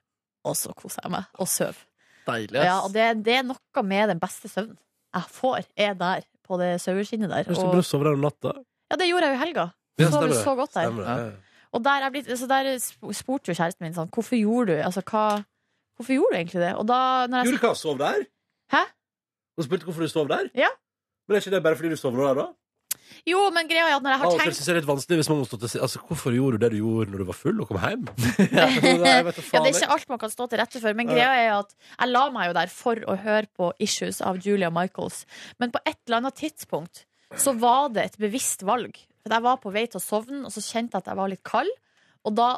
[0.49, 1.81] Og så koser jeg meg og sover.
[2.29, 4.77] Deilig, Ja, og det, det er noe med den beste søvnen
[5.11, 7.49] jeg får, er der, på det saueskinnet der.
[7.49, 8.53] Hvis du Og, sover der om natta?
[8.93, 9.65] ja, det gjorde jeg jo i helga.
[10.01, 10.43] Ja, stemmer det.
[10.45, 10.89] så godt der.
[10.91, 11.17] Stemmer det.
[11.31, 11.31] ja.
[11.71, 12.67] Og der, er blitt, så der
[13.15, 15.27] spurte jo kjæresten min sånn Hvorfor gjorde du altså, hva,
[16.01, 16.73] Hvorfor gjorde du egentlig det?
[16.81, 17.75] Og da når jeg, Gjorde du hva?
[17.79, 18.25] Sov der?
[18.75, 18.81] Hæ?
[19.55, 20.49] Og spurte hvorfor du sov der?
[20.59, 20.73] Ja.
[21.29, 22.49] Men er ikke det bare fordi du sovner der, da?
[23.27, 24.79] Jo, men greia er at når jeg Av har og til tenkt synes jeg det
[24.79, 26.71] er litt vanskelig hvis man må stå til å si Altså, hvorfor gjorde du det
[26.73, 28.07] du gjorde når du var full og kom hjem?
[28.57, 30.99] Nei, vet du ja, faen, Det er ikke alt man kan stå til rette for,
[30.99, 34.41] men greia er at jeg la meg jo der for å høre på Issues av
[34.43, 35.23] Julia Michaels.
[35.63, 37.05] Men på et eller annet tidspunkt
[37.39, 38.97] så var det et bevisst valg.
[39.31, 41.31] For jeg var på vei til å sovne, og så kjente jeg at jeg var
[41.31, 41.71] litt kald.
[42.27, 42.51] Og da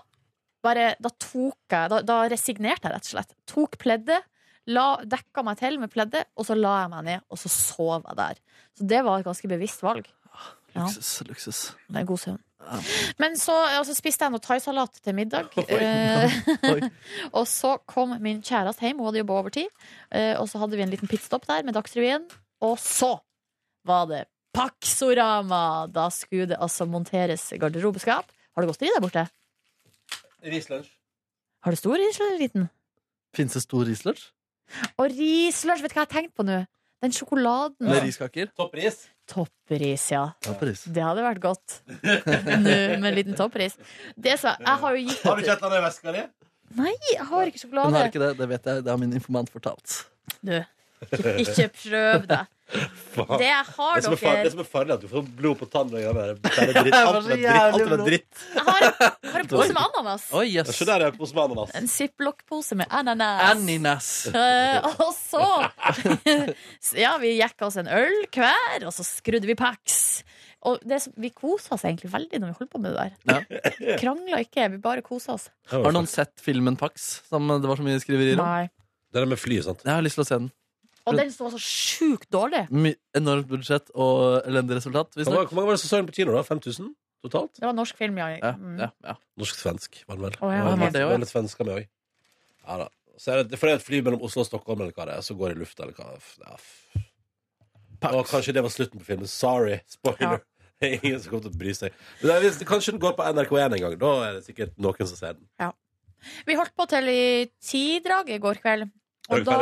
[0.63, 3.35] bare Da tok jeg Da, da resignerte jeg, rett og slett.
[3.51, 4.25] Tok pleddet,
[4.71, 8.05] La, dekka meg til med pleddet, og så la jeg meg ned, og så sov
[8.07, 8.41] jeg der.
[8.79, 10.07] Så det var et ganske bevisst valg.
[10.73, 10.85] Ja.
[10.85, 11.63] Luksus, luksus.
[11.91, 12.39] Det er god søvn.
[13.19, 15.51] Men så altså, spiste jeg noe thaisalat til middag.
[15.83, 16.37] Eh,
[17.39, 19.67] og så kom min kjæreste hjem, hun hadde jobba overtid.
[20.13, 20.37] tid.
[20.39, 22.29] og så hadde vi en liten pitstop der med Dagsrevyen.
[22.63, 23.17] Og så
[23.85, 24.25] var det
[24.57, 25.87] Paksorama!
[25.93, 28.29] Da skulle det altså monteres garderobeskap.
[28.53, 29.25] Har du godteri der borte?
[30.45, 30.91] Rislunsj.
[31.63, 32.69] Har du stor rislunsj eller liten?
[33.37, 34.27] Fins det stor rislunsj?
[34.99, 36.63] Og rislunsj, vet du hva jeg har tenkt på nå?
[37.03, 37.89] Den sjokoladen.
[37.89, 38.51] Med riskaker?
[38.55, 39.01] Toppris.
[39.31, 40.27] Toppris, ja.
[40.45, 40.85] Toppris.
[40.87, 41.81] Det hadde vært godt.
[42.03, 43.75] Nå med en liten toppris.
[44.15, 46.23] Det så, jeg har jo gitt Har du kjøtt av i veska di?
[46.79, 47.97] Nei, jeg har ikke Hun sjokolade.
[47.99, 48.85] har ikke det, det vet jeg.
[48.87, 49.97] Det har min informant fortalt.
[50.41, 50.55] Du,
[51.43, 52.47] ikke prøv deg.
[52.73, 55.25] Det jeg har Det som er farlig, det som er farlig er at du får
[55.37, 55.91] blod på tann.
[55.93, 55.99] og.
[55.99, 56.95] Det er dritt.
[56.97, 57.49] Alt med er dritt.
[57.53, 58.45] Alt er dritt.
[58.55, 60.27] Jeg har, jeg har en pose med ananas.
[60.41, 60.71] Oi, yes.
[60.79, 61.75] Se der jeg på ananas.
[61.77, 63.43] En ziplock-pose med ananas.
[63.51, 64.11] Aninas.
[64.33, 65.45] Uh, og så
[67.05, 70.23] Ja, vi gikk oss en øl hver, og så skrudde vi packs.
[70.63, 73.97] Og det, som- vi kosa oss egentlig veldig når vi holdt på med det der.
[74.01, 75.49] Krangla ikke, vi bare kosa oss.
[75.73, 77.23] Har noen sett filmen Pax?
[77.29, 78.47] Som det var så mye skriverier om?
[78.47, 78.69] Nei.
[79.13, 79.83] Det er med flyet, sant?
[79.85, 80.53] Jeg har lyst til å se den.
[81.07, 82.65] Og den som var så sjukt dårlig.
[82.71, 85.15] My enormt budsjett og elendig resultat.
[85.19, 86.35] Hvor mange, hvor mange var det som så den på kino?
[86.37, 86.43] da?
[86.47, 86.93] 5000
[87.27, 87.55] totalt?
[87.59, 88.29] Det var norsk film, ja.
[88.37, 88.79] Ja, Mm.
[88.79, 89.15] ja, ja.
[89.39, 90.37] Norsk-svensk, var den vel.
[90.41, 91.23] Oh, ja, det var, Det var ja.
[91.25, 91.89] litt svensker med òg.
[92.69, 92.89] Ja da.
[93.19, 95.15] Så er det, for det er et fly mellom Oslo og Stockholm, eller hva det
[95.19, 96.07] er, så går det i lufta, eller hva.
[96.47, 98.13] Ja.
[98.19, 99.27] Og kanskje det var slutten på filmen.
[99.31, 99.79] Sorry.
[99.91, 100.41] Spoiler.
[100.83, 101.93] Ingen som kommer til å bry seg.
[102.21, 103.99] Men det er, hvis, kanskje den går på NRK1 en gang.
[104.01, 105.73] Da er det sikkert noen som ser den.
[106.47, 107.23] Vi holdt på til i
[107.63, 108.89] tidraget i går kveld.
[109.31, 109.59] Og da?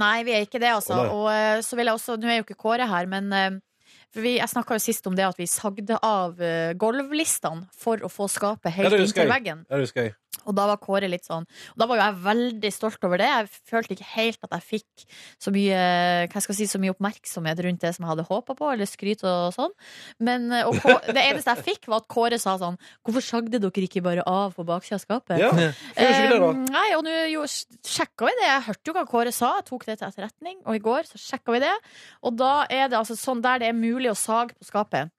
[0.00, 0.96] Nei, vi er ikke det, altså.
[0.98, 3.60] Å, og eh, så vil jeg også Nå er jo ikke Kåre her, men eh,
[4.14, 8.02] for vi, jeg snakka jo sist om det at vi sagde av eh, gulvlistene for
[8.06, 9.64] å få skapet helt det inntil veggen.
[9.66, 10.14] Ja, det husker jeg.
[10.44, 13.28] Og da var Kåre litt sånn Og da var jo jeg veldig stolt over det.
[13.30, 15.06] Jeg følte ikke helt at jeg fikk
[15.42, 15.80] så mye
[16.32, 18.88] Hva skal jeg si, så mye oppmerksomhet rundt det som jeg hadde håpa på, eller
[18.88, 19.74] skryt og sånn.
[20.24, 23.86] Men og Kåre, det eneste jeg fikk, var at Kåre sa sånn Hvorfor sagde dere
[23.88, 25.38] ikke bare av på baksida av skapet?
[25.40, 25.70] Ja, det,
[26.70, 28.48] nei, og nå sjekka vi det.
[28.48, 30.60] Jeg hørte jo hva Kåre sa, jeg tok det til etterretning.
[30.64, 31.74] Og i går så sjekka vi det.
[32.24, 35.12] Og da er det altså sånn der det er mulig å sage på skapet,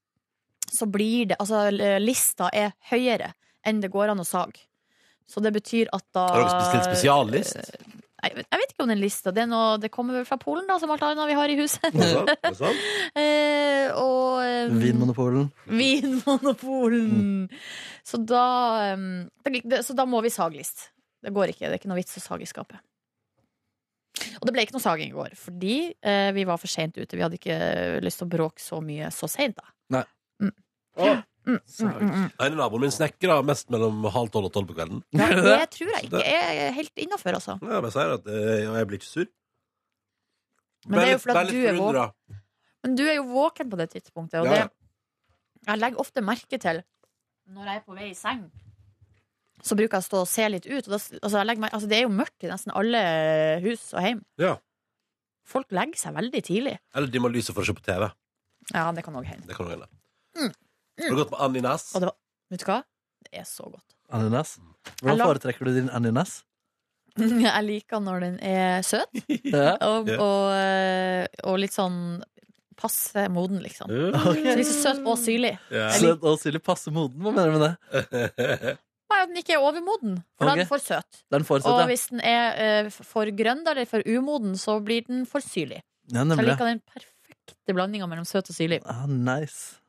[0.72, 1.68] så blir det Altså
[2.02, 3.34] lista er høyere
[3.66, 4.66] enn det går an å sage.
[5.28, 7.56] Så det betyr at da Har dere bestilt spesiallist?
[8.26, 9.32] Nei, Jeg vet- ikke om den lista.
[9.34, 11.58] Det, er noe, det kommer vel fra Polen, da, som alt annet vi har i
[11.60, 11.82] huset.
[11.94, 12.30] Det sant?
[12.34, 12.86] Er det sant?
[13.22, 15.46] Eh, og eh, Vinmonopolen.
[15.70, 17.50] Vinmonopolen.
[18.04, 20.90] Så da um, det, Så da må vi sage list.
[21.24, 21.66] Det går ikke.
[21.70, 22.78] Det er ikke noe vits å sage i skapet.
[24.40, 27.18] Og det ble ikke noe saging i går, fordi eh, vi var for seint ute.
[27.18, 27.58] Vi hadde ikke
[28.04, 29.66] lyst til å bråke så mye så seint, da.
[30.02, 30.06] Å,
[30.42, 31.24] Mm, mm, mm, mm.
[31.46, 35.04] Ene naboen min snekrer mest mellom halv tolv og tolv på kvelden.
[35.16, 37.58] Ja, Er det tror jeg ikke er helt innafor, altså.
[37.62, 39.30] Ja, men jeg sier at eh, jeg blir ikke sur.
[40.86, 42.42] Men det er jo fordi at du er våken.
[42.86, 44.74] Men du er jo våken på det tidspunktet, og Ja, det.
[45.66, 46.84] Jeg legger ofte merke til
[47.56, 48.46] når jeg er på vei i seng.
[49.66, 50.86] Så bruker jeg å stå og se litt ut.
[50.88, 53.02] Og da, altså, jeg legger meg, altså, det er jo mørkt i nesten alle
[53.64, 54.22] hus og hjem.
[54.42, 54.56] Ja.
[55.46, 56.76] Folk legger seg veldig tidlig.
[56.98, 58.08] Eller de må ha lyset for å se på TV.
[58.74, 59.46] Ja, det kan òg hende.
[59.50, 59.90] Det kan også hende.
[60.38, 60.54] Mm.
[61.00, 61.88] Har du gått med aninas?
[61.96, 62.18] Og det var,
[62.54, 62.80] vet du hva?
[63.26, 63.96] Det er så godt.
[64.14, 64.58] Ananas.
[65.02, 66.44] Hvordan la- foretrekker du din ananas?
[67.18, 69.12] Jeg liker når den er søt,
[69.44, 69.76] Ja.
[69.82, 70.18] og, Ja.
[70.20, 72.22] og, eh, og litt sånn
[72.76, 73.88] passe moden, liksom.
[73.88, 75.54] Så litt så søt og syrlig.
[75.72, 75.90] Ja.
[75.96, 77.22] Søt og syrlig passe moden.
[77.24, 78.76] Hva mener du med det?
[79.06, 80.60] Nei, at den ikke er overmoden, for da er Ok.
[80.66, 81.20] den for søt.
[81.32, 81.86] Den er søt, Og ja.
[81.88, 85.80] hvis den er eh, for grønn eller for umoden, så blir den for syrlig.
[86.12, 86.20] ja.
[86.20, 86.48] Så jeg Nemlig.
[86.52, 88.82] liker den perfekte blandinga mellom søt og syrlig.
[88.92, 89.80] Ah, nice.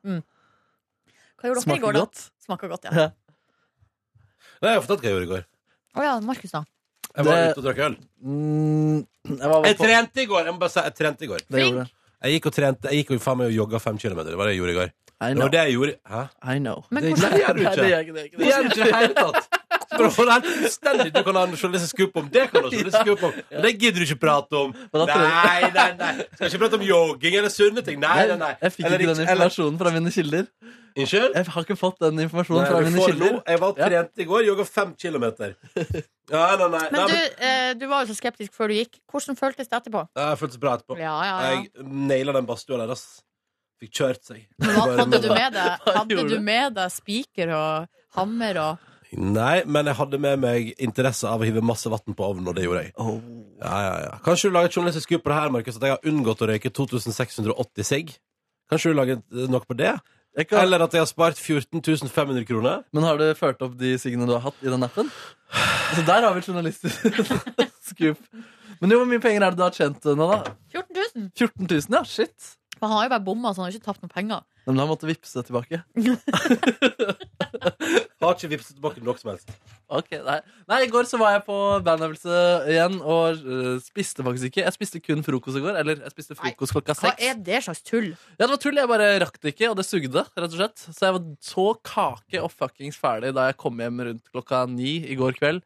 [1.37, 1.99] Hva gjorde dere i går, da?
[2.05, 2.23] godt.
[2.45, 3.11] Smaker godt, ja.
[4.61, 5.43] Jeg har fortalt hva jeg gjorde i går.
[5.97, 6.63] Å ja, Markus, da.
[7.17, 7.95] Jeg var Det- ute og drakk øl.
[8.23, 10.43] Mm, jeg var Jeg på trente i går!
[10.45, 11.41] Jeg må bare si, jeg trente i går.
[11.49, 11.91] Det gjorde jeg.
[12.23, 14.29] Jeg gikk og trente, jeg gikk og faen meg og jogga fem kilometer.
[14.33, 14.89] Det var det jeg gjorde i går.
[15.17, 15.43] I Det know.
[15.45, 15.93] var det jeg gjorde.
[16.09, 16.21] Hæ?
[16.53, 16.83] I know.
[16.91, 17.81] Men Det, hvordan- det gjør du Nei, ikke.
[17.81, 18.31] det gjør ikke det.
[18.37, 19.49] Det gjør du ikke i det hele tatt.
[19.93, 22.63] For å få det helt fullstendig Du kan ha en journalistisk skup om det, kan
[22.63, 23.37] du ha journalistisk skup om.
[23.53, 24.73] Men det gidder du ikke prate om.
[24.97, 26.11] Nei, nei, nei.
[26.33, 28.01] Skal ikke prate om jogging eller sunne ting.
[28.03, 28.51] Nei, nei, nei.
[28.65, 30.51] Jeg fikk ikke den informasjonen fra mine kilder.
[30.97, 31.35] Innskyld?
[31.35, 33.33] Jeg har ikke fått den informasjonen Nei, fra mine kilder.
[33.37, 33.41] nå.
[33.45, 35.53] Jeg var trent i går, jogga fem kilometer.
[36.27, 36.79] Ja, nei, nei.
[36.81, 38.97] nei Men du, eh, du var jo så skeptisk før du gikk.
[39.07, 40.01] Hvordan føltes det etterpå?
[40.17, 40.97] Jeg føltes bra etterpå.
[40.99, 41.53] Ja, ja, ja.
[41.53, 43.05] Jeg naila den badstua deres.
[43.77, 44.41] Fikk kjørt seg.
[44.57, 46.37] Men hva, hadde du med deg, hadde du du?
[46.43, 51.47] med deg spiker og hammer og Nei, men jeg hadde med meg interesse av å
[51.47, 52.93] hive masse vann på ovnen, og det gjorde jeg.
[52.99, 53.17] Oh.
[53.61, 54.13] Ja, ja, ja.
[54.25, 56.49] Kanskje du lager et journalistisk skup på det her, Markus, at jeg har unngått å
[56.51, 58.11] røyke 2680 sigg?
[58.67, 59.93] Kanskje du lager noe på det?
[60.37, 61.81] Kan, Eller at jeg har spart 14
[62.13, 62.83] 500 kroner?
[62.93, 65.07] men har du ført opp de siggene du har hatt i den appen?
[65.95, 67.07] Så der har vi et journalistisk
[67.89, 68.19] skup.
[68.81, 70.53] Men jo, hvor mye penger er det du har tjent eh, nå, da?
[70.75, 71.29] 14 000.
[71.33, 72.03] 14 000, ja.
[72.05, 72.51] Shit.
[72.83, 74.43] Man har jo bare bomma, så han har ikke tapt noen penger.
[74.67, 75.79] Men han måtte vippse tilbake.
[78.17, 79.51] Har ikke vippset tilbake noe som helst.
[79.93, 80.37] Ok, nei.
[80.67, 82.39] nei, I går så var jeg på bandøvelse
[82.73, 84.63] igjen og øh, spiste faktisk ikke.
[84.65, 85.77] Jeg spiste kun frokost i går.
[85.79, 87.23] Eller jeg spiste frokost klokka Hva seks.
[87.29, 88.09] er det slags tull?
[88.35, 88.79] Ja, det var tull.
[88.81, 90.25] Jeg bare rakk det ikke, og det sugde.
[90.27, 94.03] rett og slett Så jeg var så kake og fuckings ferdig da jeg kom hjem
[94.09, 95.63] rundt klokka ni i går kveld.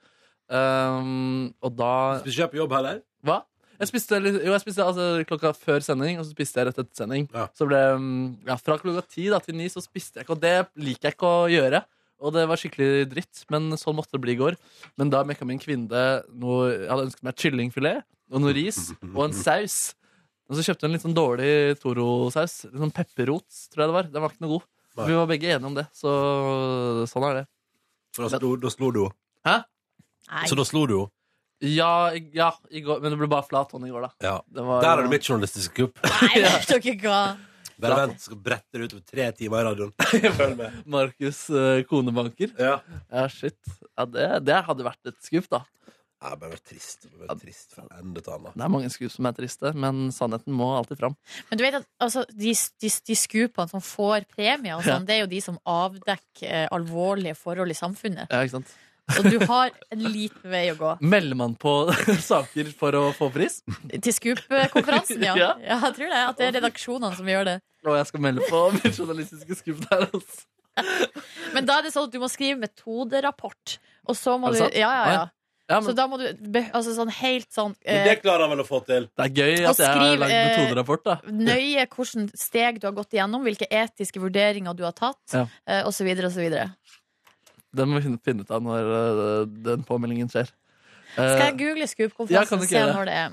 [0.51, 3.01] Um, og da Spiser ikke på jobb heller?
[3.23, 3.39] Hva?
[3.81, 6.81] Jeg spiste, litt- jo, jeg spiste altså, klokka før sending, og så spiste jeg rett
[6.83, 7.25] etter sending.
[7.33, 7.47] Ja.
[7.57, 8.11] Så ble um,
[8.45, 11.17] ja, Fra klokka ti da, til ni så spiste jeg ikke, og det liker jeg
[11.17, 11.81] ikke å gjøre.
[12.21, 14.57] Og det var skikkelig dritt, men sånn måtte det bli i går.
[15.01, 18.77] Men da mekka min kvinne noe Jeg hadde ønsket meg kyllingfilet og noe ris
[19.17, 19.79] og en saus.
[20.45, 21.51] Og så kjøpte hun en litt sånn dårlig
[21.81, 22.59] Toro-saus.
[22.69, 24.11] Litt sånn pepperrot, tror jeg det var.
[24.13, 24.67] Den var ikke noe god.
[24.99, 25.07] Nei.
[25.07, 26.11] Vi var begge enige om det, så
[27.09, 27.43] sånn er det.
[28.13, 29.15] For da slo, da slo du henne.
[29.47, 29.53] Hæ?
[30.29, 30.45] Nei.
[30.51, 31.13] Så da slo du henne.
[31.61, 34.11] Ja, i- ja i går, men det ble bare flat hånd i går, da.
[34.25, 34.35] Ja.
[34.49, 35.99] Det var, Der er det mitt journalistiske kupp.
[36.03, 37.21] Nei, vet dere hva?
[37.81, 39.93] Bare vent, skal brette det utover tre timer i radioen.
[40.37, 40.81] Følg med.
[40.85, 42.51] Markus uh, konebanker.
[42.61, 42.75] Ja.
[43.09, 43.57] Ja, shit.
[43.97, 45.63] Ja, det, det hadde vært et skup, da.
[46.21, 47.07] Det bare vært trist.
[47.09, 48.53] Det vært trist fra ende til annen.
[48.53, 51.15] Det er mange skup som er triste, men sannheten må alltid fram.
[51.49, 55.15] Men du vet at altså, de, de, de skupene som får premie, og sånn, det
[55.15, 58.29] er jo de som avdekker eh, alvorlige forhold i samfunnet.
[58.29, 58.75] Ja, ikke sant?
[59.11, 60.91] Så du har en liten vei å gå.
[61.01, 61.73] Melder man på
[62.31, 63.59] saker for å få pris?
[63.91, 65.35] Til Scoop-konferansen, ja.
[65.41, 65.49] Ja.
[65.59, 65.79] ja.
[65.87, 66.21] Jeg tror det.
[66.29, 67.57] At det er redaksjonene som gjør det.
[67.87, 70.07] Og jeg skal melde på mitt journalistiske Scoop der.
[70.13, 70.47] Altså.
[71.57, 73.77] Men da er det sånn at du må skrive metoderapport.
[74.07, 74.79] Og så må Er du det sant?
[74.79, 75.29] Ja, ja, ja.
[75.71, 76.25] Ja, Så da må du
[76.73, 79.05] altså sånn helt sånn eh, det klarer han vel å få til.
[79.15, 81.13] det er gøy at jeg har lagd eh, metoderapport, da.
[81.31, 85.45] nøye hvilke steg du har gått igjennom, hvilke etiske vurderinger du har tatt, Ja.
[85.63, 86.65] eh, og så videre og så videre.
[87.75, 90.49] Den må vi finne- ut av når øh, den påmeldingen skjer.
[91.13, 93.29] Skal Eh, jeg google Scoop-konferansen og ikke se når det er?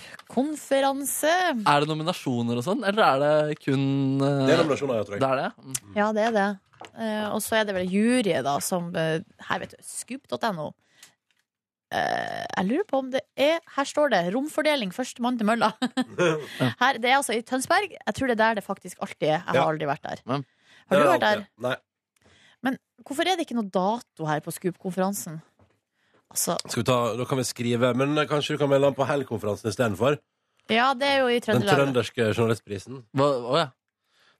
[0.00, 1.30] Scoop-konferanse
[1.72, 3.18] er det nominasjoner og sånn, eller er
[3.48, 3.82] det kun
[4.22, 5.22] øh, Det er nominasjoner, jeg tror jeg.
[5.24, 5.50] Det er det?
[5.64, 5.96] Mm.
[5.98, 6.48] Ja, det er det.
[6.94, 9.18] Eh, og så er det vel juryet, da, som eh,
[9.48, 9.80] Her, vet du.
[9.84, 10.70] Scoop.no.
[11.90, 15.72] Eh, jeg lurer på om det er Her står det 'romfordeling førstemann til mølla'.
[16.82, 17.90] Her, det er altså i Tønsberg.
[17.98, 19.40] Jeg tror det er der det faktisk alltid er.
[19.42, 19.68] Jeg har Ja.
[19.68, 20.18] aldri vært der.
[20.30, 20.42] Har
[20.94, 21.44] du vært der?
[21.58, 21.82] alltid.
[22.66, 22.74] Nei.
[23.06, 25.38] Hvorfor er det ikke noe dato her på Scoop-konferansen?
[26.30, 29.06] Altså, Skal vi ta, da kan vi skrive Men kanskje du kan melde den på
[29.08, 30.18] Hell-konferansen istedenfor?
[30.70, 31.76] ja, det er jo i Den Trøndelag.
[31.80, 33.00] trønderske journalistprisen.
[33.16, 33.68] Hva, å, ja.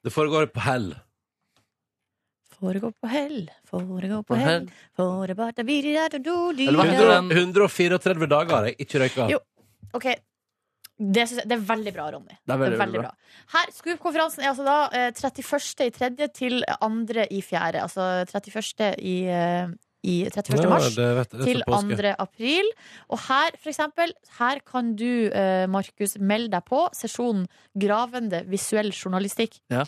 [0.05, 0.93] Det foregår på Hell.
[2.61, 4.67] Foregår på hell, foregår på På hell, hell.
[4.95, 7.31] foregår på Eller hva heter den?
[7.33, 9.29] 134 dager har jeg ikke røyka.
[9.33, 9.39] Jo.
[9.97, 10.07] Ok,
[11.01, 12.35] det, jeg, det er veldig bra, Ronny.
[12.44, 13.10] Det er veldig, veldig bra.
[13.55, 15.86] Her, Scoop-konferansen er altså da eh, 31.
[15.86, 16.90] i tredje til 2.
[17.32, 17.85] i fjerde.
[17.86, 18.90] Altså 31.
[19.01, 19.72] i, eh,
[20.05, 20.68] i 31.
[20.68, 22.12] mars det vet, det er til til 2.
[22.27, 22.68] april.
[23.09, 27.48] Og her, for eksempel, her kan du, eh, Markus, melde deg på sesjonen
[27.81, 29.56] Gravende visuell journalistikk.
[29.72, 29.86] Ja.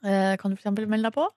[0.00, 1.28] Eh, kan du for eksempel melde deg på?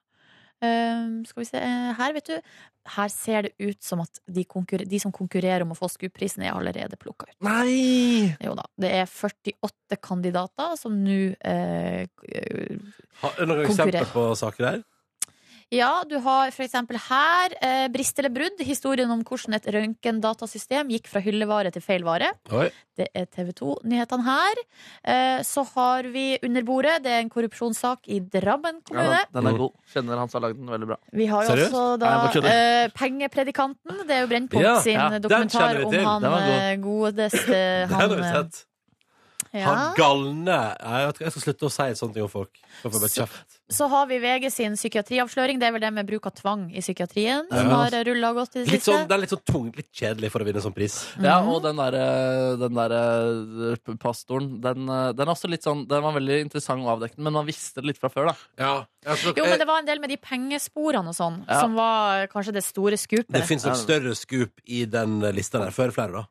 [0.62, 2.52] Eh, skal vi se eh, Her, vet du.
[2.96, 4.44] Her ser det ut som at de,
[4.90, 7.36] de som konkurrerer om å få SKUP-prisen, er allerede plukka ut.
[7.46, 8.30] Nei!
[8.42, 8.66] Jo da.
[8.78, 12.06] Det er 48 kandidater som nå eh,
[13.22, 14.82] Har du noen eksempler på saker der?
[15.72, 18.60] Ja, du har eksempel her eh, Brist eller brudd.
[18.60, 22.28] Historien om hvordan et røntgendatasystem gikk fra hyllevare til feil vare.
[22.52, 22.66] Oi.
[23.00, 24.60] Det er TV 2-nyhetene her.
[25.08, 26.98] Eh, så har vi Under bordet.
[27.06, 29.22] Det er en korrupsjonssak i Drammen kommune.
[29.32, 29.72] den, den er god.
[29.94, 30.98] Kjenner han som har lagd den veldig bra.
[31.22, 31.72] Vi har jo Seriøst?
[31.72, 34.02] også da eh, Pengepredikanten.
[34.06, 36.52] Det er jo Brennpunkt Ja, sin ja, dokumentar kjenner vi om han Den god.
[36.58, 37.48] eh, godeste
[37.88, 38.60] Det har han, eh, sett.
[39.56, 39.64] ja.
[39.72, 42.60] Han galne Jeg jeg skal slutte å si sånne ting om folk.
[42.82, 43.58] Så får jeg bare Så- kjeft.
[43.72, 45.58] Så har vi VG sin psykiatriavsløring.
[45.58, 48.64] Det er vel det med bruk av tvang i psykiatrien som har rulla godt i
[48.64, 48.92] det Litt siste.
[48.92, 50.96] sånn, det er litt sånn tungt, litt kjedelig for å vinne sånn pris.
[51.22, 51.48] Ja, Mhm.
[51.54, 56.02] og den derre den der, eh, pastoren, den, eh, den er også litt sånn Den
[56.02, 58.34] var veldig interessant og avdekkende, men man visste det litt fra før, da.
[58.58, 61.60] Ja, altså, Jo, men det var en del med de pengesporene og sånn, Ja.
[61.60, 63.28] som var kanskje det store skupet.
[63.32, 65.70] det fins nok større skup i den lista der.
[65.70, 66.24] Før flere, da.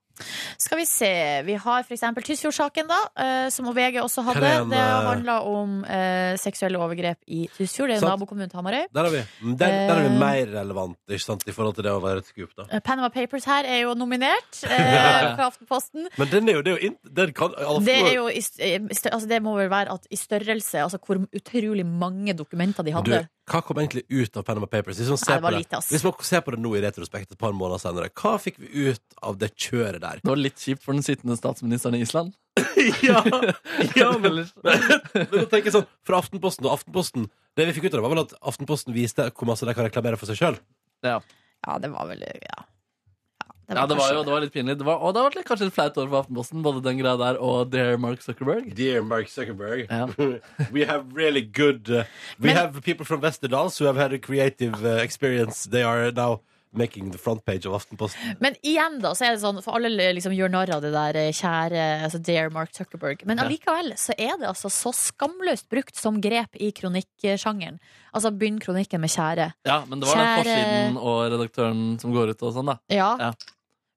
[0.59, 1.41] Skal vi se.
[1.45, 4.43] Vi har for eksempel Tysfjordsaken, da, eh, som VG også hadde.
[4.43, 7.89] Er Det eh, handla om eh, seksuelle overgrep i Tysfjord.
[7.89, 8.13] Det er jo Sant.
[8.19, 8.85] nabokommunen til Hamarøy.
[8.93, 9.21] Der er vi.
[9.55, 10.19] Der, der er vi Eh.
[10.19, 12.51] mer relevant ikke sant, i forhold til det å være et skup.
[12.57, 16.07] da Eh, Panama Papers her er jo nominert eh, fra Aftenposten.
[16.17, 18.41] Men den er jo, det er jo in, den kan, altså, Det er jo i
[18.43, 22.33] st- i stø- altså Det må vel være at i størrelse, altså hvor utrolig mange
[22.37, 23.27] dokumenter de Du, hadde.
[23.49, 24.97] hva kom egentlig ut av Panama Papers?
[24.99, 25.89] Hvis man ser, Nei, det var på, lite, ass.
[25.91, 28.89] hvis man ser på det nå i retrospekt et par måneder senere, hva fikk vi
[28.91, 30.19] ut av det kjøret der?
[30.21, 32.33] Det var litt kjipt for den sittende statsministeren i Island.
[33.07, 33.21] ja,
[33.95, 37.93] ja, men, men da tenker jeg sånn Fra Aftenposten og Aftenposten Det vi fikk ut
[37.93, 40.57] av det, var vel at Aftenposten viste hvor masse de kan reklamere for seg sjøl.
[41.05, 41.21] Ja.
[41.63, 42.35] Ja, det var vel Ja.
[42.51, 42.65] ja
[43.71, 44.75] Ja, det var jo det var litt pinlig.
[44.81, 47.15] Det var, og det var litt, kanskje et flaut år for Aftenposten, både den greia
[47.21, 48.73] der og Dear Mark Zuckerberg.
[48.75, 50.09] Dear Mark Zuckerberg, Ja.
[50.75, 52.03] we have really good uh,
[52.37, 55.63] We Men- have people from Westerdals who have had a creative uh, experience.
[55.71, 56.41] They are now
[56.71, 58.35] making the front page of Aftenposten.
[58.39, 61.19] Men igjen, da, så er det sånn, for alle liksom gjør narr av det der
[61.19, 63.25] eh, kjære altså Dear Mark Zuckerberg.
[63.27, 67.81] Men allikevel så er det altså så skamløst brukt som grep i kronikksjangeren.
[68.15, 69.51] Altså begynn kronikken med kjære.
[69.67, 72.79] Ja, men det var den forsiden og redaktøren som går ut og sånn, da.
[72.91, 73.11] Ja.
[73.19, 73.33] Ja.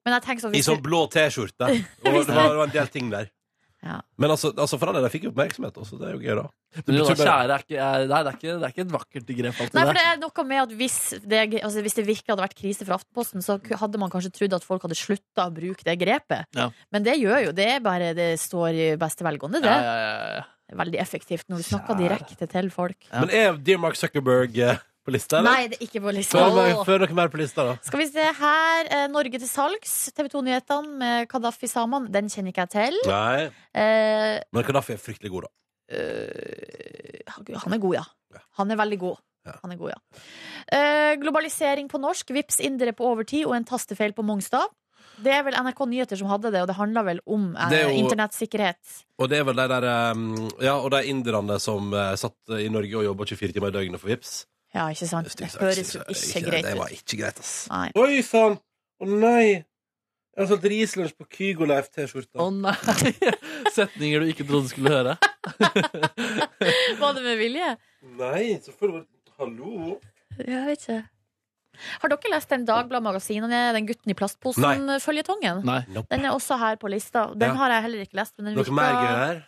[0.05, 1.71] Men jeg tenker sånn I sånn blå T-skjorte.
[2.05, 3.31] Og det var en del ting der.
[3.85, 3.99] Ja.
[4.17, 5.99] Men altså, altså for alle, de fikk jo oppmerksomhet også.
[6.01, 6.45] Det er jo gøy, da.
[6.75, 8.85] Men det, betyr bare- kjære er ikke, er, nei, det, er ikke, det er ikke
[8.87, 9.61] et vakkert grep.
[9.61, 9.91] alltid Nei, det.
[9.91, 12.89] for det er noe med at hvis det, altså hvis det virkelig hadde vært krise
[12.89, 16.49] for Aftenposten, så hadde man kanskje trodd at folk hadde slutta å bruke det grepet.
[16.57, 16.71] Ja.
[16.95, 17.69] Men det gjør jo det.
[17.77, 19.77] er bare Det står i beste velgående, det.
[19.77, 20.49] Ja, ja, ja, ja.
[20.73, 22.97] Er Veldig effektivt når du snakker direkte til folk.
[23.13, 23.21] Ja.
[23.21, 25.51] Men er Dear Mark Zuckerberg eh, på lista, eller?
[25.53, 26.41] Nei, det er ikke på lista.
[26.85, 27.75] Før, dere- mer på lista, da.
[27.85, 28.89] Skal vi se her.
[28.91, 29.93] Eh, Norge til salgs.
[30.17, 32.09] TV 2-nyhetene med Kadafi Saman.
[32.13, 32.99] Den kjenner ikke jeg til.
[33.11, 33.45] Nei.
[33.75, 35.53] Eh, Men Kadafi er fryktelig god, da.
[35.95, 37.21] eh,
[37.65, 38.05] han er god, ja.
[38.59, 39.21] Han er veldig god.
[39.45, 39.53] Ja.
[39.63, 40.23] Han er god, ja.
[40.73, 42.31] Eh, globalisering på norsk.
[42.33, 44.65] Vips indere på overtid og en tastefeil på Mongstad.
[45.23, 47.93] Det er vel NRK Nyheter som hadde det, og det handla vel om eh, er
[47.95, 48.97] internettsikkerhet.
[49.21, 49.87] Og det er vel de der
[50.17, 50.25] um,
[50.65, 54.01] Ja, og de inderne som uh, satt i Norge og jobba 24 timer i døgnet
[54.03, 54.47] for Vips.
[54.75, 55.31] Ja, ikke sant?
[55.39, 56.71] Det høres jo ikke greit ut.
[56.73, 57.55] Det var ikke greit, ass.
[57.71, 57.87] Nei.
[58.01, 58.57] Oi sann!
[59.03, 59.63] Å nei!
[60.35, 62.43] Jeg har solgt Rieslunsj på Kygo-Leif-T-skjorta.
[62.43, 63.13] Å nei!
[63.77, 65.15] Setninger du ikke trodde du skulle høre.
[67.01, 67.69] Var det med vilje?
[68.19, 69.05] Nei, selvfølgelig.
[69.39, 69.99] Hallo?
[70.43, 71.01] Jeg vet ikke.
[72.03, 75.63] Har dere lest den Dagbladet-magasinen den gutten i plastposen-føljetongen?
[75.67, 75.81] Nei.
[75.95, 76.11] Nope.
[76.13, 77.29] Den er også her på lista.
[77.35, 77.59] Den Ja.
[77.63, 78.35] har jeg heller ikke lest.
[78.39, 79.41] Men den Noe mer gøy her?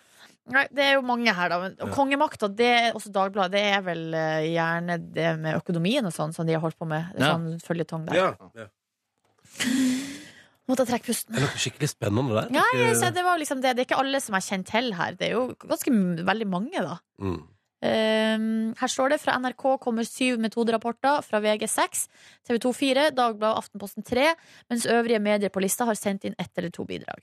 [0.48, 1.56] Nei, Det er jo mange her, da.
[1.58, 1.86] Og Ja.
[1.94, 6.32] Kongemakta, det er også Dagbladet, det er vel eh, gjerne det med økonomien og sånn
[6.34, 7.08] som de har holdt på med.
[7.16, 7.32] Det er Ja.
[7.34, 8.14] Sånn føljetong der.
[8.14, 8.34] Ja.
[8.54, 8.66] ja.
[10.66, 11.34] Måtte jeg trekke pusten.
[11.34, 12.48] Det Er noe skikkelig spennende der?
[12.50, 13.76] Nei, Ikke- så det, var liksom det.
[13.76, 15.12] det er ikke alle som er kjent til her.
[15.14, 16.98] Det er jo ganske m- veldig mange, da.
[17.20, 17.42] Mm.
[17.86, 22.08] Um, her står det fra NRK kommer syv metoderapporter, fra VG 6,
[22.48, 24.34] TV 2 4, Dagbladet og Aftenposten 3,
[24.70, 27.22] mens øvrige medier på lista har sendt inn ett eller to bidrag.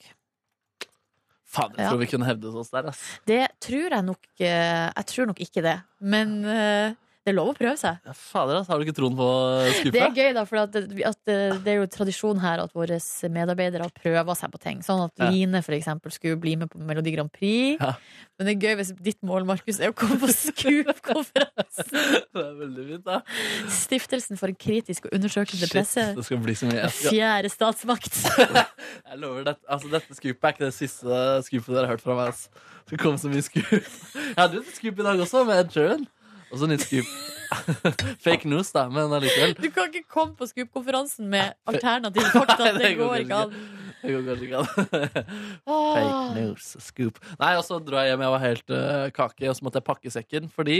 [1.53, 3.01] Faen, jeg tror vi kunne hevdet oss der, ass.
[3.29, 7.53] Det tror jeg nok eh, Jeg tror nok ikke det, men eh, det er lov
[7.53, 7.99] å prøve seg.
[8.03, 8.73] Ja, fader, altså.
[8.73, 9.27] Har du ikke troen på
[9.93, 12.97] Det er gøy, da, for at, at det, det er jo tradisjon her at våre
[13.31, 14.81] medarbeidere prøver seg på ting.
[14.83, 15.29] Sånn at Ja.
[15.31, 17.79] Line for eksempel skulle bli med på Melodi Grand Prix.
[17.79, 17.93] Ja.
[18.35, 21.91] Men det er gøy hvis ditt mål, Markus, er å komme på Scoop-konferansen.
[22.33, 23.19] Det er veldig fint, da.
[23.71, 26.05] Stiftelsen for en kritisk og undersøkende Shit, presse.
[26.17, 26.87] det skal bli så mye.
[26.91, 28.17] Skal, Fjerde statsmakt.
[29.11, 29.55] jeg lover, det.
[29.69, 32.33] altså, dette skupet er ikke det siste scoopet dere har hørt fra meg.
[32.33, 32.65] Altså.
[32.89, 33.71] Det kom så mye scoop.
[33.71, 36.05] Jeg hadde jo et skup i dag også, med Ed Sheeran.
[36.53, 37.07] Og så nytt skup.
[38.25, 39.55] Fake news, da, men allikevel.
[39.57, 42.69] Du kan ikke komme på Scoop-konferansen med alternativ fakta.
[42.69, 43.55] Nei, Det går ikke an.
[44.03, 44.67] Det går kanskje ikke an.
[45.95, 47.21] Fake news, scoop.
[47.39, 49.87] Nei, og så dro jeg hjem, jeg var helt uh, kake, og så måtte jeg
[49.87, 50.49] pakke sekken.
[50.53, 50.79] Fordi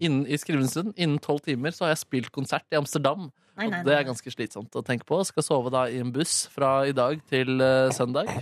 [0.00, 3.28] innen, i skrivende innen tolv timer, så har jeg spilt konsert i Amsterdam.
[3.56, 5.20] Nei, nei, Og det er ganske slitsomt å tenke på.
[5.28, 8.32] Skal sove da i en buss fra i dag til uh, søndag.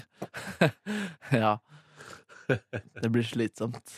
[1.44, 1.56] ja.
[3.02, 3.96] Det blir slitsomt.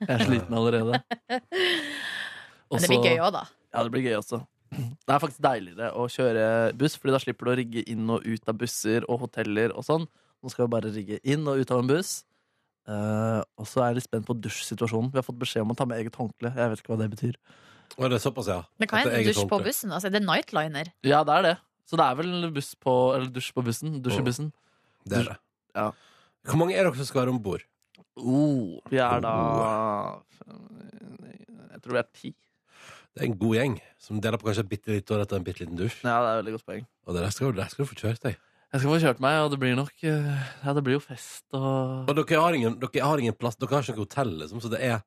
[0.00, 1.02] Jeg er sliten allerede.
[2.70, 3.44] Også, Men det blir gøy òg, da.
[3.72, 4.42] Ja, det blir gøy også.
[4.72, 6.44] Det er faktisk deiligere å kjøre
[6.80, 9.84] buss, Fordi da slipper du å rigge inn og ut av busser og hoteller og
[9.84, 10.06] sånn.
[10.42, 12.22] Nå skal vi bare rigge inn og ut av en buss.
[12.88, 15.12] Uh, og så er jeg litt spent på dusjsituasjonen.
[15.12, 16.50] Vi har fått beskjed om å ta med eget håndkle.
[16.56, 17.36] Jeg vet ikke hva det betyr.
[17.98, 18.62] Og det er såpass, ja.
[18.80, 19.92] Men kan det hende dusj på bussen.
[19.92, 20.90] Altså, det er nightliner.
[21.06, 21.54] Ja, det er det.
[21.86, 24.00] Så det er vel buss på, eller dusj på bussen.
[24.02, 24.48] Dusj i bussen.
[25.04, 25.36] Det er det.
[25.76, 25.90] Ja.
[26.48, 27.62] Hvor mange er dere som skal være om bord?
[28.20, 29.32] Oh, vi er da
[31.72, 32.32] Jeg tror vi er ti.
[33.12, 35.64] Det er en god gjeng som deler på kanskje bitte lite år etter en bitte
[35.64, 35.98] liten dusj.
[36.04, 36.86] Ja, det er et veldig godt poeng.
[37.06, 38.38] Og der skal, der skal du få kjørt deg.
[38.72, 41.44] Jeg skal få kjørt meg, og det blir nok eh, Ja, det blir jo fest
[41.52, 44.62] og Og dere har ingen, dere har ingen plass, dere har ikke noe hotell, liksom,
[44.64, 45.02] så det er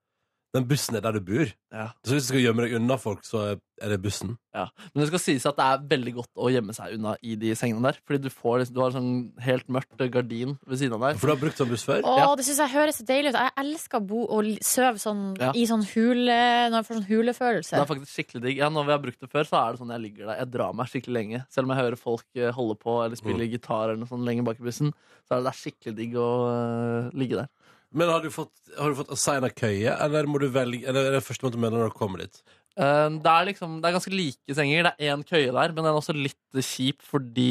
[0.56, 1.50] den bussen er der du bor.
[1.76, 1.90] Ja.
[2.08, 3.42] Så hvis du skal gjemme deg unna folk, så
[3.84, 4.38] er det bussen.
[4.56, 7.34] Ja, Men det skal sies at det er veldig godt å gjemme seg unna i
[7.36, 7.98] de sengene der.
[8.08, 9.10] Fordi du, får, liksom- du har sånn
[9.44, 11.20] helt mørkt gardin ved siden av deg.
[11.20, 12.00] For du har brukt sånn buss før?
[12.08, 12.30] Å, Ja.
[12.40, 13.40] det syns jeg høres så deilig ut.
[13.42, 15.52] Jeg elsker å bo og sove sånn Ja.
[15.52, 16.40] i sånn hule
[16.72, 17.76] Når jeg får sånn hulefølelse.
[17.76, 18.58] Det er faktisk skikkelig digg.
[18.58, 20.38] Ja, når vi har brukt det før, så er det sånn jeg ligger der.
[20.40, 21.46] Jeg drar meg skikkelig lenge.
[21.50, 24.46] Selv om jeg hører folk eh, holde på eller spille gitar eller noe sånt lenge
[24.46, 24.94] bak i bussen,
[25.28, 27.50] så er det, det er skikkelig digg å uh, ligge der.
[27.96, 31.18] Men har du fått, har du fått assigna køye, eller må du velge Eller er
[31.18, 32.42] det første måte du mener når du kommer dit?
[32.76, 34.84] Eh, det er liksom, det er ganske like senger.
[34.90, 37.48] Det er én køye der, men den er også litt kjip fordi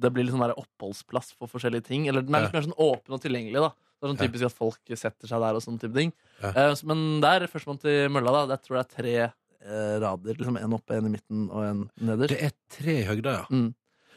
[0.00, 2.06] det blir litt sånn der oppholdsplass for forskjellige ting.
[2.08, 3.60] Eller den er litt mer sånn åpen og tilgjengelig.
[3.66, 4.26] da Det er sånn Ja.
[4.26, 6.12] typisk at folk setter seg der og sånn type ting.
[6.42, 6.48] Ja.
[6.56, 9.32] Eh, så- men der, førstemann til mølla, da, jeg tror det er tre
[9.62, 10.34] eh, rader.
[10.34, 12.30] Liksom En oppe, en i midten og en nederst.
[12.34, 13.44] Det er tre i høgda, ja.
[13.52, 13.74] Mm.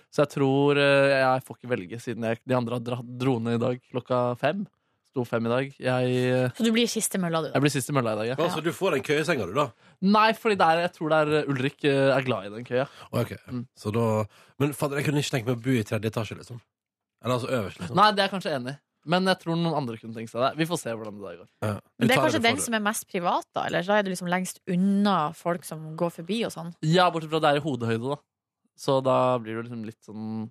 [0.10, 3.54] Så jeg tror eh, jeg får ikke velge, siden jeg, de andre har dratt drone
[3.54, 4.66] i dag klokka fem.
[5.16, 5.76] Sto fem i dag.
[5.80, 7.48] Jeg, eh, Så du blir siste mølla, du.
[7.54, 8.36] jeg blir siste mølla i dag, ja.
[8.36, 9.70] Altså, du får den køyesenga, du, da?
[10.04, 12.66] Nei, fordi det er, jeg tror det er eh, Ulrik eh, er glad i den
[12.68, 12.84] køya.
[13.08, 13.32] Å, ok.
[13.80, 14.26] Så da
[14.60, 16.60] Men fader, jeg kunne ikke tenkt meg å bo i tredje etasje, liksom.
[17.24, 17.96] Eller altså øverst, liksom.
[17.96, 18.78] Nei, det er jeg kanskje enig i.
[19.16, 20.52] Men jeg tror noen andre kunne tenkt seg det.
[20.60, 21.50] Vi får se hvordan det der går.
[21.64, 21.74] Ja.
[21.96, 23.66] Men det er kanskje den som er mest privat, da?
[23.70, 26.76] Eller da er du liksom lengst unna folk som går forbi og sånn?
[26.84, 28.20] Ja, bortsett fra at det er i hodehøyde, da.
[28.76, 30.50] Så da blir det liksom litt sånn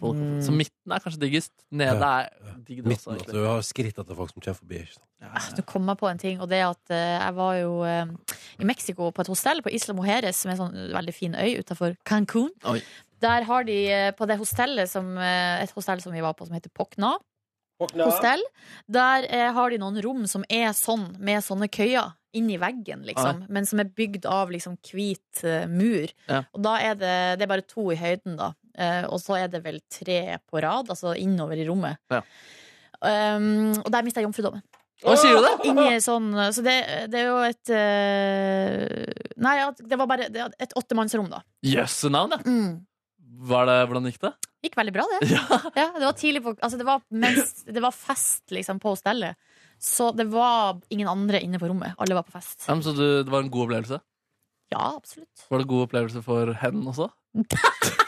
[0.00, 0.40] folk, Mm.
[0.46, 1.52] Så midten er kanskje diggest.
[1.70, 2.20] Nede Ja.
[2.20, 3.12] er digg, det også.
[3.16, 4.80] Midten, du har skritt etter folk som kommer forbi.
[4.84, 5.04] Ikke sant?
[5.20, 7.82] Ja, Du kom meg på en ting, og det er at eh, jeg var jo
[7.84, 8.06] eh,
[8.60, 11.58] i Mexico på et hostell på Isla Mujeres, som er en sånn veldig fin øy
[11.58, 12.50] utenfor Cancún.
[12.64, 12.82] Oi.
[13.20, 16.54] Der har de eh, på det hostellet som, et hostell som vi var på, som
[16.54, 17.16] heter Pokna
[17.80, 18.42] hostell.
[18.90, 23.46] Der eh, har de noen rom som er sånn, med sånne køyer inni veggen, liksom.
[23.48, 26.10] Men som er bygd av liksom hvit mur.
[26.28, 26.42] Ja.
[26.54, 28.52] Og da er det, det er bare to i høyden, da.
[28.78, 31.98] Eh, og så er det vel tre på rad, altså innover i rommet.
[32.12, 32.22] Ja.
[32.98, 34.62] Um, og der mista jeg jomfrudommen.
[35.04, 35.52] Hva sier du det?
[35.70, 36.72] Inni sånn Så det,
[37.12, 41.38] det er jo et uh, Nei, det var bare det, et åttemannsrom, da.
[41.62, 42.40] Jøsse navn, ja.
[42.42, 42.72] Mm.
[43.48, 44.32] Var det, hvordan gikk det?
[44.66, 45.28] Gikk veldig bra, det.
[45.78, 45.86] Ja.
[45.94, 49.38] det var tidlig på Altså, det var, mens, det var fest liksom på hostellet.
[49.78, 51.94] Så det var ingen andre inne på rommet.
[52.02, 52.66] Alle var på fest.
[52.66, 54.00] Ja, så du, det var en god opplevelse?
[54.74, 55.46] Ja, absolutt.
[55.46, 57.06] Var det god opplevelse for hen også?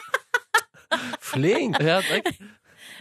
[1.31, 1.77] Flink!
[1.81, 2.31] Ja, takk.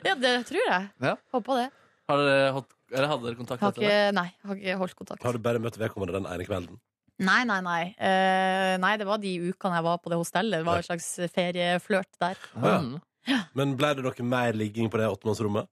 [0.07, 0.87] Ja, det tror jeg.
[1.05, 1.17] Ja.
[1.35, 1.67] Håper det.
[2.11, 3.99] Har dere hatt, eller hadde dere kontakt Har etter det?
[4.17, 5.23] nei, har ikke holdt kontakt.
[5.27, 6.79] Har du bare møtt vedkommende den ene kvelden?
[7.21, 7.83] Nei, nei, nei.
[8.01, 10.63] Eh, nei, det var de ukene jeg var på det hostellet.
[10.63, 12.41] Det var en slags ferieflørt der.
[12.57, 12.95] Å, Mm.
[13.29, 13.43] ja.
[13.55, 15.69] Men ble det noe mer ligging på det åttemannsrommet?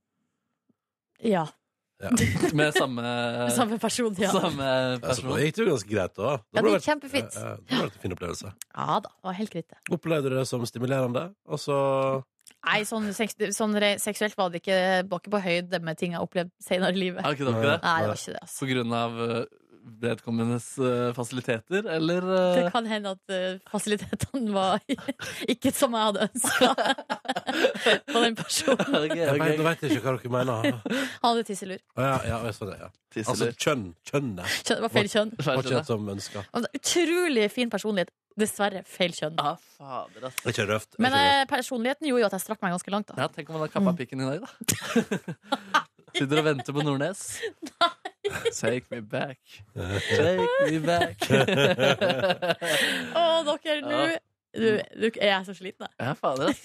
[1.25, 1.47] Ja.
[1.99, 2.11] Ja.
[2.55, 3.03] Med samme,
[3.51, 4.29] Samme person, ja.
[4.31, 4.63] samme
[5.01, 5.31] Altså, person?
[5.33, 6.35] da gikk det jo ganske greit, da.
[6.55, 7.35] Ja, det gikk kjempefint.
[7.35, 8.53] Ja, ja, det var en fin opplevelse.
[8.77, 9.79] Ja da, det var helt greit, det.
[9.97, 11.25] Opplevde du det som stimulerende?
[11.49, 11.79] Og så
[12.67, 15.97] Nei, sånn, seks- sånn re, seksuelt var det ikke, det var ikke på høyde med
[16.01, 17.25] ting jeg har opplevd senere i livet.
[17.25, 17.55] Er ikke det?
[17.85, 18.59] Nei, det var ikke det, altså.
[18.65, 19.45] På grunn av eh,
[20.03, 24.83] vedkommendes eh, fasiliteter, eller Det eh, kan hende at eh, fasilitetene var
[25.55, 26.75] ikke som jeg hadde ønska
[28.13, 28.85] på den personen.
[28.99, 30.81] Ok, Jeg vet, nå vet jeg ikke hva dere mener.
[31.23, 31.81] Han hadde tisselur.
[31.97, 32.91] Å, ja, ja, jeg så det, ja.
[33.25, 33.87] Altså kjønn.
[34.07, 34.45] Kjønnet.
[34.61, 35.33] Kjønn- Det var feil kjønn.
[35.41, 36.45] Var ikke det som ønska.
[36.53, 38.13] Han hadde Utrolig fin personlighet.
[38.39, 39.35] Dessverre feil kjønn.
[39.43, 40.29] Ah, fader.
[40.31, 40.91] Det er ikke røft.
[40.95, 41.39] det er Men ikke røft.
[41.43, 43.09] eh, personligheten gjorde jo at jeg strakk meg ganske langt.
[43.11, 44.49] da Ja, tenk om han har kappa pikken i dag, da.
[46.19, 47.21] Sitter og venter på Nordnes.
[48.59, 49.39] Take me back.
[49.77, 51.21] Take me back.
[51.29, 54.01] Å, dere, nå
[54.59, 55.95] du, du, er jeg så sliten, jeg.
[56.01, 56.63] Ja, fader, ass.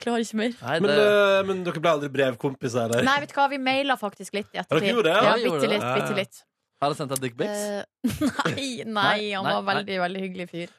[0.00, 0.54] Klarer ikke mer.
[0.62, 3.04] Nei, Men, det, eh, men dere ble aldri brevkompiser, eller?
[3.04, 5.16] Nei, vet du hva, vi maila faktisk litt Ja, dere gjorde det?
[5.18, 5.82] Ja, Ja, bitte litt.
[5.82, 5.96] Ja, ja.
[5.98, 6.38] Bitte litt.
[6.80, 7.66] har han sendt deg dickpics?
[7.66, 7.82] Uh,
[8.46, 9.74] nei, nei, han Nei, var nei.
[9.74, 10.72] veldig, veldig hyggelig fyr.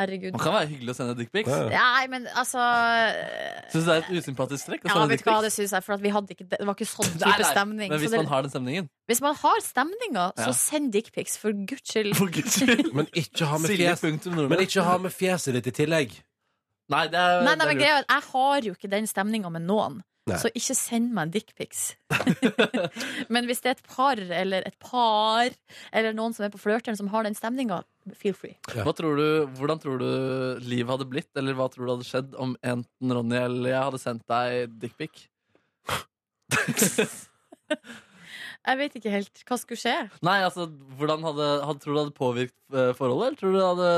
[0.00, 0.32] Herregud.
[0.34, 1.50] Man kan være hyggelig å sende dickpics.
[1.52, 1.80] Ja, ja.
[1.84, 4.86] Nei, men altså eh, Syns du det er et usympatisk trekk?
[4.86, 6.78] å Ja, vet du hva, det syns jeg, for at vi hadde ikke, det var
[6.78, 7.92] ikke sånn type nei, stemning.
[7.92, 10.44] Men Så hvis det, man har den stemningen hvis man har stemninga, Ja.
[10.46, 12.14] så send dickpics, for guds skyld.
[12.16, 12.92] For guds skyld.
[12.94, 16.14] Men ikke ha med Silje fjes Men ikke ha med fjeset ditt i tillegg.
[16.90, 19.50] Nei, det er, Nei, nei, det er men greia Jeg har jo ikke den stemninga
[19.50, 20.00] med noen.
[20.30, 20.38] Nei.
[20.38, 21.82] Så ikke send meg en dickpics.
[23.32, 25.50] men hvis det er et par, eller et par,
[25.96, 27.80] eller noen som er på flørteren som har den stemninga,
[28.18, 28.56] feel free.
[28.74, 29.26] Hva tror du,
[29.58, 30.10] hvordan tror du
[30.64, 34.02] livet hadde blitt, eller hva tror du hadde skjedd om enten Ronny eller jeg hadde
[34.02, 35.26] sendt deg dickpic?
[38.60, 39.94] Jeg vet ikke helt hva skulle skje.
[40.26, 40.66] Nei, altså,
[41.00, 43.92] hvordan hadde, hadde, Tror du det hadde påvirket eh, forholdet, eller tror du det hadde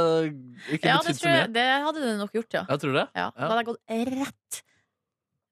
[0.76, 1.48] ikke Ja, det, betydd så mye?
[1.56, 2.62] det hadde det nok gjort, ja.
[2.68, 3.06] Jeg tror det.
[3.18, 3.26] ja.
[3.34, 4.60] Da hadde jeg gått rett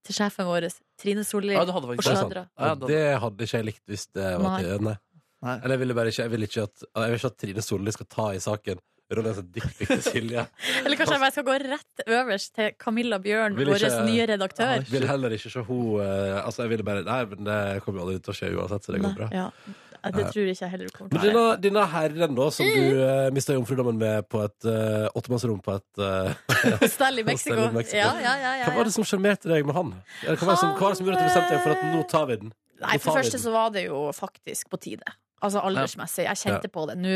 [0.07, 0.69] til sjefen vår,
[1.01, 1.57] Trine Solli.
[1.57, 2.45] Ja, og faktisk det.
[2.55, 4.63] Ja, det hadde ikke jeg likt hvis det var Nei.
[4.63, 4.97] til Nei.
[5.41, 5.57] Nei.
[5.57, 7.93] Eller jeg ville bare ikke Jeg vil ikke at, jeg vil ikke at Trine Solli
[7.97, 8.83] skal ta i saken.
[9.11, 10.43] Ronny har dickpic til Silje.
[10.85, 14.77] Eller kanskje jeg bare skal gå rett øverst til Camilla Bjørn, Vil vår nye redaktør.
[14.79, 18.03] Jeg vil heller ikke se hun eh, Altså, jeg ville bare Nei, men det kommer
[18.03, 19.31] jo aldri til å skje uansett, så det går bra.
[19.33, 19.79] Nei, ja.
[20.01, 21.57] Det tror jeg ikke jeg heller kommer til å gjøre.
[21.61, 26.01] denne herren da, som du uh, mista jomfrudommen med på et uh, åttemannsrom på et
[26.07, 27.59] uh, Stell i Mexico.
[27.59, 27.99] Hostell i Mexico.
[27.99, 29.93] Ja, ja, ja, ja, Hva var det som sjarmerte deg med han?
[30.23, 31.85] Hva var det som, hva var det som gjorde at du bestemte deg for at
[31.91, 32.55] nå tar vi den?
[32.81, 35.19] Nei, for det første så var det jo faktisk på tide.
[35.41, 36.25] Altså aldersmessig.
[36.27, 36.97] Jeg kjente på det.
[37.01, 37.15] Nå,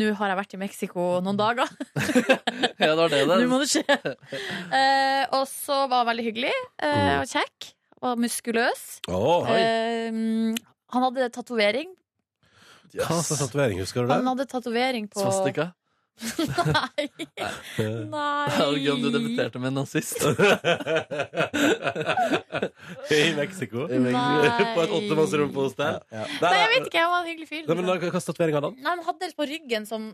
[0.00, 1.70] nå har jeg vært i Mexico noen dager.
[2.82, 3.20] Ja, det var det.
[3.28, 3.68] Nå må det.
[3.68, 4.14] det skje.
[4.74, 6.52] Eh, og så var han veldig hyggelig
[6.82, 7.68] eh, og kjekk.
[8.02, 8.80] Og muskuløs.
[9.14, 10.08] Oh, Eh,
[10.92, 11.92] han hadde tatovering.
[12.98, 14.16] hva slags tatovering, husker du det?
[14.18, 15.70] Han hadde tatovering på Svastika.
[16.22, 17.06] Nei.
[18.12, 18.48] Nei.
[18.78, 20.20] gøy om du debuterte med en nazist.
[23.12, 23.86] I Mexico?
[23.88, 24.12] Nei.
[24.12, 25.98] på et åttemannsrom på hostell?
[26.12, 26.26] Ja.
[26.42, 27.00] Nei, jeg vet ikke.
[27.02, 27.64] Han var en hyggelig fyr.
[27.66, 28.76] Nei, men hva hva slags tatovering hadde han?
[28.78, 30.12] Nei, han hadde det på ryggen som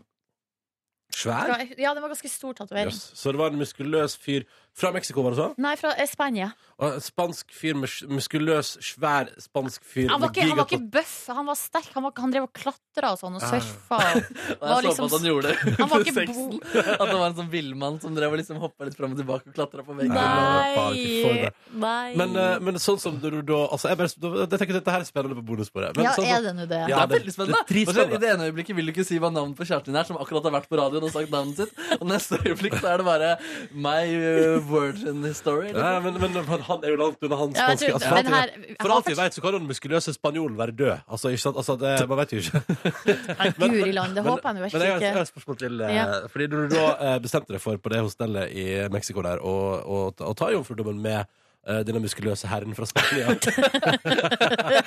[1.09, 1.49] Svær?
[1.81, 2.93] Ja, det var ganske stor tatovering.
[2.93, 3.11] Yes.
[3.17, 4.45] Så det var en muskuløs fyr
[4.79, 5.47] Fra Mexico, var det så?
[5.59, 6.51] Nei, fra Spania.
[6.79, 10.91] Og en spansk fyr muskuløs, svær spansk fyr Han var med ikke, han var ikke
[10.93, 11.89] bøff, han var sterk.
[11.97, 13.97] Han, var, han drev og klatra og sånn, og surfa.
[13.99, 16.13] Og Og var jeg så liksom- på at han gjorde det Han var under ikke
[16.15, 16.61] sexen.
[17.01, 19.51] At det var en sånn villmann som drev og liksom hoppa litt fram og tilbake
[19.51, 20.15] og klatra på veggen.
[20.15, 21.43] faen, ikke for Nei!
[21.43, 21.51] det.
[21.83, 22.15] Nei.
[22.23, 25.09] Men, eh, men sånn som du da altså, jeg, bare, jeg tenker Dette her er
[25.11, 25.97] spennende på bonussporet.
[25.99, 26.79] Men Ja, sånn er det nå det?
[26.87, 27.59] Ja, det er veldig spennende.
[27.59, 28.19] det er Og så I dritspennende.
[28.23, 30.47] det ene øyeblikket vil du ikke si hva navnet på kjæresten din er, som akkurat
[30.47, 31.75] har vært på radioen og sagt navnet sitt.
[31.99, 33.31] Og neste øyeblikk så er det bare
[33.73, 35.71] meg, uh, virgin story.
[35.73, 36.35] Nei, men, men
[36.67, 37.85] han er jo langt unna hans Ja, jeg spanske.
[37.89, 40.57] tror- Altså, for, alt her- vi- for alt vi vet, så kan den muskuløse spanjolen
[40.57, 40.97] være død.
[41.09, 41.57] Altså, ikke sant?
[41.57, 42.61] Altså, det, man vet jo ikke.
[43.59, 45.21] Men Guri land, det håper jeg nå Men jeg virkelig har, jeg har ikke.
[45.21, 45.81] et spørsmål til.
[45.81, 46.05] eh, Ja.
[46.27, 49.55] Fordi når du da eh, bestemte deg for på det hostellet i Mexico der å
[49.85, 51.25] å ta- å ta jomfrudommen med
[51.67, 53.35] eh, denne muskuløse herren fra Spania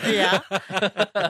[0.08, 0.40] Ja.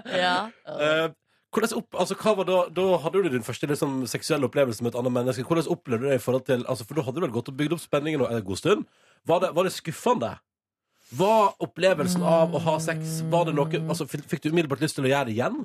[0.07, 0.37] ja.
[0.83, 1.09] Eh,
[1.53, 4.95] hvordan opp, altså, hva var da, da hadde du din første liksom, seksuelle opplevelse med
[4.95, 5.45] et annet menneske.
[5.45, 7.59] Hvordan opplevde du det i forhold til altså, For da hadde du vel gått og
[7.59, 8.87] bygd opp spenningen en god stund.
[9.29, 10.33] Var det, var det skuffende?
[11.13, 15.05] Var opplevelsen av å ha sex Var det noe, altså, fikk, du umiddelbart lyst til
[15.05, 15.61] å gjøre det igjen?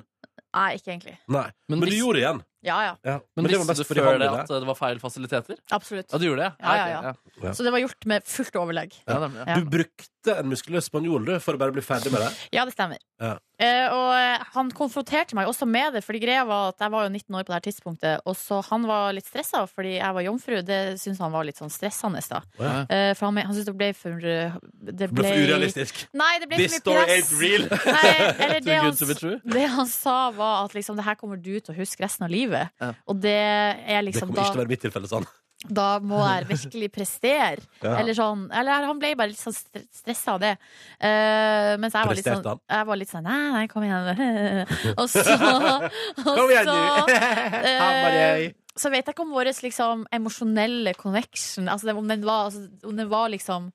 [0.56, 1.16] Nei, ikke egentlig.
[1.28, 1.46] Nei.
[1.68, 2.42] Men Men, du hvis- gjorde det igjen.
[2.66, 2.94] Ja, ja.
[3.06, 3.16] Ja.
[3.36, 5.58] Men, Men visste du før det at det var feil fasiliteter?
[5.70, 6.08] Absolutt.
[6.10, 6.52] Ja, du gjorde det?
[6.64, 7.12] Ja, ja, ja.
[7.42, 7.52] Ja.
[7.54, 8.96] Så det var gjort med fullt overlegg.
[9.06, 9.50] Ja, nemlig, ja.
[9.52, 9.58] Ja.
[9.62, 12.32] Du brukte en muskuløs spanjol du, for å bare bli ferdig med det?
[12.52, 12.98] Ja, det stemmer.
[13.22, 13.36] Ja.
[13.58, 17.06] Eh, og eh, han konfronterte meg også med det, Fordi greia var at jeg var
[17.08, 18.20] jo 19 år på det her tidspunktet.
[18.30, 20.58] Og så han var litt stressa fordi jeg var jomfru.
[20.66, 22.22] Det syntes han var litt sånn stressende.
[22.30, 22.74] da ja.
[22.86, 24.58] Eh, For han, han syntes det ble for eh,
[24.90, 26.04] Det Det ble for urealistisk.
[26.18, 27.14] Nei, det ble This for mye story press.
[27.16, 27.66] ain't real.
[27.98, 28.12] Nei,
[28.46, 31.78] eller det, han, det han sa, var at liksom, det her kommer du til å
[31.78, 32.47] huske resten av livet.
[32.52, 32.94] Ja.
[33.08, 35.28] Og det er Det liksom kommer ikke til å være mitt tilfelle sånn.
[35.74, 37.64] da må jeg virkelig prestere.
[37.82, 37.92] Ja.
[38.00, 40.54] Eller sånn Eller han ble bare litt sånn stressa av det.
[40.98, 42.62] Uh, mens jeg var litt sånn?
[42.74, 44.08] Jeg var litt sånn Nei, nei, kom igjen.
[45.00, 45.86] og så og
[46.24, 47.12] Kom igjen, du!
[47.70, 48.48] eh,
[48.78, 52.98] så vet jeg ikke om vår liksom emosjonelle connection altså, Om den var, altså, om
[52.98, 53.72] den var liksom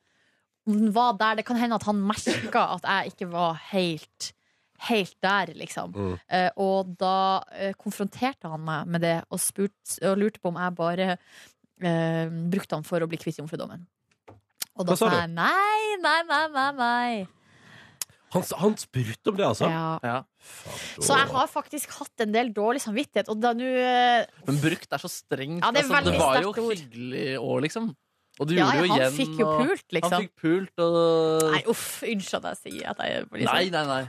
[0.67, 1.39] Om den var der.
[1.39, 4.31] Det kan hende at han merka at jeg ikke var helt
[4.89, 5.93] Helt der, liksom.
[5.95, 6.15] Mm.
[6.27, 10.59] Uh, og da uh, konfronterte han meg med det og, spurt, og lurte på om
[10.59, 13.85] jeg bare uh, brukte han for å bli kvitt jomfrudommen.
[14.73, 15.15] Og da Hva sa du?
[15.21, 16.67] jeg nei, nei, nei, nei.
[16.81, 17.15] nei.
[18.33, 19.67] Han, han spurte om det, altså?
[19.69, 19.99] Ja.
[20.01, 20.15] Ja.
[20.97, 23.29] Så jeg har faktisk hatt en del dårlig samvittighet.
[23.29, 23.67] Og da nå
[24.47, 25.61] Men brukt er så strengt.
[25.61, 26.73] Ja, det er altså, det var jo ord.
[26.73, 27.91] hyggelig òg, liksom.
[28.41, 29.13] Og du Ja, gjorde det jo han igjen.
[29.19, 30.15] fikk jo pult, liksom.
[30.15, 33.53] Han fikk pult, og Nei, uff, unnskyld at jeg sier at jeg liksom.
[33.53, 34.03] Nei, nei, nei.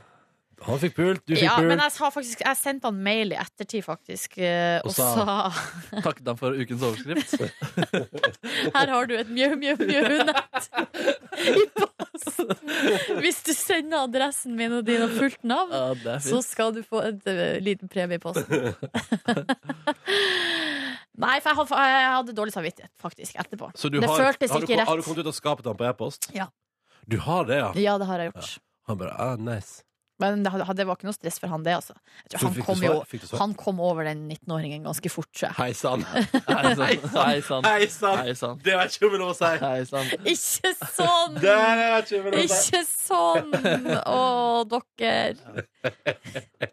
[0.65, 1.69] Han fikk pult, du fikk Ja, pult.
[1.69, 5.11] men jeg, sa faktisk, jeg sendte han mail i ettertid, faktisk, eh, og Og sa-
[5.15, 7.35] sa Takket han for ukens overskrift.
[8.77, 10.69] Her har du et mjau, mjau, mjau-nett
[11.61, 12.55] i posten.
[13.21, 17.05] Hvis du sender adressen min og din og fullt navn, Ja, så skal du få
[17.11, 18.73] et eh, liten premie i posten.
[21.15, 23.69] Nei, for jeg hadde, jeg hadde dårlig samvittighet, faktisk, etterpå.
[23.79, 25.87] Så du det har, føltes har, du, ikke har du kommet ut og skapet på
[25.87, 26.31] e-post?
[26.35, 26.49] Ja.
[27.07, 27.69] Du har det, ja?
[27.79, 28.55] Ja, det har jeg gjort.
[28.89, 29.85] Han bare ah, nice.
[30.25, 31.95] Men det, hadde- det var ikke noe stress for han, det, altså.
[32.25, 32.95] Jeg tror han, kom jo,
[33.41, 35.45] han kom over den 19-åringen ganske fort.
[35.61, 36.05] Hei sann.
[36.09, 38.59] Hei sann.
[38.65, 39.51] Det vet ikke lov å si.
[39.65, 40.11] Heisan.
[40.25, 41.37] Ikke sånn!
[41.39, 42.73] Ikke om det lov å si.
[42.73, 43.53] Ikke sånn!
[44.05, 45.67] Å, dere.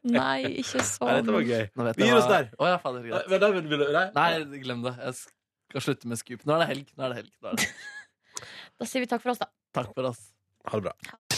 [0.07, 1.14] Nei, ikke Nei, sånn.
[1.19, 1.64] dette var gøy.
[1.76, 2.49] Nå vet Vi gir oss der.
[2.57, 3.03] Oh, ja, fader.
[3.11, 4.06] Nei, men vil- vil nei?
[4.15, 4.95] Nei, glem det.
[5.02, 6.45] Jeg skal slutte med Scoop.
[6.48, 6.94] Nå er det helg.
[6.98, 7.34] Nå er det helg.
[7.44, 7.72] Nå er det.
[8.82, 9.49] Da sier vi takk for oss, da.
[9.78, 10.23] Takk for oss.
[10.69, 10.95] Ha det bra.